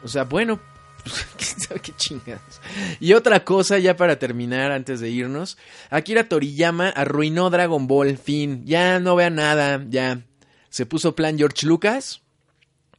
[0.02, 0.58] O sea, bueno,
[1.36, 2.60] quién sabe qué chingados.
[3.00, 5.58] Y otra cosa, ya para terminar, antes de irnos,
[5.90, 10.22] Akira Toriyama arruinó Dragon Ball, fin, ya no vea nada, ya.
[10.70, 12.22] Se puso plan George Lucas,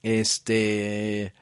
[0.03, 1.33] este,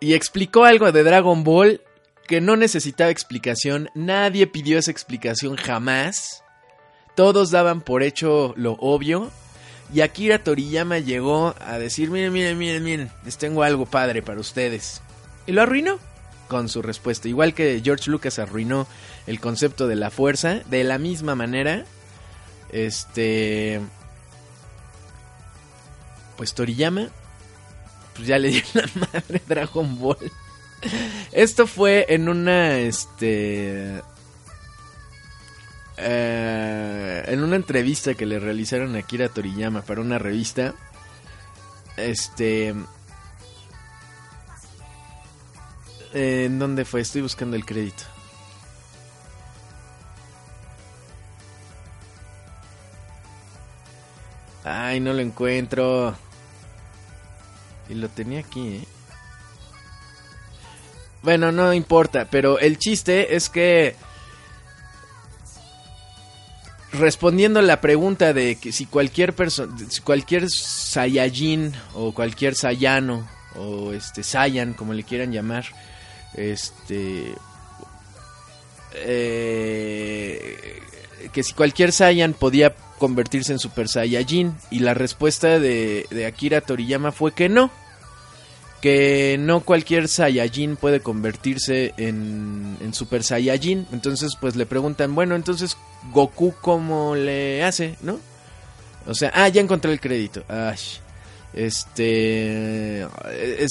[0.00, 1.80] y explicó algo de Dragon Ball
[2.26, 6.42] que no necesitaba explicación, nadie pidió esa explicación jamás,
[7.14, 9.30] todos daban por hecho lo obvio,
[9.92, 14.40] y Akira Toriyama llegó a decir, miren, miren, miren, miren, les tengo algo padre para
[14.40, 15.02] ustedes.
[15.46, 15.98] Y lo arruinó
[16.48, 17.28] con su respuesta.
[17.28, 18.86] Igual que George Lucas arruinó
[19.26, 21.84] el concepto de la fuerza, de la misma manera,
[22.70, 23.80] este...
[26.36, 27.08] Pues Toriyama,
[28.16, 30.32] pues ya le dio la madre Dragon Ball.
[31.32, 34.02] Esto fue en una, este...
[35.96, 40.74] eh, en una entrevista que le realizaron a Akira Toriyama para una revista,
[41.96, 42.74] este,
[46.14, 47.00] ¿en dónde fue?
[47.00, 48.04] Estoy buscando el crédito.
[54.64, 56.16] Ay, no lo encuentro.
[57.88, 58.84] Y lo tenía aquí, ¿eh?
[61.22, 63.96] Bueno, no importa, pero el chiste es que
[66.92, 73.26] respondiendo a la pregunta de que si cualquier persona, si cualquier Saiyajin o cualquier Saiyano
[73.56, 75.64] o este Saiyan, como le quieran llamar,
[76.36, 77.34] este
[78.94, 80.80] eh,
[81.32, 86.60] que si cualquier Saiyan podía convertirse en Super Saiyajin y la respuesta de, de Akira
[86.60, 87.70] Toriyama fue que no
[88.84, 93.86] que no cualquier Saiyajin puede convertirse en, en Super Saiyajin.
[93.92, 95.78] Entonces, pues le preguntan, bueno, entonces
[96.12, 98.20] Goku cómo le hace, ¿no?
[99.06, 100.44] O sea, ah, ya encontré el crédito.
[100.48, 100.76] Ay,
[101.54, 103.08] este, eh,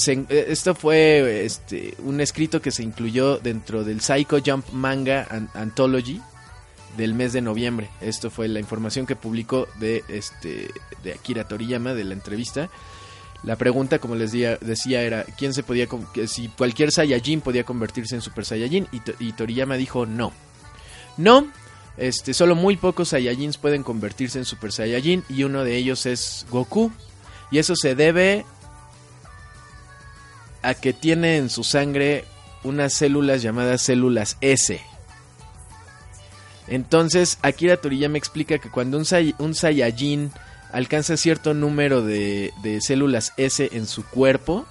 [0.06, 5.50] eh, esto fue este, un escrito que se incluyó dentro del Psycho Jump Manga An-
[5.54, 6.20] Anthology
[6.96, 7.90] del mes de noviembre.
[8.00, 10.70] Esto fue la información que publicó de este
[11.02, 12.70] de Akira Toriyama de la entrevista.
[13.42, 15.86] La pregunta, como les decía, era quién se podía
[16.26, 20.32] si cualquier Saiyajin podía convertirse en Super Saiyajin y, y Toriyama dijo no.
[21.18, 21.46] No,
[21.98, 26.46] este solo muy pocos Saiyajins pueden convertirse en Super Saiyajin y uno de ellos es
[26.50, 26.90] Goku
[27.54, 28.44] y eso se debe
[30.60, 32.24] a que tiene en su sangre
[32.64, 34.80] unas células llamadas células S.
[36.66, 40.32] Entonces, Akira Toriyama explica que cuando un, Sai- un Saiyajin
[40.72, 44.66] alcanza cierto número de, células S en su cuerpo,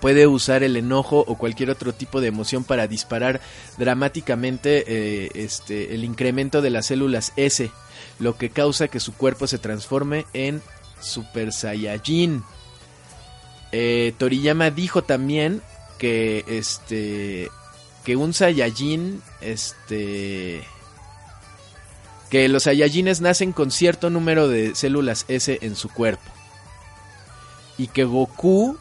[0.00, 3.40] puede usar el enojo o cualquier otro tipo de emoción para disparar
[3.78, 7.70] dramáticamente eh, este, el incremento de las células S,
[8.18, 10.60] lo que causa que su cuerpo se transforme en
[11.00, 12.42] Super Saiyajin.
[13.72, 15.62] Eh, Toriyama dijo también
[15.98, 17.50] que este
[18.04, 20.64] que un Saiyajin este
[22.30, 26.30] que los Saiyajines nacen con cierto número de células S en su cuerpo
[27.76, 28.78] y que Goku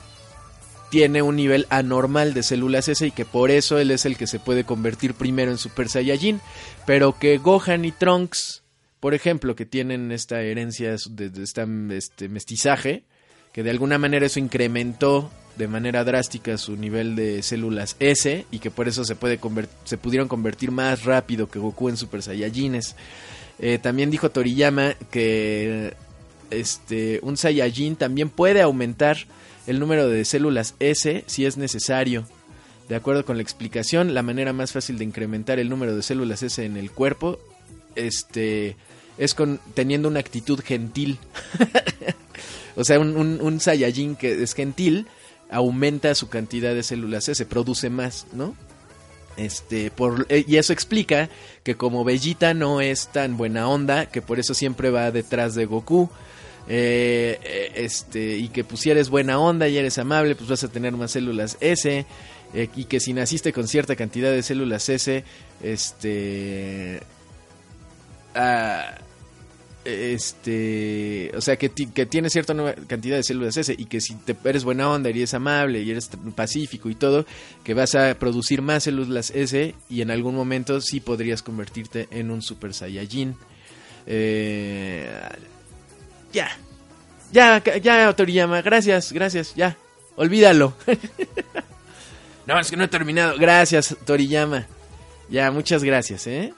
[0.89, 4.27] tiene un nivel anormal de células S y que por eso él es el que
[4.27, 6.41] se puede convertir primero en Super Saiyajin,
[6.85, 8.63] pero que Gohan y Trunks,
[8.99, 13.03] por ejemplo, que tienen esta herencia de, esta, este mestizaje,
[13.53, 18.59] que de alguna manera eso incrementó de manera drástica su nivel de células S y
[18.59, 19.39] que por eso se, puede
[19.85, 22.95] se pudieron convertir más rápido que Goku en Super Saiyajines.
[23.59, 25.95] Eh, también dijo Toriyama que
[26.51, 29.17] este, un Saiyajin también puede aumentar
[29.65, 32.27] el número de células S si es necesario.
[32.89, 36.41] De acuerdo con la explicación, la manera más fácil de incrementar el número de células
[36.43, 37.39] S en el cuerpo
[37.97, 38.75] este,
[39.17, 41.19] es con, teniendo una actitud gentil.
[42.75, 45.07] o sea, un, un, Saiyajin que es gentil
[45.49, 48.55] aumenta su cantidad de células S, produce más, ¿no?
[49.37, 51.29] Este, por, eh, y eso explica
[51.63, 55.65] que como Bellita no es tan buena onda, que por eso siempre va detrás de
[55.65, 56.09] Goku.
[56.69, 60.63] eh, eh, este, y que pues si eres buena onda y eres amable, pues vas
[60.63, 62.05] a tener más células S.
[62.53, 65.23] y que si naciste con cierta cantidad de células S,
[65.61, 67.01] este.
[69.87, 72.53] Este, o sea, que, que tiene cierta
[72.87, 75.91] cantidad de células S y que si te, eres buena onda y eres amable y
[75.91, 77.25] eres pacífico y todo,
[77.63, 82.31] que vas a producir más células S y en algún momento sí podrías convertirte en
[82.31, 83.35] un Super Saiyajin.
[84.05, 85.09] Eh,
[86.33, 86.49] ya,
[87.31, 89.77] ya, ya, Toriyama, gracias, gracias, ya,
[90.17, 90.73] olvídalo.
[92.45, 93.37] no, es que no he terminado.
[93.37, 94.67] Gracias, Toriyama.
[95.29, 96.53] Ya, muchas gracias, ¿eh?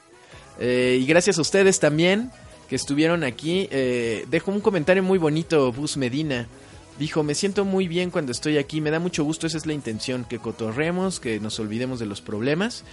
[0.59, 2.31] Eh, y gracias a ustedes también
[2.69, 3.67] que estuvieron aquí.
[3.71, 6.47] Eh, dejó un comentario muy bonito, Bus Medina.
[6.99, 9.73] Dijo, me siento muy bien cuando estoy aquí, me da mucho gusto, esa es la
[9.73, 12.83] intención, que cotorremos, que nos olvidemos de los problemas.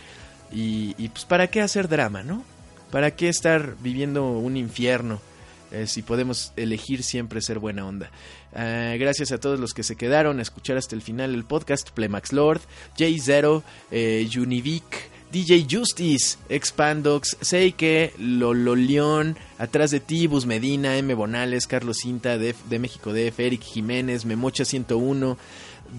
[0.53, 2.45] Y, pues, ¿para qué hacer drama, no?
[2.93, 5.21] ¿Para qué estar viviendo un infierno?
[5.73, 8.11] eh, si podemos elegir siempre ser buena onda.
[8.55, 11.91] Ah, gracias a todos los que se quedaron a escuchar hasta el final el podcast.
[11.91, 12.61] Plemax Lord,
[12.97, 21.13] J0, eh, Univic, DJ Justice, Expandox, Seike, Lolo León, Atrás de ti, Bus Medina, M.
[21.15, 25.37] Bonales, Carlos Cinta, de, de México DF, Eric Jiménez, Memocha 101,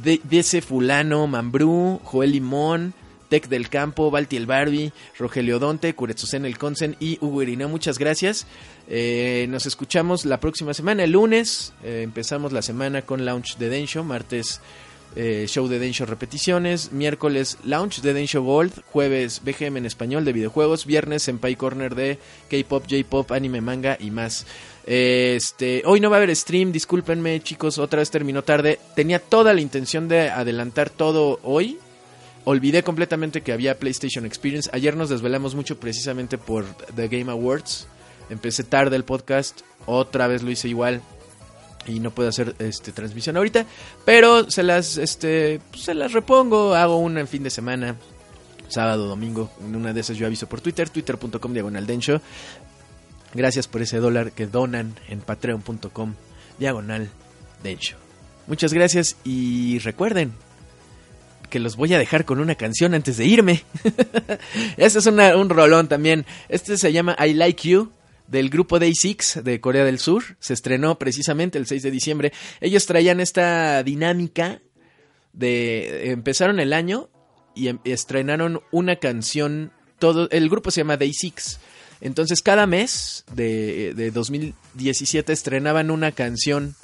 [0.03, 2.93] de, DC Fulano, Mambrú, Joel Limón,
[3.29, 7.67] Tec del Campo, Balti el Barbie, Rogelio Donte, Curetzucen el Consen y Hugo Irina.
[7.67, 8.47] Muchas gracias.
[8.87, 11.73] Eh, nos escuchamos la próxima semana, el lunes.
[11.83, 14.61] Eh, empezamos la semana con Launch de Densho, martes
[15.19, 20.31] eh, show de Densho repeticiones, miércoles Launch de Densho Gold, jueves BGM en español de
[20.31, 22.19] videojuegos, viernes Senpai Corner de
[22.51, 24.45] K-pop, J-pop, anime, manga y más.
[24.85, 28.77] Este, hoy no va a haber stream, discúlpenme chicos, otra vez terminó tarde.
[28.95, 31.79] Tenía toda la intención de adelantar todo hoy.
[32.43, 34.69] Olvidé completamente que había PlayStation Experience.
[34.71, 36.63] Ayer nos desvelamos mucho precisamente por
[36.95, 37.87] The Game Awards.
[38.29, 41.01] Empecé tarde el podcast, otra vez lo hice igual
[41.87, 43.65] y no puedo hacer este transmisión ahorita,
[44.05, 47.95] pero se las este se las repongo, hago una en fin de semana,
[48.67, 52.21] sábado, domingo, una de esas yo aviso por Twitter, twitter.com diagonal densho.
[53.33, 56.13] Gracias por ese dólar que donan en patreon.com
[56.59, 57.09] diagonal
[57.63, 57.97] densho.
[58.47, 60.33] Muchas gracias y recuerden
[61.49, 63.63] que los voy a dejar con una canción antes de irme.
[64.77, 66.25] este es una- un rolón también.
[66.49, 67.91] Este se llama I Like You
[68.27, 70.23] del grupo Day Six de Corea del Sur.
[70.39, 72.33] Se estrenó precisamente el 6 de diciembre.
[72.61, 74.61] Ellos traían esta dinámica
[75.33, 77.09] de empezaron el año
[77.55, 79.71] y em- estrenaron una canción.
[79.99, 81.59] Todo el grupo se llama Day Six.
[82.01, 86.75] Entonces cada mes de, de 2017 estrenaban una canción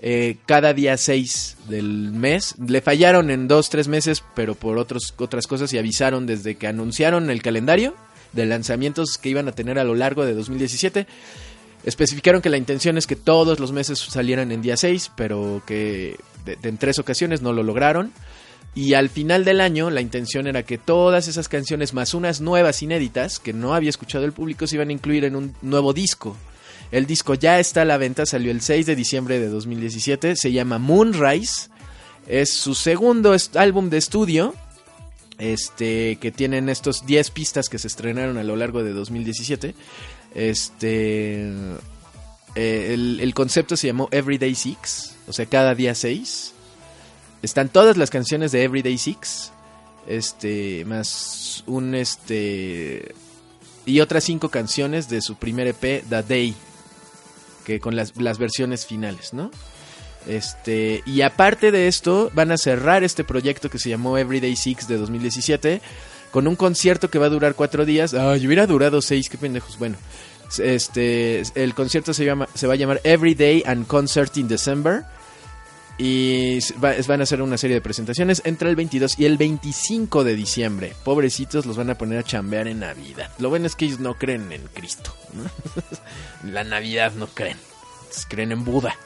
[0.00, 2.54] eh, cada día 6 del mes.
[2.64, 6.66] Le fallaron en dos, tres meses, pero por otros, otras cosas y avisaron desde que
[6.66, 7.94] anunciaron el calendario
[8.32, 11.06] de lanzamientos que iban a tener a lo largo de 2017.
[11.84, 16.16] Especificaron que la intención es que todos los meses salieran en día 6, pero que
[16.62, 18.12] en tres ocasiones no lo lograron.
[18.74, 22.82] Y al final del año la intención era que todas esas canciones más unas nuevas
[22.82, 26.36] inéditas que no había escuchado el público se iban a incluir en un nuevo disco.
[26.90, 30.52] El disco ya está a la venta, salió el 6 de diciembre de 2017, se
[30.52, 31.68] llama Moonrise,
[32.26, 34.54] es su segundo álbum de estudio,
[35.38, 39.74] este que tienen estos 10 pistas que se estrenaron a lo largo de 2017.
[40.34, 41.48] Este
[42.54, 46.54] eh, el, el concepto se llamó Everyday Six, o sea, cada día 6.
[47.42, 49.52] están todas las canciones de Everyday Six,
[50.08, 53.14] este, más un este
[53.86, 56.54] y otras cinco canciones de su primer EP, The Day,
[57.64, 59.50] que con las, las versiones finales, ¿no?
[60.26, 64.88] Este, y aparte de esto, van a cerrar este proyecto que se llamó Everyday Six
[64.88, 65.80] de 2017
[66.30, 68.14] con un concierto que va a durar cuatro días.
[68.14, 69.78] Ay, hubiera durado seis, qué pendejos.
[69.78, 69.96] Bueno,
[70.58, 75.04] este, el concierto se, llama, se va a llamar Everyday and Concert in December.
[76.00, 80.36] Y van a hacer una serie de presentaciones entre el 22 y el 25 de
[80.36, 80.94] diciembre.
[81.02, 83.32] Pobrecitos los van a poner a chambear en Navidad.
[83.38, 85.12] Lo bueno es que ellos no creen en Cristo.
[86.44, 87.56] La Navidad no creen.
[88.28, 88.96] Creen en Buda.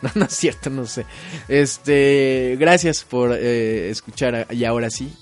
[0.02, 1.04] No, no es cierto, no sé.
[1.48, 5.12] Este, gracias por eh, escuchar y ahora sí.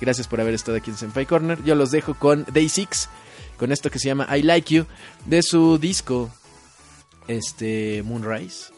[0.00, 1.62] Gracias por haber estado aquí en Senpai Corner.
[1.62, 3.08] Yo los dejo con Day Six,
[3.58, 4.86] con esto que se llama I Like You,
[5.26, 6.30] de su disco
[7.28, 8.72] este Moonrise,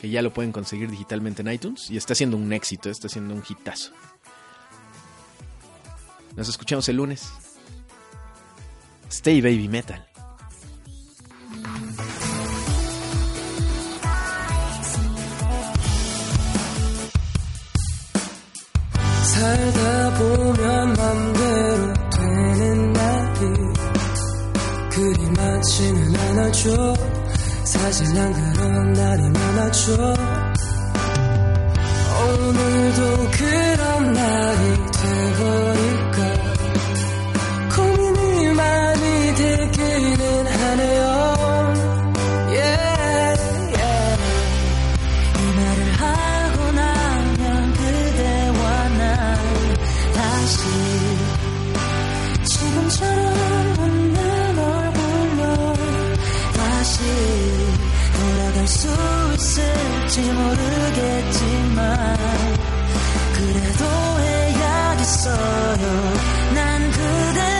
[0.00, 3.34] que ya lo pueden conseguir digitalmente en iTunes y está siendo un éxito, está siendo
[3.34, 3.92] un hitazo.
[6.36, 7.28] Nos escuchamos el lunes.
[9.08, 10.13] Stay Baby Metal.
[19.44, 23.40] 살다 보면 맘대로 되는 날이
[24.90, 26.94] 그리 많지는 않아줘.
[27.64, 30.14] 사실 난 그런 날이 많아져
[32.20, 34.60] 오늘도 그런 날이
[34.92, 36.18] 돼버릴까
[37.74, 41.13] 고민이 많이 되기는 하네요
[60.14, 62.16] 있을지 모르겠지만
[63.34, 63.84] 그래도
[64.20, 65.84] 해야겠어요.
[66.54, 67.53] 난 그대